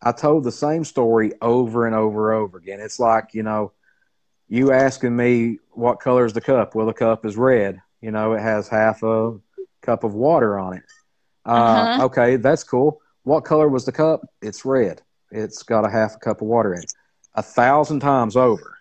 I 0.01 0.11
told 0.11 0.43
the 0.43 0.51
same 0.51 0.83
story 0.83 1.33
over 1.41 1.85
and 1.85 1.95
over 1.95 2.31
and 2.33 2.41
over 2.43 2.57
again. 2.57 2.79
It's 2.79 2.99
like 2.99 3.33
you 3.33 3.43
know, 3.43 3.73
you 4.47 4.71
asking 4.71 5.15
me 5.15 5.59
what 5.71 5.99
color 5.99 6.25
is 6.25 6.33
the 6.33 6.41
cup? 6.41 6.75
Well, 6.75 6.85
the 6.85 6.93
cup 6.93 7.25
is 7.25 7.37
red. 7.37 7.81
You 8.01 8.11
know, 8.11 8.33
it 8.33 8.41
has 8.41 8.67
half 8.67 9.03
a 9.03 9.37
cup 9.81 10.03
of 10.03 10.13
water 10.13 10.57
on 10.59 10.73
it. 10.77 10.83
Uh, 11.45 11.49
Uh-huh. 11.51 12.05
Okay, 12.05 12.35
that's 12.37 12.63
cool. 12.63 13.01
What 13.23 13.45
color 13.45 13.67
was 13.69 13.85
the 13.85 13.91
cup? 13.91 14.21
It's 14.41 14.65
red. 14.65 15.01
It's 15.31 15.63
got 15.63 15.85
a 15.85 15.89
half 15.89 16.15
a 16.15 16.19
cup 16.19 16.41
of 16.41 16.47
water 16.47 16.73
in 16.73 16.81
it. 16.83 16.89
A 17.35 17.41
thousand 17.43 17.99
times 17.99 18.35
over 18.35 18.77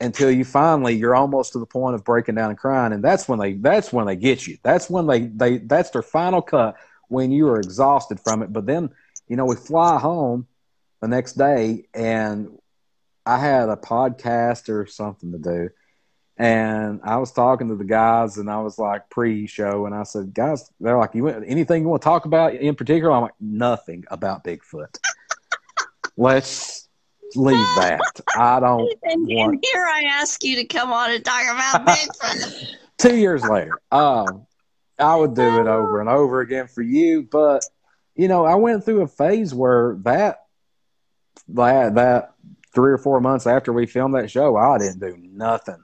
until 0.00 0.30
you 0.30 0.44
finally 0.44 0.94
you're 0.94 1.14
almost 1.14 1.52
to 1.52 1.58
the 1.58 1.66
point 1.66 1.94
of 1.94 2.04
breaking 2.04 2.34
down 2.34 2.50
and 2.50 2.58
crying 2.58 2.92
and 2.92 3.02
that's 3.02 3.28
when 3.28 3.38
they 3.38 3.54
that's 3.54 3.92
when 3.92 4.06
they 4.06 4.16
get 4.16 4.46
you 4.46 4.56
that's 4.62 4.90
when 4.90 5.06
they 5.06 5.20
they 5.20 5.58
that's 5.58 5.90
their 5.90 6.02
final 6.02 6.42
cut 6.42 6.76
when 7.08 7.30
you 7.30 7.48
are 7.48 7.60
exhausted 7.60 8.20
from 8.20 8.42
it 8.42 8.52
but 8.52 8.66
then 8.66 8.90
you 9.28 9.36
know 9.36 9.46
we 9.46 9.56
fly 9.56 9.98
home 9.98 10.46
the 11.00 11.08
next 11.08 11.32
day 11.34 11.84
and 11.94 12.48
i 13.24 13.38
had 13.38 13.68
a 13.70 13.76
podcast 13.76 14.68
or 14.68 14.86
something 14.86 15.32
to 15.32 15.38
do 15.38 15.68
and 16.38 17.00
i 17.02 17.16
was 17.16 17.32
talking 17.32 17.68
to 17.68 17.74
the 17.76 17.84
guys 17.84 18.36
and 18.36 18.50
i 18.50 18.58
was 18.60 18.78
like 18.78 19.08
pre-show 19.08 19.86
and 19.86 19.94
i 19.94 20.02
said 20.02 20.34
guys 20.34 20.70
they're 20.80 20.98
like 20.98 21.14
you 21.14 21.24
want 21.24 21.44
anything 21.46 21.82
you 21.82 21.88
want 21.88 22.02
to 22.02 22.04
talk 22.04 22.24
about 22.26 22.54
in 22.54 22.74
particular 22.74 23.12
i'm 23.12 23.22
like 23.22 23.32
nothing 23.40 24.04
about 24.10 24.44
bigfoot 24.44 24.98
let's 26.16 26.88
leave 27.34 27.56
that 27.76 28.00
i 28.36 28.60
don't 28.60 28.92
And, 29.02 29.26
want 29.26 29.54
and 29.54 29.64
here 29.72 29.86
I 29.86 30.04
ask 30.10 30.42
you 30.44 30.56
to 30.56 30.64
come 30.64 30.92
on 30.92 31.10
and 31.10 31.24
talk 31.24 31.42
about 31.44 31.86
Bigfoot. 31.86 32.74
two 32.98 33.16
years 33.16 33.42
later. 33.44 33.80
Um, 33.90 34.46
I 34.98 35.16
would 35.16 35.34
do 35.34 35.60
it 35.60 35.66
over 35.66 36.00
and 36.00 36.08
over 36.08 36.40
again 36.40 36.68
for 36.68 36.82
you, 36.82 37.22
but 37.22 37.64
you 38.14 38.28
know, 38.28 38.44
I 38.44 38.54
went 38.54 38.84
through 38.84 39.02
a 39.02 39.06
phase 39.06 39.54
where 39.54 39.98
that 40.02 40.44
that 41.48 41.94
that 41.96 42.34
three 42.74 42.92
or 42.92 42.98
four 42.98 43.20
months 43.20 43.46
after 43.46 43.72
we 43.72 43.86
filmed 43.86 44.14
that 44.14 44.30
show, 44.30 44.56
I 44.56 44.78
didn't 44.78 45.00
do 45.00 45.16
nothing. 45.18 45.82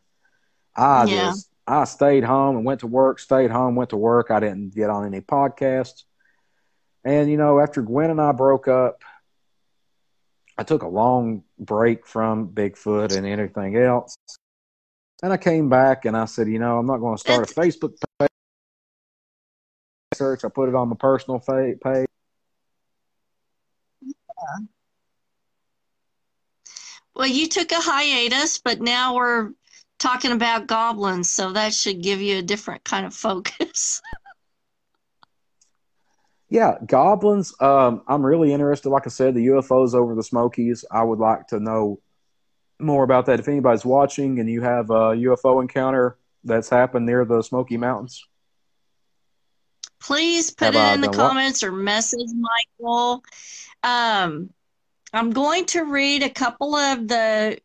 I 0.76 1.06
Yeah. 1.06 1.26
just 1.30 1.48
I 1.66 1.84
stayed 1.84 2.24
home 2.24 2.56
and 2.56 2.64
went 2.64 2.80
to 2.80 2.86
work, 2.86 3.18
stayed 3.18 3.50
home, 3.50 3.76
went 3.76 3.90
to 3.90 3.96
work. 3.96 4.30
I 4.30 4.40
didn't 4.40 4.74
get 4.74 4.90
on 4.90 5.06
any 5.06 5.20
podcasts. 5.20 6.04
And 7.04 7.30
you 7.30 7.36
know, 7.36 7.60
after 7.60 7.82
Gwen 7.82 8.10
and 8.10 8.20
I 8.20 8.32
broke 8.32 8.68
up, 8.68 9.02
I 10.58 10.64
took 10.64 10.82
a 10.82 10.88
long 10.88 11.44
break 11.58 12.06
from 12.06 12.48
Bigfoot 12.48 13.16
and 13.16 13.26
anything 13.26 13.76
else. 13.76 14.16
And 15.22 15.32
I 15.32 15.36
came 15.36 15.68
back 15.68 16.04
and 16.04 16.16
I 16.16 16.24
said, 16.24 16.48
you 16.48 16.58
know, 16.58 16.78
I'm 16.78 16.86
not 16.86 16.98
going 16.98 17.16
to 17.16 17.20
start 17.20 17.50
a 17.50 17.54
Facebook 17.54 17.94
page. 18.18 18.28
Search. 20.14 20.44
I 20.44 20.48
put 20.48 20.68
it 20.68 20.74
on 20.74 20.88
my 20.88 20.96
personal 20.96 21.38
fa- 21.38 21.74
page. 21.82 22.06
Well, 27.14 27.28
you 27.28 27.46
took 27.48 27.70
a 27.72 27.80
hiatus, 27.80 28.58
but 28.58 28.80
now 28.80 29.14
we're 29.14 29.52
talking 30.02 30.32
about 30.32 30.66
goblins, 30.66 31.30
so 31.30 31.52
that 31.52 31.72
should 31.72 32.02
give 32.02 32.20
you 32.20 32.38
a 32.38 32.42
different 32.42 32.84
kind 32.84 33.06
of 33.06 33.14
focus. 33.14 34.02
Yeah, 36.50 36.76
goblins. 36.84 37.54
Um, 37.62 38.02
I'm 38.06 38.26
really 38.26 38.52
interested. 38.52 38.90
Like 38.90 39.06
I 39.06 39.08
said, 39.08 39.34
the 39.34 39.46
UFOs 39.46 39.94
over 39.94 40.14
the 40.14 40.22
Smokies. 40.22 40.84
I 40.90 41.02
would 41.02 41.18
like 41.18 41.46
to 41.46 41.58
know 41.58 42.02
more 42.78 43.04
about 43.04 43.24
that. 43.24 43.40
If 43.40 43.48
anybody's 43.48 43.86
watching 43.86 44.38
and 44.38 44.50
you 44.50 44.60
have 44.60 44.90
a 44.90 45.16
UFO 45.16 45.62
encounter 45.62 46.18
that's 46.44 46.68
happened 46.68 47.06
near 47.06 47.24
the 47.24 47.40
Smoky 47.40 47.78
Mountains, 47.78 48.26
Please 50.02 50.50
put 50.50 50.74
Have 50.74 50.76
I 50.76 50.92
it 50.92 50.94
in 50.96 51.00
the 51.00 51.08
done 51.08 51.16
what? 51.16 51.28
comments 51.28 51.62
or 51.62 51.72
message 51.72 52.28
Michael. 52.34 53.24
Um, 53.82 54.50
I'm 55.12 55.30
going 55.30 55.64
to 55.66 55.84
read 55.84 56.22
a 56.22 56.30
couple 56.30 56.74
of 56.74 57.08
the. 57.08 57.58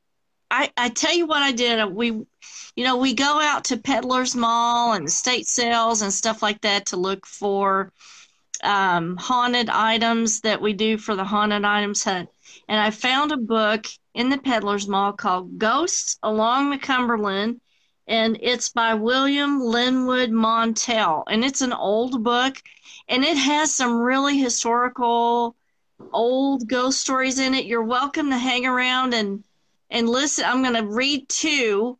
I, 0.49 0.71
I 0.77 0.89
tell 0.89 1.13
you 1.13 1.27
what 1.27 1.41
I 1.41 1.51
did. 1.51 1.85
We, 1.85 2.11
you 2.11 2.83
know, 2.83 2.97
we 2.97 3.13
go 3.13 3.39
out 3.39 3.65
to 3.65 3.77
Peddler's 3.77 4.35
Mall 4.35 4.93
and 4.93 5.11
state 5.11 5.47
sales 5.47 6.01
and 6.01 6.13
stuff 6.13 6.41
like 6.41 6.61
that 6.61 6.87
to 6.87 6.97
look 6.97 7.25
for 7.25 7.91
um, 8.63 9.17
haunted 9.17 9.69
items 9.69 10.41
that 10.41 10.61
we 10.61 10.73
do 10.73 10.97
for 10.97 11.15
the 11.15 11.25
haunted 11.25 11.65
items 11.65 12.03
hunt. 12.03 12.29
And 12.67 12.79
I 12.79 12.91
found 12.91 13.31
a 13.31 13.37
book 13.37 13.85
in 14.13 14.29
the 14.29 14.37
Peddler's 14.37 14.87
Mall 14.87 15.13
called 15.13 15.57
Ghosts 15.57 16.17
Along 16.23 16.69
the 16.69 16.77
Cumberland 16.77 17.59
and 18.07 18.37
it's 18.41 18.69
by 18.69 18.93
William 18.93 19.59
Lynwood 19.59 20.31
Montell. 20.31 21.23
And 21.27 21.43
it's 21.43 21.61
an 21.61 21.73
old 21.73 22.23
book, 22.23 22.55
and 23.09 23.23
it 23.23 23.37
has 23.37 23.73
some 23.73 23.97
really 23.97 24.37
historical 24.37 25.55
old 26.13 26.67
ghost 26.67 27.01
stories 27.01 27.39
in 27.39 27.53
it. 27.53 27.65
You're 27.65 27.83
welcome 27.83 28.29
to 28.29 28.37
hang 28.37 28.65
around 28.65 29.13
and 29.13 29.43
and 29.89 30.09
listen. 30.09 30.45
I'm 30.45 30.61
going 30.61 30.75
to 30.75 30.93
read 30.93 31.29
two 31.29 31.97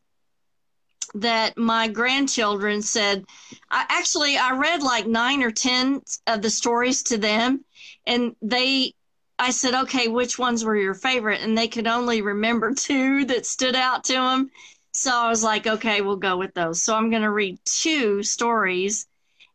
that 1.16 1.58
my 1.58 1.88
grandchildren 1.88 2.82
said. 2.82 3.26
I 3.70 3.86
actually 3.90 4.38
I 4.38 4.52
read 4.58 4.84
like 4.84 5.08
nine 5.08 5.44
or 5.44 5.52
ten 5.52 6.02
of 6.28 6.42
the 6.42 6.50
stories 6.50 7.04
to 7.04 7.18
them, 7.18 7.64
and 8.06 8.36
they. 8.42 8.94
I 9.40 9.52
said, 9.52 9.76
okay, 9.76 10.08
which 10.08 10.40
ones 10.40 10.66
were 10.66 10.76
your 10.76 10.96
favorite? 10.96 11.42
And 11.42 11.56
they 11.56 11.68
could 11.68 11.86
only 11.86 12.24
remember 12.24 12.74
two 12.76 13.24
that 13.26 13.46
stood 13.46 13.76
out 13.76 14.04
to 14.06 14.14
them. 14.14 14.50
So 14.94 15.12
I 15.12 15.30
was 15.30 15.44
like, 15.44 15.68
okay, 15.68 16.02
we'll 16.02 16.16
go 16.16 16.38
with 16.38 16.56
those. 16.56 16.82
So 16.82 16.96
I'm 16.96 17.12
going 17.12 17.22
to 17.22 17.30
read 17.30 17.60
two 17.64 18.24
stories. 18.24 19.06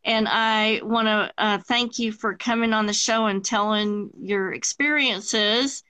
And 0.05 0.25
I 0.29 0.79
want 0.83 1.07
to 1.07 1.33
uh, 1.37 1.57
thank 1.57 1.99
you 1.99 2.13
for 2.13 2.33
coming 2.35 2.71
on 2.71 2.85
the 2.85 2.93
show 2.93 3.25
and 3.25 3.43
telling 3.43 4.09
your 4.21 4.53
experiences 4.53 5.83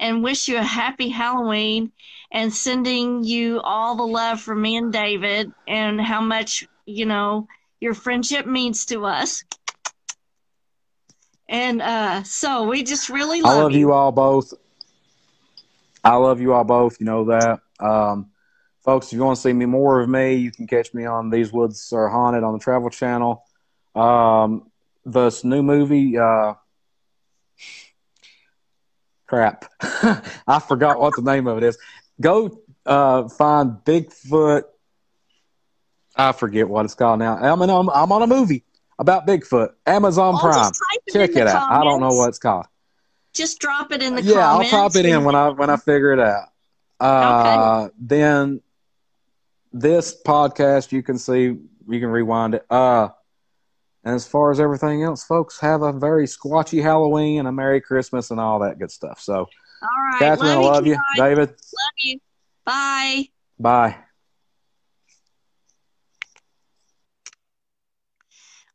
and 0.00 0.24
wish 0.24 0.48
you 0.48 0.56
a 0.56 0.62
happy 0.62 1.10
Halloween 1.10 1.92
and 2.32 2.52
sending 2.52 3.22
you 3.22 3.60
all 3.60 3.96
the 3.96 4.06
love 4.06 4.40
from 4.40 4.62
me 4.62 4.76
and 4.76 4.92
David 4.92 5.52
and 5.68 6.00
how 6.00 6.22
much, 6.22 6.66
you 6.86 7.04
know, 7.04 7.46
your 7.80 7.94
friendship 7.94 8.46
means 8.46 8.86
to 8.86 9.04
us. 9.04 9.44
And 11.48 11.82
uh, 11.82 12.22
so 12.22 12.64
we 12.64 12.82
just 12.82 13.10
really 13.10 13.42
love 13.42 13.58
I 13.58 13.62
love 13.62 13.72
you. 13.72 13.78
you 13.78 13.92
all 13.92 14.10
both. 14.10 14.54
I 16.02 16.16
love 16.16 16.40
you 16.40 16.54
all 16.54 16.64
both. 16.64 16.98
You 16.98 17.06
know 17.06 17.24
that. 17.26 17.60
Um, 17.78 18.30
folks, 18.84 19.08
if 19.08 19.12
you 19.14 19.24
want 19.24 19.36
to 19.36 19.42
see 19.42 19.52
me 19.52 19.66
more 19.66 20.00
of 20.00 20.08
me, 20.08 20.36
you 20.36 20.50
can 20.50 20.66
catch 20.66 20.94
me 20.94 21.04
on 21.04 21.28
These 21.28 21.52
Woods 21.52 21.92
Are 21.92 22.08
Haunted 22.08 22.42
on 22.42 22.54
the 22.54 22.58
Travel 22.58 22.88
Channel. 22.88 23.44
Um, 23.94 24.70
this 25.04 25.44
new 25.44 25.62
movie, 25.62 26.16
uh, 26.16 26.54
crap, 29.30 29.64
I 30.48 30.58
forgot 30.58 30.98
what 30.98 31.14
the 31.14 31.22
name 31.22 31.46
of 31.46 31.56
it 31.58 31.62
is. 31.62 31.78
Go 32.20 32.60
uh, 32.84 33.28
find 33.28 33.76
Bigfoot. 33.84 34.64
I 36.16 36.32
forget 36.32 36.68
what 36.68 36.84
it's 36.84 36.94
called 36.94 37.20
now. 37.20 37.36
I'm, 37.36 37.62
in, 37.62 37.70
I'm, 37.70 37.88
I'm 37.90 38.10
on 38.10 38.22
a 38.22 38.26
movie 38.26 38.64
about 38.98 39.28
Bigfoot. 39.28 39.70
Amazon 39.86 40.34
I'll 40.34 40.40
Prime. 40.40 40.72
Check 41.12 41.30
it 41.30 41.46
out. 41.46 41.70
I 41.70 41.84
don't 41.84 42.00
know 42.00 42.08
what 42.08 42.28
it's 42.28 42.40
called. 42.40 42.66
Just 43.32 43.60
drop 43.60 43.92
it 43.92 44.02
in 44.02 44.16
the 44.16 44.22
yeah, 44.22 44.34
comments. 44.34 44.72
I'll 44.72 44.88
pop 44.88 44.96
it 44.96 45.06
in 45.06 45.22
when 45.22 45.36
I 45.36 45.50
when 45.50 45.70
I 45.70 45.76
figure 45.76 46.12
it 46.12 46.18
out. 46.18 46.48
Uh, 46.98 47.84
okay. 47.84 47.94
Then 48.00 48.60
this 49.72 50.20
podcast, 50.20 50.90
you 50.90 51.04
can 51.04 51.16
see, 51.16 51.42
you 51.44 52.00
can 52.00 52.06
rewind 52.06 52.56
it. 52.56 52.66
Uh, 52.68 53.10
as 54.04 54.26
far 54.26 54.50
as 54.50 54.60
everything 54.60 55.02
else, 55.02 55.24
folks, 55.24 55.60
have 55.60 55.82
a 55.82 55.92
very 55.92 56.26
squatchy 56.26 56.82
Halloween 56.82 57.40
and 57.40 57.48
a 57.48 57.52
Merry 57.52 57.80
Christmas 57.80 58.30
and 58.30 58.40
all 58.40 58.58
that 58.60 58.78
good 58.78 58.90
stuff. 58.90 59.20
So, 59.20 59.34
all 59.34 60.04
right, 60.10 60.18
Catherine, 60.18 60.56
love 60.56 60.64
I 60.64 60.68
love 60.68 60.86
you. 60.86 60.92
you. 60.94 61.00
David, 61.16 61.48
love 61.50 61.98
you. 61.98 62.20
Bye. 62.64 63.28
Bye. 63.58 63.96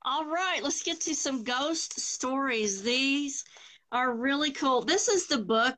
All 0.07 0.26
right, 0.26 0.59
let's 0.61 0.84
get 0.84 1.01
to 1.01 1.15
some 1.15 1.43
ghost 1.43 1.99
stories. 1.99 2.84
These 2.84 3.43
are 3.91 4.13
really 4.13 4.51
cool. 4.51 4.84
This 4.84 5.07
is 5.07 5.26
the 5.26 5.39
book. 5.39 5.76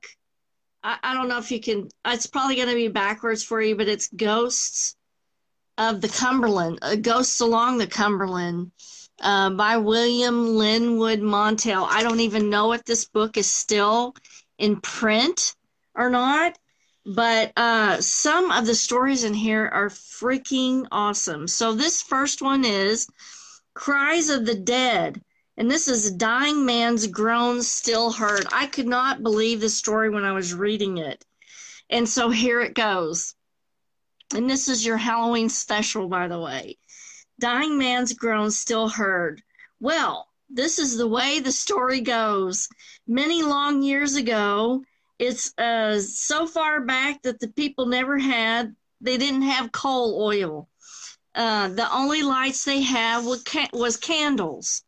I, 0.83 0.97
I 1.01 1.13
don't 1.13 1.29
know 1.29 1.37
if 1.37 1.49
you 1.49 1.61
can, 1.61 1.87
it's 2.05 2.27
probably 2.27 2.57
going 2.57 2.67
to 2.67 2.75
be 2.75 2.89
backwards 2.89 3.41
for 3.41 3.61
you, 3.61 3.77
but 3.77 3.87
it's 3.87 4.09
Ghosts 4.09 4.97
of 5.77 6.01
the 6.01 6.09
Cumberland, 6.09 6.79
uh, 6.81 6.95
Ghosts 6.95 7.39
Along 7.39 7.77
the 7.77 7.87
Cumberland 7.87 8.71
uh, 9.21 9.49
by 9.51 9.77
William 9.77 10.49
Lynwood 10.49 11.21
Montell. 11.21 11.85
I 11.89 12.03
don't 12.03 12.19
even 12.19 12.49
know 12.49 12.73
if 12.73 12.83
this 12.83 13.05
book 13.05 13.37
is 13.37 13.49
still 13.49 14.15
in 14.57 14.79
print 14.81 15.55
or 15.95 16.09
not, 16.09 16.57
but 17.05 17.51
uh, 17.57 18.01
some 18.01 18.51
of 18.51 18.65
the 18.65 18.75
stories 18.75 19.23
in 19.23 19.33
here 19.33 19.69
are 19.73 19.89
freaking 19.89 20.87
awesome. 20.91 21.47
So, 21.47 21.73
this 21.73 22.01
first 22.01 22.41
one 22.41 22.65
is 22.65 23.07
Cries 23.73 24.29
of 24.29 24.45
the 24.45 24.55
Dead. 24.55 25.21
And 25.59 25.71
this 25.71 25.87
is 25.87 26.11
Dying 26.11 26.65
Man's 26.65 27.07
Groans 27.07 27.67
Still 27.67 28.11
Heard. 28.11 28.45
I 28.51 28.67
could 28.67 28.87
not 28.87 29.23
believe 29.23 29.59
the 29.59 29.69
story 29.69 30.09
when 30.09 30.23
I 30.23 30.31
was 30.33 30.53
reading 30.53 30.99
it. 30.99 31.25
And 31.89 32.07
so 32.07 32.29
here 32.29 32.61
it 32.61 32.75
goes. 32.75 33.33
And 34.35 34.47
this 34.47 34.67
is 34.67 34.85
your 34.85 34.97
Halloween 34.97 35.49
special, 35.49 36.07
by 36.07 36.27
the 36.27 36.39
way. 36.39 36.77
Dying 37.39 37.77
man's 37.77 38.13
groans 38.13 38.57
still 38.57 38.89
heard. 38.89 39.41
Well, 39.79 40.27
this 40.49 40.79
is 40.79 40.97
the 40.97 41.07
way 41.07 41.39
the 41.39 41.51
story 41.51 42.01
goes. 42.01 42.67
Many 43.07 43.43
long 43.43 43.81
years 43.81 44.15
ago, 44.15 44.83
it's 45.19 45.57
uh, 45.57 45.99
so 45.99 46.47
far 46.47 46.81
back 46.81 47.21
that 47.23 47.39
the 47.39 47.49
people 47.49 47.85
never 47.85 48.17
had, 48.17 48.75
they 49.01 49.17
didn't 49.17 49.43
have 49.43 49.71
coal 49.71 50.21
oil. 50.21 50.69
Uh, 51.35 51.67
the 51.67 51.91
only 51.93 52.23
lights 52.23 52.65
they 52.65 52.81
had 52.81 53.23
was, 53.23 53.43
ca- 53.43 53.69
was 53.73 53.97
candles. 53.97 54.83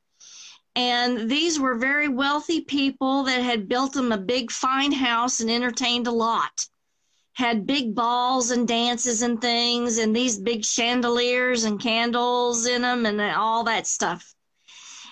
And 0.75 1.29
these 1.29 1.59
were 1.59 1.75
very 1.75 2.07
wealthy 2.07 2.61
people 2.61 3.23
that 3.23 3.41
had 3.41 3.67
built 3.67 3.93
them 3.93 4.11
a 4.11 4.17
big, 4.17 4.51
fine 4.51 4.91
house 4.91 5.39
and 5.39 5.51
entertained 5.51 6.07
a 6.07 6.11
lot 6.11 6.67
had 7.39 7.65
big 7.65 7.95
balls 7.95 8.51
and 8.51 8.67
dances 8.67 9.21
and 9.21 9.39
things 9.39 9.97
and 9.97 10.13
these 10.13 10.37
big 10.37 10.65
chandeliers 10.65 11.63
and 11.63 11.79
candles 11.79 12.65
in 12.65 12.81
them 12.81 13.05
and 13.05 13.21
all 13.21 13.63
that 13.63 13.87
stuff. 13.87 14.33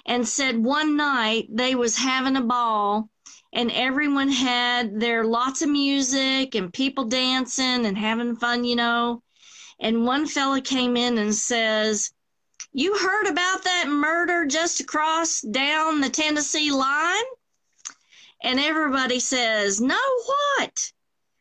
And 0.05 0.27
said 0.27 0.61
one 0.61 0.97
night 0.97 1.47
they 1.49 1.73
was 1.73 1.95
having 1.95 2.35
a 2.35 2.41
ball 2.41 3.09
and 3.53 3.71
everyone 3.71 4.27
had 4.27 4.99
their 4.99 5.23
lots 5.23 5.61
of 5.61 5.69
music 5.69 6.53
and 6.53 6.73
people 6.73 7.05
dancing 7.05 7.85
and 7.85 7.97
having 7.97 8.35
fun 8.35 8.65
you 8.65 8.75
know. 8.75 9.23
And 9.79 10.05
one 10.05 10.27
fella 10.27 10.59
came 10.59 10.97
in 10.97 11.17
and 11.17 11.33
says 11.33 12.11
you 12.73 12.97
heard 12.97 13.27
about 13.27 13.63
that 13.63 13.87
murder 13.87 14.45
just 14.45 14.81
across 14.81 15.39
down 15.39 16.01
the 16.01 16.09
tennessee 16.09 16.71
line? 16.71 17.29
And 18.43 18.59
everybody 18.59 19.21
says 19.21 19.79
no 19.79 20.01
what 20.25 20.91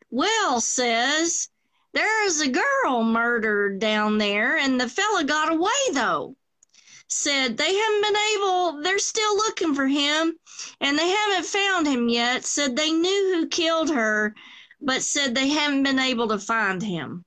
well, 0.09 0.61
says, 0.61 1.49
there 1.93 2.25
is 2.25 2.41
a 2.41 2.47
girl 2.47 3.03
murdered 3.03 3.79
down 3.79 4.17
there, 4.17 4.55
and 4.57 4.79
the 4.79 4.87
fella 4.87 5.23
got 5.23 5.51
away, 5.51 5.71
though. 5.93 6.35
Said 7.07 7.57
they 7.57 7.73
haven't 7.73 8.01
been 8.01 8.17
able, 8.35 8.81
they're 8.83 8.99
still 8.99 9.35
looking 9.35 9.73
for 9.73 9.87
him, 9.87 10.37
and 10.79 10.99
they 10.99 11.09
haven't 11.09 11.45
found 11.45 11.87
him 11.87 12.09
yet. 12.09 12.45
Said 12.45 12.75
they 12.75 12.91
knew 12.91 13.33
who 13.33 13.47
killed 13.47 13.89
her, 13.89 14.35
but 14.79 15.01
said 15.01 15.33
they 15.33 15.47
haven't 15.49 15.83
been 15.83 15.99
able 15.99 16.27
to 16.27 16.39
find 16.39 16.83
him. 16.83 17.25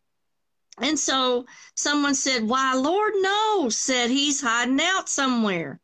And 0.78 0.98
so 0.98 1.46
someone 1.74 2.14
said, 2.14 2.48
Why, 2.48 2.74
Lord, 2.74 3.14
no, 3.16 3.68
said 3.70 4.10
he's 4.10 4.40
hiding 4.40 4.80
out 4.80 5.08
somewhere. 5.08 5.80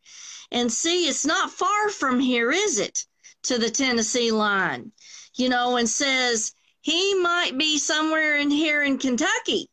And 0.50 0.72
see, 0.72 1.08
it's 1.08 1.26
not 1.26 1.50
far 1.50 1.90
from 1.90 2.20
here, 2.20 2.50
is 2.52 2.78
it? 2.78 3.04
To 3.44 3.58
the 3.58 3.70
Tennessee 3.70 4.30
line, 4.30 4.92
you 5.34 5.48
know, 5.48 5.76
and 5.76 5.88
says, 5.88 6.54
he 6.86 7.14
might 7.14 7.58
be 7.58 7.78
somewhere 7.78 8.36
in 8.36 8.48
here 8.48 8.80
in 8.80 8.96
Kentucky. 8.96 9.68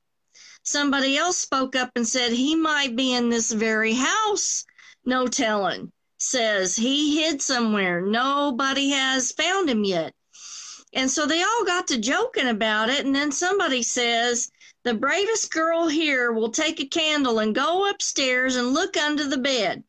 Somebody 0.64 1.16
else 1.16 1.38
spoke 1.38 1.76
up 1.76 1.92
and 1.96 2.08
said 2.08 2.32
he 2.32 2.56
might 2.56 2.96
be 2.96 3.14
in 3.14 3.30
this 3.30 3.52
very 3.52 3.94
house. 3.94 4.66
No 5.06 5.28
telling. 5.28 5.92
Says 6.18 6.76
he 6.76 7.22
hid 7.22 7.40
somewhere. 7.40 8.02
Nobody 8.02 8.90
has 8.90 9.32
found 9.32 9.70
him 9.70 9.84
yet. 9.84 10.16
And 10.92 11.12
so 11.12 11.28
they 11.28 11.44
all 11.44 11.64
got 11.66 11.86
to 11.90 12.00
joking 12.00 12.48
about 12.48 12.90
it. 12.90 13.06
And 13.06 13.16
then 13.16 13.32
somebody 13.32 13.84
says, 13.84 14.50
The 14.84 14.96
bravest 14.96 15.52
girl 15.52 15.88
here 15.88 16.32
will 16.32 16.50
take 16.50 16.80
a 16.80 16.88
candle 16.88 17.38
and 17.38 17.54
go 17.54 17.88
upstairs 17.92 18.56
and 18.56 18.74
look 18.74 18.98
under 18.98 19.28
the 19.28 19.38
bed. 19.38 19.84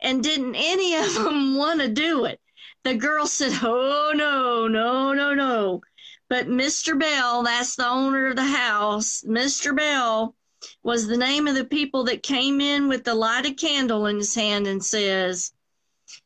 And 0.00 0.22
didn't 0.22 0.54
any 0.54 0.94
of 0.94 1.12
them 1.14 1.56
want 1.56 1.80
to 1.80 1.88
do 1.88 2.24
it? 2.24 2.40
The 2.84 2.94
girl 2.94 3.26
said, 3.26 3.52
Oh, 3.64 4.12
no, 4.14 4.68
no, 4.68 5.12
no, 5.12 5.34
no. 5.34 5.80
But 6.32 6.48
Mr. 6.48 6.98
Bell, 6.98 7.42
that's 7.42 7.76
the 7.76 7.86
owner 7.86 8.28
of 8.28 8.36
the 8.36 8.44
house, 8.46 9.22
Mr. 9.28 9.76
Bell 9.76 10.34
was 10.82 11.06
the 11.06 11.18
name 11.18 11.46
of 11.46 11.54
the 11.54 11.66
people 11.66 12.04
that 12.04 12.22
came 12.22 12.58
in 12.58 12.88
with 12.88 13.04
the 13.04 13.14
lighted 13.14 13.58
candle 13.58 14.06
in 14.06 14.16
his 14.16 14.34
hand 14.34 14.66
and 14.66 14.82
says, 14.82 15.52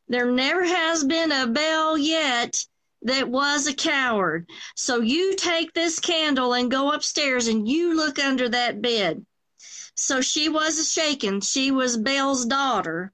There 0.06 0.30
never 0.30 0.62
has 0.62 1.02
been 1.02 1.32
a 1.32 1.48
Bell 1.48 1.98
yet 1.98 2.64
that 3.02 3.28
was 3.28 3.66
a 3.66 3.74
coward. 3.74 4.48
So 4.76 5.00
you 5.00 5.34
take 5.34 5.72
this 5.72 5.98
candle 5.98 6.54
and 6.54 6.70
go 6.70 6.92
upstairs 6.92 7.48
and 7.48 7.66
you 7.66 7.92
look 7.92 8.20
under 8.20 8.48
that 8.48 8.80
bed. 8.80 9.26
So 9.96 10.20
she 10.20 10.48
was 10.48 10.78
a 10.78 10.84
shaken. 10.84 11.40
She 11.40 11.72
was 11.72 11.96
Bell's 11.96 12.46
daughter. 12.46 13.12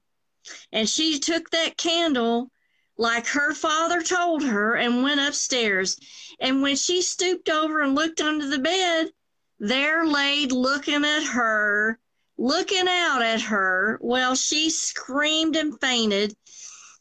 And 0.71 0.87
she 0.87 1.17
took 1.17 1.49
that 1.49 1.75
candle 1.75 2.51
like 2.99 3.25
her 3.25 3.55
father 3.55 4.03
told 4.03 4.43
her 4.43 4.75
and 4.75 5.01
went 5.01 5.19
upstairs. 5.19 5.97
And 6.39 6.61
when 6.61 6.75
she 6.75 7.01
stooped 7.01 7.49
over 7.49 7.81
and 7.81 7.95
looked 7.95 8.21
under 8.21 8.47
the 8.47 8.59
bed, 8.59 9.11
there 9.59 10.05
laid 10.05 10.51
looking 10.51 11.05
at 11.05 11.23
her, 11.23 11.99
looking 12.37 12.87
out 12.87 13.21
at 13.21 13.41
her, 13.41 13.97
well, 14.01 14.35
she 14.35 14.69
screamed 14.69 15.55
and 15.55 15.79
fainted. 15.79 16.35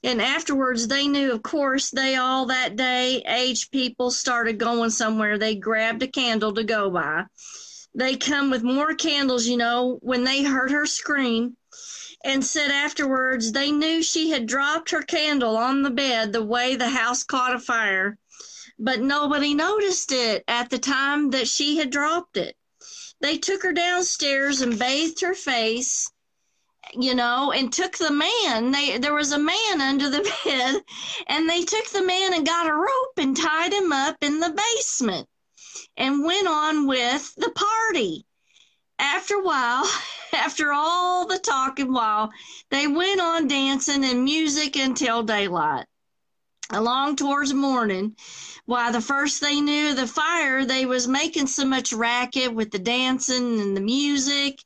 And 0.05 0.21
afterwards, 0.21 0.89
they 0.89 1.07
knew, 1.07 1.33
of 1.33 1.43
course, 1.43 1.91
they 1.91 2.17
all 2.17 2.47
that 2.47 2.77
day, 2.77 3.23
aged 3.27 3.71
people 3.71 4.11
started 4.11 4.59
going 4.59 4.91
somewhere. 4.91 5.39
They 5.39 5.55
grabbed 5.55 6.03
a 6.03 6.09
candle 6.09 6.53
to 6.55 6.65
go 6.65 6.91
by. 6.91 7.25
They 7.95 8.17
come 8.17 8.51
with 8.51 8.63
more 8.63 8.95
candles, 8.95 9.47
you 9.47 9.57
know, 9.57 9.99
when 10.03 10.25
they 10.25 10.43
heard 10.43 10.71
her 10.71 10.87
scream 10.87 11.57
and 12.25 12.45
said 12.45 12.71
afterwards 12.71 13.53
they 13.53 13.71
knew 13.71 14.03
she 14.03 14.31
had 14.31 14.47
dropped 14.47 14.91
her 14.91 15.03
candle 15.03 15.57
on 15.57 15.83
the 15.83 15.91
bed 15.91 16.33
the 16.33 16.43
way 16.43 16.77
the 16.77 16.89
house 16.89 17.23
caught 17.23 17.55
a 17.55 17.59
fire, 17.59 18.17
but 18.79 19.01
nobody 19.01 19.55
noticed 19.55 20.13
it 20.13 20.45
at 20.49 20.71
the 20.71 20.79
time 20.79 21.31
that 21.31 21.49
she 21.49 21.77
had 21.77 21.91
dropped 21.91 22.37
it. 22.37 22.57
they 23.21 23.39
took 23.39 23.63
her 23.63 23.73
downstairs 23.73 24.61
and 24.61 24.79
bathed 24.79 25.21
her 25.21 25.35
face, 25.35 26.11
you 26.95 27.15
know, 27.15 27.53
and 27.53 27.73
took 27.73 27.97
the 27.97 28.11
man. 28.11 28.71
They 28.73 28.99
there 28.99 29.15
was 29.15 29.33
a 29.33 29.39
man 29.39 29.81
under 29.81 30.11
the 30.11 30.23
bed, 30.45 30.83
and 31.29 31.49
they 31.49 31.63
took 31.63 31.89
the 31.91 32.05
man 32.05 32.35
and 32.35 32.47
got 32.47 32.69
a 32.69 32.75
rope 32.75 33.19
and 33.19 33.37
tied 33.37 33.73
him 33.73 33.93
up 33.93 34.17
in 34.21 34.41
the 34.41 34.51
basement, 34.51 35.29
and 35.97 36.25
went 36.25 36.49
on 36.49 36.87
with 36.87 37.35
the 37.37 37.51
party. 37.51 38.27
After 38.99 39.37
a 39.37 39.43
while, 39.43 39.91
after 40.33 40.73
all 40.73 41.27
the 41.27 41.39
talking 41.39 41.93
while, 41.93 42.31
they 42.71 42.87
went 42.87 43.21
on 43.21 43.49
dancing 43.49 44.05
and 44.05 44.25
music 44.25 44.77
until 44.77 45.23
daylight. 45.23 45.87
Along 46.71 47.17
towards 47.17 47.53
morning, 47.53 48.17
why 48.65 48.93
the 48.93 49.01
first 49.01 49.41
they 49.41 49.61
knew 49.61 49.95
the 49.95 50.07
fire, 50.07 50.65
they 50.65 50.87
was 50.87 51.09
making 51.09 51.49
so 51.49 51.65
much 51.65 51.93
racket 51.93 52.55
with 52.55 52.71
the 52.71 52.79
dancing 52.79 53.61
and 53.61 53.77
the 53.77 53.81
music 53.81 54.59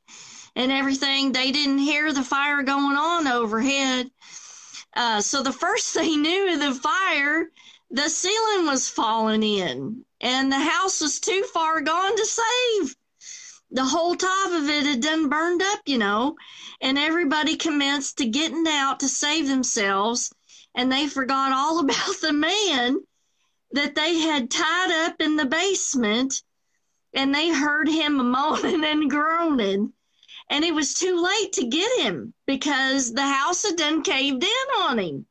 and 0.55 0.71
everything. 0.71 1.31
They 1.31 1.51
didn't 1.51 1.79
hear 1.79 2.13
the 2.13 2.23
fire 2.23 2.61
going 2.61 2.95
on 2.95 3.27
overhead. 3.27 4.11
Uh, 4.95 5.21
so 5.21 5.41
the 5.41 5.51
first 5.51 5.93
they 5.95 6.15
knew 6.15 6.57
the 6.57 6.75
fire, 6.75 7.49
the 7.89 8.09
ceiling 8.09 8.65
was 8.67 8.89
falling 8.89 9.43
in 9.43 10.05
and 10.21 10.51
the 10.51 10.59
house 10.59 11.01
was 11.01 11.19
too 11.19 11.43
far 11.53 11.81
gone 11.81 12.15
to 12.15 12.25
save. 12.25 12.95
The 13.71 13.83
whole 13.83 14.15
top 14.15 14.51
of 14.51 14.69
it 14.69 14.85
had 14.85 15.01
done 15.01 15.27
burned 15.27 15.61
up, 15.61 15.81
you 15.85 15.97
know, 15.97 16.35
and 16.81 16.97
everybody 16.97 17.57
commenced 17.57 18.19
to 18.19 18.25
getting 18.25 18.65
out 18.67 19.01
to 19.01 19.09
save 19.09 19.47
themselves 19.47 20.31
and 20.75 20.91
they 20.91 21.07
forgot 21.07 21.51
all 21.51 21.79
about 21.83 22.15
the 22.21 22.31
man 22.31 22.99
that 23.71 23.95
they 23.95 24.19
had 24.19 24.49
tied 24.49 24.91
up 25.05 25.21
in 25.21 25.35
the 25.35 25.45
basement 25.45 26.41
and 27.13 27.33
they 27.33 27.49
heard 27.49 27.87
him 27.87 28.31
moaning 28.31 28.83
and 28.83 29.09
groaning. 29.09 29.93
And 30.49 30.63
it 30.63 30.73
was 30.73 30.93
too 30.93 31.21
late 31.21 31.51
to 31.53 31.67
get 31.67 31.99
him 31.99 32.33
because 32.45 33.11
the 33.11 33.27
house 33.27 33.65
had 33.65 33.75
done 33.75 34.01
caved 34.01 34.43
in 34.43 34.81
on 34.81 34.99
him. 34.99 35.25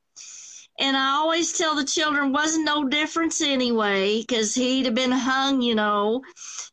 And 0.79 0.95
i 0.95 1.13
always 1.13 1.57
tell 1.57 1.75
the 1.75 1.87
children 1.87 2.33
wasn't 2.33 2.67
no 2.67 2.85
difference 2.85 3.41
anyway 3.41 4.21
because 4.21 4.55
he'd 4.55 4.85
have 4.85 4.95
been 4.95 5.11
hung 5.11 5.63
you 5.63 5.75
know 5.75 6.21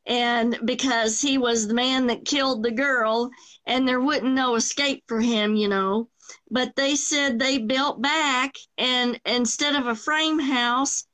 and 0.05 0.59
because 0.66 1.22
he 1.22 1.38
was 1.38 1.68
the 1.68 1.74
man 1.74 2.07
that 2.07 2.26
killed 2.26 2.64
the 2.64 2.72
girl 2.72 3.30
and 3.66 3.88
there 3.88 4.01
wouldn't 4.01 4.34
no 4.34 4.55
escape 4.55 5.05
for 5.07 5.22
him 5.22 5.55
you 5.55 5.70
know. 5.70 6.09
But 6.51 6.76
they 6.76 6.95
said 6.97 7.39
they 7.39 7.59
built 7.59 8.01
back 8.01 8.55
and 8.78 9.22
instead 9.26 9.76
of 9.76 9.88
a 9.88 9.95
frame 9.95 10.39
house 10.39 11.05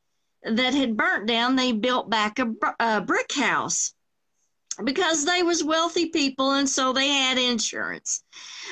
that 0.44 0.74
had 0.74 0.98
burnt 0.98 1.28
down, 1.28 1.56
they 1.56 1.72
built 1.72 2.10
back 2.10 2.40
a, 2.40 2.54
a 2.80 3.02
brick 3.02 3.32
house 3.34 3.94
because 4.84 5.26
they 5.26 5.44
was 5.44 5.64
wealthy 5.64 6.08
people 6.10 6.52
and 6.52 6.70
so 6.70 6.94
they 6.94 7.10
had 7.10 7.38
insurance. 7.38 8.24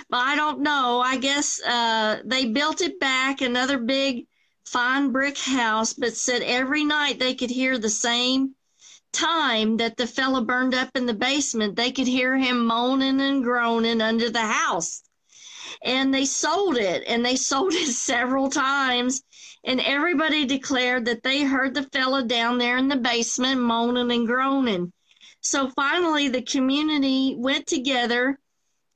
But 0.09 0.17
I 0.17 0.35
don't 0.35 0.61
know. 0.61 1.01
I 1.03 1.17
guess 1.17 1.61
uh, 1.63 2.19
they 2.23 2.45
built 2.45 2.81
it 2.81 2.99
back, 2.99 3.41
another 3.41 3.77
big 3.77 4.25
fine 4.65 5.11
brick 5.11 5.37
house, 5.37 5.93
but 5.93 6.15
said 6.15 6.41
every 6.41 6.83
night 6.83 7.19
they 7.19 7.33
could 7.35 7.49
hear 7.49 7.77
the 7.77 7.89
same 7.89 8.53
time 9.13 9.77
that 9.77 9.97
the 9.97 10.07
fella 10.07 10.43
burned 10.43 10.75
up 10.75 10.89
in 10.95 11.05
the 11.05 11.13
basement. 11.13 11.75
They 11.75 11.91
could 11.91 12.07
hear 12.07 12.37
him 12.37 12.65
moaning 12.65 13.21
and 13.21 13.43
groaning 13.43 14.01
under 14.01 14.29
the 14.29 14.41
house. 14.41 15.01
And 15.83 16.13
they 16.13 16.25
sold 16.25 16.77
it 16.77 17.03
and 17.07 17.25
they 17.25 17.35
sold 17.51 17.73
it 17.73 17.89
several 17.89 18.49
times 18.49 19.23
and 19.67 19.81
everybody 19.81 20.45
declared 20.45 21.03
that 21.05 21.23
they 21.23 21.43
heard 21.43 21.73
the 21.73 21.83
fella 21.83 22.23
down 22.23 22.57
there 22.57 22.77
in 22.77 22.87
the 22.87 22.95
basement 22.95 23.59
moaning 23.59 24.09
and 24.13 24.25
groaning. 24.25 24.93
So 25.41 25.69
finally, 25.71 26.29
the 26.29 26.41
community 26.41 27.35
went 27.37 27.67
together, 27.67 28.39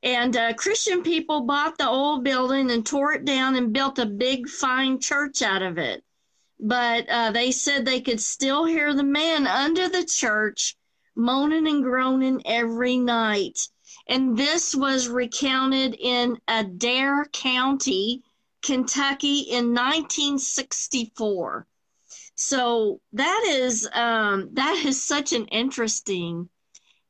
and 0.01 0.35
uh, 0.35 0.53
Christian 0.53 1.03
people 1.03 1.41
bought 1.41 1.77
the 1.77 1.89
old 1.89 2.23
building 2.23 2.71
and 2.71 2.85
tore 2.85 3.11
it 3.11 3.25
down 3.25 3.57
and 3.57 3.73
built 3.73 3.99
a 3.99 4.05
big, 4.05 4.47
fine 4.47 5.01
church 5.01 5.41
out 5.41 5.61
of 5.61 5.77
it. 5.77 6.05
But 6.57 7.09
uh, 7.09 7.31
they 7.31 7.51
said 7.51 7.83
they 7.83 7.99
could 7.99 8.21
still 8.21 8.63
hear 8.63 8.93
the 8.93 9.03
man 9.03 9.47
under 9.47 9.89
the 9.89 10.05
church 10.05 10.77
moaning 11.17 11.67
and 11.67 11.83
groaning 11.83 12.41
every 12.45 12.97
night. 12.97 13.59
And 14.07 14.37
this 14.37 14.73
was 14.73 15.09
recounted 15.09 15.97
in 15.99 16.37
Adair 16.47 17.25
County 17.33 18.23
Kentucky 18.61 19.39
in 19.41 19.73
1964. 19.73 21.67
So 22.35 23.01
that 23.13 23.43
is 23.47 23.87
um, 23.93 24.49
that 24.53 24.83
is 24.85 25.03
such 25.03 25.33
an 25.33 25.45
interesting, 25.47 26.49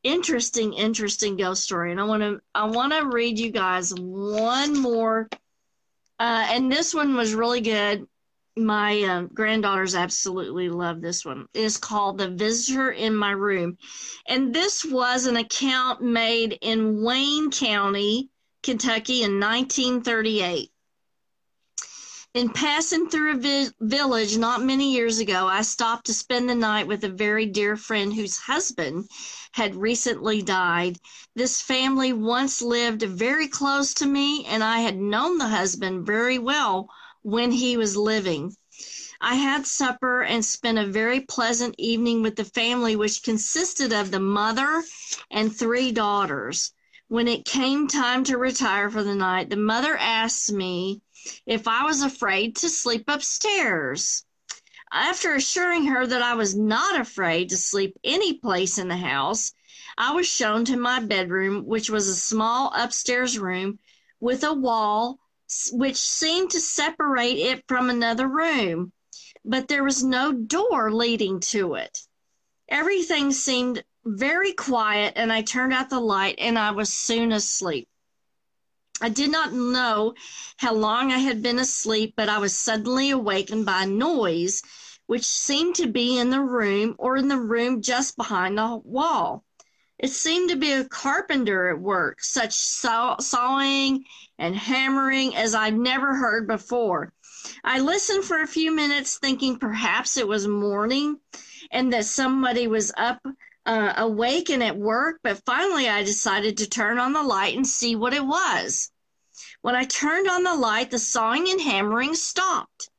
interesting, 0.03 0.73
interesting 0.73 1.37
ghost 1.37 1.63
story, 1.63 1.91
and 1.91 1.99
I 1.99 2.03
want 2.03 2.23
to 2.23 2.41
I 2.53 2.65
want 2.65 2.93
to 2.93 3.07
read 3.07 3.39
you 3.39 3.51
guys 3.51 3.93
one 3.95 4.77
more, 4.77 5.29
uh, 6.19 6.47
and 6.49 6.71
this 6.71 6.93
one 6.93 7.15
was 7.15 7.33
really 7.33 7.61
good. 7.61 8.07
My 8.57 9.01
uh, 9.03 9.21
granddaughters 9.33 9.95
absolutely 9.95 10.67
love 10.67 10.99
this 11.01 11.23
one. 11.23 11.47
It's 11.53 11.77
called 11.77 12.17
"The 12.17 12.29
Visitor 12.29 12.91
in 12.91 13.15
My 13.15 13.31
Room," 13.31 13.77
and 14.27 14.53
this 14.53 14.83
was 14.83 15.27
an 15.27 15.37
account 15.37 16.01
made 16.01 16.57
in 16.61 17.03
Wayne 17.03 17.51
County, 17.51 18.29
Kentucky, 18.63 19.23
in 19.23 19.39
1938. 19.39 20.70
In 22.33 22.47
passing 22.47 23.09
through 23.09 23.31
a 23.31 23.37
vi- 23.37 23.71
village 23.81 24.37
not 24.37 24.63
many 24.63 24.93
years 24.93 25.19
ago, 25.19 25.47
I 25.47 25.63
stopped 25.63 26.05
to 26.05 26.13
spend 26.13 26.47
the 26.47 26.55
night 26.55 26.87
with 26.87 27.03
a 27.03 27.09
very 27.09 27.45
dear 27.45 27.75
friend 27.75 28.13
whose 28.13 28.37
husband 28.37 29.09
had 29.51 29.75
recently 29.75 30.41
died. 30.41 30.97
This 31.35 31.61
family 31.61 32.13
once 32.13 32.61
lived 32.61 33.01
very 33.01 33.49
close 33.49 33.93
to 33.95 34.05
me, 34.05 34.45
and 34.45 34.63
I 34.63 34.79
had 34.79 34.95
known 34.95 35.39
the 35.39 35.49
husband 35.49 36.05
very 36.05 36.39
well 36.39 36.87
when 37.21 37.51
he 37.51 37.75
was 37.75 37.97
living. 37.97 38.55
I 39.19 39.35
had 39.35 39.67
supper 39.67 40.23
and 40.23 40.45
spent 40.45 40.77
a 40.77 40.87
very 40.87 41.19
pleasant 41.19 41.75
evening 41.77 42.21
with 42.21 42.37
the 42.37 42.45
family, 42.45 42.95
which 42.95 43.23
consisted 43.23 43.91
of 43.91 44.09
the 44.09 44.21
mother 44.21 44.85
and 45.29 45.53
three 45.53 45.91
daughters. 45.91 46.71
When 47.09 47.27
it 47.27 47.43
came 47.43 47.89
time 47.89 48.23
to 48.23 48.37
retire 48.37 48.89
for 48.89 49.03
the 49.03 49.15
night, 49.15 49.49
the 49.49 49.57
mother 49.57 49.97
asked 49.97 50.49
me 50.49 51.01
if 51.45 51.67
I 51.67 51.83
was 51.83 52.01
afraid 52.01 52.55
to 52.57 52.69
sleep 52.69 53.03
upstairs. 53.07 54.25
After 54.91 55.35
assuring 55.35 55.85
her 55.85 56.05
that 56.05 56.21
I 56.21 56.33
was 56.33 56.55
not 56.55 56.99
afraid 56.99 57.49
to 57.49 57.57
sleep 57.57 57.95
any 58.03 58.33
place 58.33 58.77
in 58.77 58.87
the 58.87 58.97
house, 58.97 59.53
I 59.97 60.13
was 60.13 60.27
shown 60.27 60.65
to 60.65 60.77
my 60.77 60.99
bedroom, 60.99 61.65
which 61.65 61.89
was 61.89 62.07
a 62.07 62.15
small 62.15 62.71
upstairs 62.75 63.37
room 63.37 63.79
with 64.19 64.43
a 64.43 64.53
wall 64.53 65.19
which 65.71 65.97
seemed 65.97 66.51
to 66.51 66.59
separate 66.59 67.37
it 67.37 67.63
from 67.67 67.89
another 67.89 68.27
room, 68.27 68.91
but 69.45 69.67
there 69.67 69.83
was 69.83 70.03
no 70.03 70.31
door 70.31 70.91
leading 70.91 71.39
to 71.39 71.75
it. 71.75 71.99
Everything 72.69 73.31
seemed 73.31 73.83
very 74.05 74.53
quiet, 74.53 75.13
and 75.17 75.31
I 75.31 75.41
turned 75.41 75.73
out 75.73 75.89
the 75.89 75.99
light 75.99 76.35
and 76.39 76.57
I 76.57 76.71
was 76.71 76.91
soon 76.91 77.31
asleep. 77.31 77.87
I 79.01 79.09
did 79.09 79.31
not 79.31 79.51
know 79.51 80.13
how 80.57 80.73
long 80.73 81.11
I 81.11 81.17
had 81.17 81.41
been 81.41 81.57
asleep, 81.57 82.13
but 82.15 82.29
I 82.29 82.37
was 82.37 82.55
suddenly 82.55 83.09
awakened 83.09 83.65
by 83.65 83.83
a 83.83 83.87
noise 83.87 84.61
which 85.07 85.25
seemed 85.25 85.75
to 85.75 85.87
be 85.87 86.17
in 86.19 86.29
the 86.29 86.39
room 86.39 86.95
or 86.99 87.17
in 87.17 87.27
the 87.27 87.39
room 87.39 87.81
just 87.81 88.15
behind 88.15 88.57
the 88.57 88.79
wall. 88.83 89.43
It 89.97 90.09
seemed 90.09 90.51
to 90.51 90.55
be 90.55 90.71
a 90.71 90.85
carpenter 90.85 91.69
at 91.69 91.79
work, 91.79 92.23
such 92.23 92.53
saw- 92.53 93.19
sawing 93.19 94.05
and 94.37 94.55
hammering 94.55 95.35
as 95.35 95.53
I'd 95.55 95.77
never 95.77 96.15
heard 96.15 96.47
before. 96.47 97.11
I 97.63 97.79
listened 97.79 98.23
for 98.23 98.41
a 98.41 98.47
few 98.47 98.71
minutes, 98.71 99.17
thinking 99.17 99.57
perhaps 99.57 100.17
it 100.17 100.27
was 100.27 100.47
morning 100.47 101.17
and 101.71 101.91
that 101.93 102.05
somebody 102.05 102.67
was 102.67 102.91
up 102.95 103.21
uh, 103.65 103.93
awake 103.97 104.49
and 104.49 104.63
at 104.63 104.77
work, 104.77 105.19
but 105.23 105.43
finally 105.45 105.87
I 105.87 106.03
decided 106.03 106.57
to 106.57 106.69
turn 106.69 106.99
on 106.99 107.13
the 107.13 107.23
light 107.23 107.55
and 107.55 107.65
see 107.67 107.95
what 107.95 108.13
it 108.13 108.25
was. 108.25 108.91
When 109.61 109.75
I 109.75 109.83
turned 109.83 110.27
on 110.27 110.43
the 110.43 110.55
light, 110.55 110.91
the 110.91 110.99
sawing 110.99 111.49
and 111.49 111.61
hammering 111.61 112.15
stopped. 112.15 112.89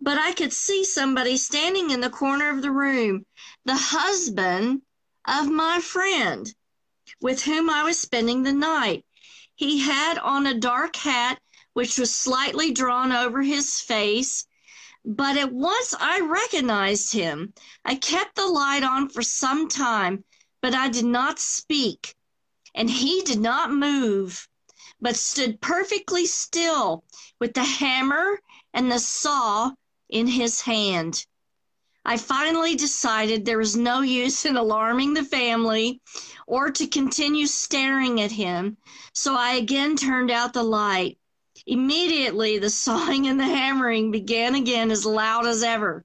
But 0.00 0.18
I 0.18 0.32
could 0.32 0.52
see 0.52 0.84
somebody 0.84 1.36
standing 1.36 1.90
in 1.90 2.00
the 2.00 2.10
corner 2.10 2.50
of 2.50 2.60
the 2.60 2.70
room, 2.70 3.24
the 3.64 3.76
husband 3.76 4.82
of 5.24 5.48
my 5.48 5.80
friend 5.80 6.52
with 7.20 7.44
whom 7.44 7.70
I 7.70 7.84
was 7.84 7.98
spending 7.98 8.42
the 8.42 8.52
night. 8.52 9.04
He 9.54 9.78
had 9.78 10.18
on 10.18 10.46
a 10.46 10.58
dark 10.58 10.96
hat 10.96 11.40
which 11.72 11.98
was 11.98 12.14
slightly 12.14 12.72
drawn 12.72 13.12
over 13.12 13.42
his 13.42 13.80
face 13.80 14.46
but 15.04 15.36
at 15.36 15.52
once 15.52 15.94
I 15.98 16.20
recognized 16.20 17.12
him. 17.12 17.52
I 17.84 17.96
kept 17.96 18.36
the 18.36 18.46
light 18.46 18.84
on 18.84 19.08
for 19.08 19.22
some 19.22 19.68
time, 19.68 20.24
but 20.60 20.74
I 20.74 20.88
did 20.88 21.04
not 21.04 21.40
speak, 21.40 22.14
and 22.74 22.88
he 22.88 23.22
did 23.22 23.40
not 23.40 23.72
move, 23.72 24.48
but 25.00 25.16
stood 25.16 25.60
perfectly 25.60 26.24
still 26.26 27.04
with 27.40 27.54
the 27.54 27.64
hammer 27.64 28.40
and 28.72 28.90
the 28.90 29.00
saw 29.00 29.72
in 30.08 30.28
his 30.28 30.60
hand. 30.60 31.26
I 32.04 32.16
finally 32.16 32.74
decided 32.74 33.44
there 33.44 33.58
was 33.58 33.76
no 33.76 34.00
use 34.00 34.44
in 34.44 34.56
alarming 34.56 35.14
the 35.14 35.24
family 35.24 36.00
or 36.46 36.70
to 36.70 36.86
continue 36.86 37.46
staring 37.46 38.20
at 38.20 38.32
him, 38.32 38.76
so 39.12 39.34
I 39.34 39.54
again 39.54 39.96
turned 39.96 40.30
out 40.30 40.52
the 40.52 40.62
light. 40.64 41.18
Immediately, 41.66 42.58
the 42.58 42.70
sawing 42.70 43.26
and 43.26 43.38
the 43.38 43.44
hammering 43.44 44.10
began 44.10 44.54
again 44.54 44.90
as 44.90 45.06
loud 45.06 45.46
as 45.46 45.62
ever. 45.62 46.04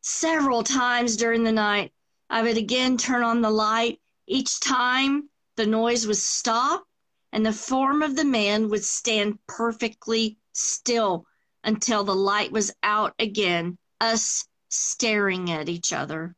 Several 0.00 0.62
times 0.62 1.16
during 1.16 1.44
the 1.44 1.52
night, 1.52 1.92
I 2.30 2.42
would 2.42 2.56
again 2.56 2.96
turn 2.96 3.22
on 3.22 3.42
the 3.42 3.50
light. 3.50 4.00
Each 4.26 4.60
time, 4.60 5.28
the 5.56 5.66
noise 5.66 6.06
would 6.06 6.16
stop 6.16 6.86
and 7.32 7.44
the 7.44 7.52
form 7.52 8.02
of 8.02 8.16
the 8.16 8.24
man 8.24 8.70
would 8.70 8.84
stand 8.84 9.38
perfectly 9.46 10.38
still 10.52 11.26
until 11.62 12.04
the 12.04 12.14
light 12.14 12.52
was 12.52 12.72
out 12.82 13.14
again, 13.18 13.76
us 14.00 14.46
staring 14.68 15.50
at 15.50 15.68
each 15.68 15.92
other. 15.92 16.34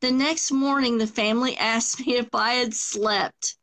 The 0.00 0.12
next 0.12 0.52
morning, 0.52 0.98
the 0.98 1.06
family 1.06 1.56
asked 1.58 2.00
me 2.00 2.16
if 2.16 2.34
I 2.34 2.54
had 2.54 2.74
slept. 2.74 3.56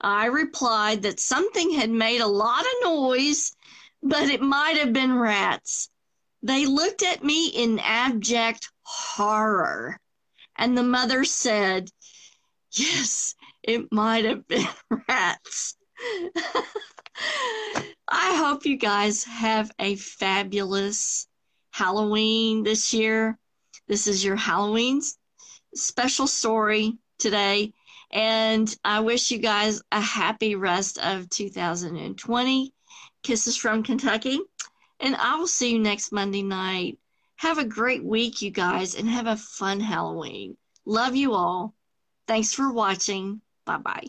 I 0.00 0.26
replied 0.26 1.02
that 1.02 1.20
something 1.20 1.72
had 1.72 1.90
made 1.90 2.20
a 2.20 2.26
lot 2.26 2.60
of 2.60 2.84
noise, 2.84 3.54
but 4.02 4.28
it 4.28 4.40
might 4.40 4.76
have 4.76 4.92
been 4.92 5.18
rats. 5.18 5.88
They 6.42 6.66
looked 6.66 7.02
at 7.02 7.24
me 7.24 7.48
in 7.48 7.78
abject 7.78 8.70
horror, 8.82 9.98
and 10.56 10.76
the 10.76 10.82
mother 10.82 11.24
said, 11.24 11.90
Yes, 12.72 13.34
it 13.62 13.92
might 13.92 14.24
have 14.24 14.46
been 14.46 14.66
rats. 15.08 15.76
I 18.08 18.36
hope 18.36 18.66
you 18.66 18.76
guys 18.76 19.24
have 19.24 19.70
a 19.78 19.96
fabulous 19.96 21.26
Halloween 21.70 22.62
this 22.62 22.92
year. 22.92 23.38
This 23.88 24.06
is 24.06 24.24
your 24.24 24.36
Halloween 24.36 25.02
special 25.74 26.26
story 26.26 26.98
today. 27.18 27.72
And 28.14 28.74
I 28.84 29.00
wish 29.00 29.32
you 29.32 29.38
guys 29.38 29.82
a 29.90 30.00
happy 30.00 30.54
rest 30.54 30.98
of 30.98 31.28
2020. 31.28 32.72
Kisses 33.24 33.56
from 33.56 33.82
Kentucky. 33.82 34.38
And 35.00 35.16
I 35.16 35.36
will 35.36 35.48
see 35.48 35.72
you 35.72 35.80
next 35.80 36.12
Monday 36.12 36.42
night. 36.42 36.98
Have 37.36 37.58
a 37.58 37.64
great 37.64 38.04
week, 38.04 38.40
you 38.40 38.52
guys, 38.52 38.94
and 38.94 39.08
have 39.08 39.26
a 39.26 39.36
fun 39.36 39.80
Halloween. 39.80 40.56
Love 40.86 41.16
you 41.16 41.34
all. 41.34 41.74
Thanks 42.28 42.54
for 42.54 42.72
watching. 42.72 43.40
Bye 43.66 43.78
bye. 43.78 44.06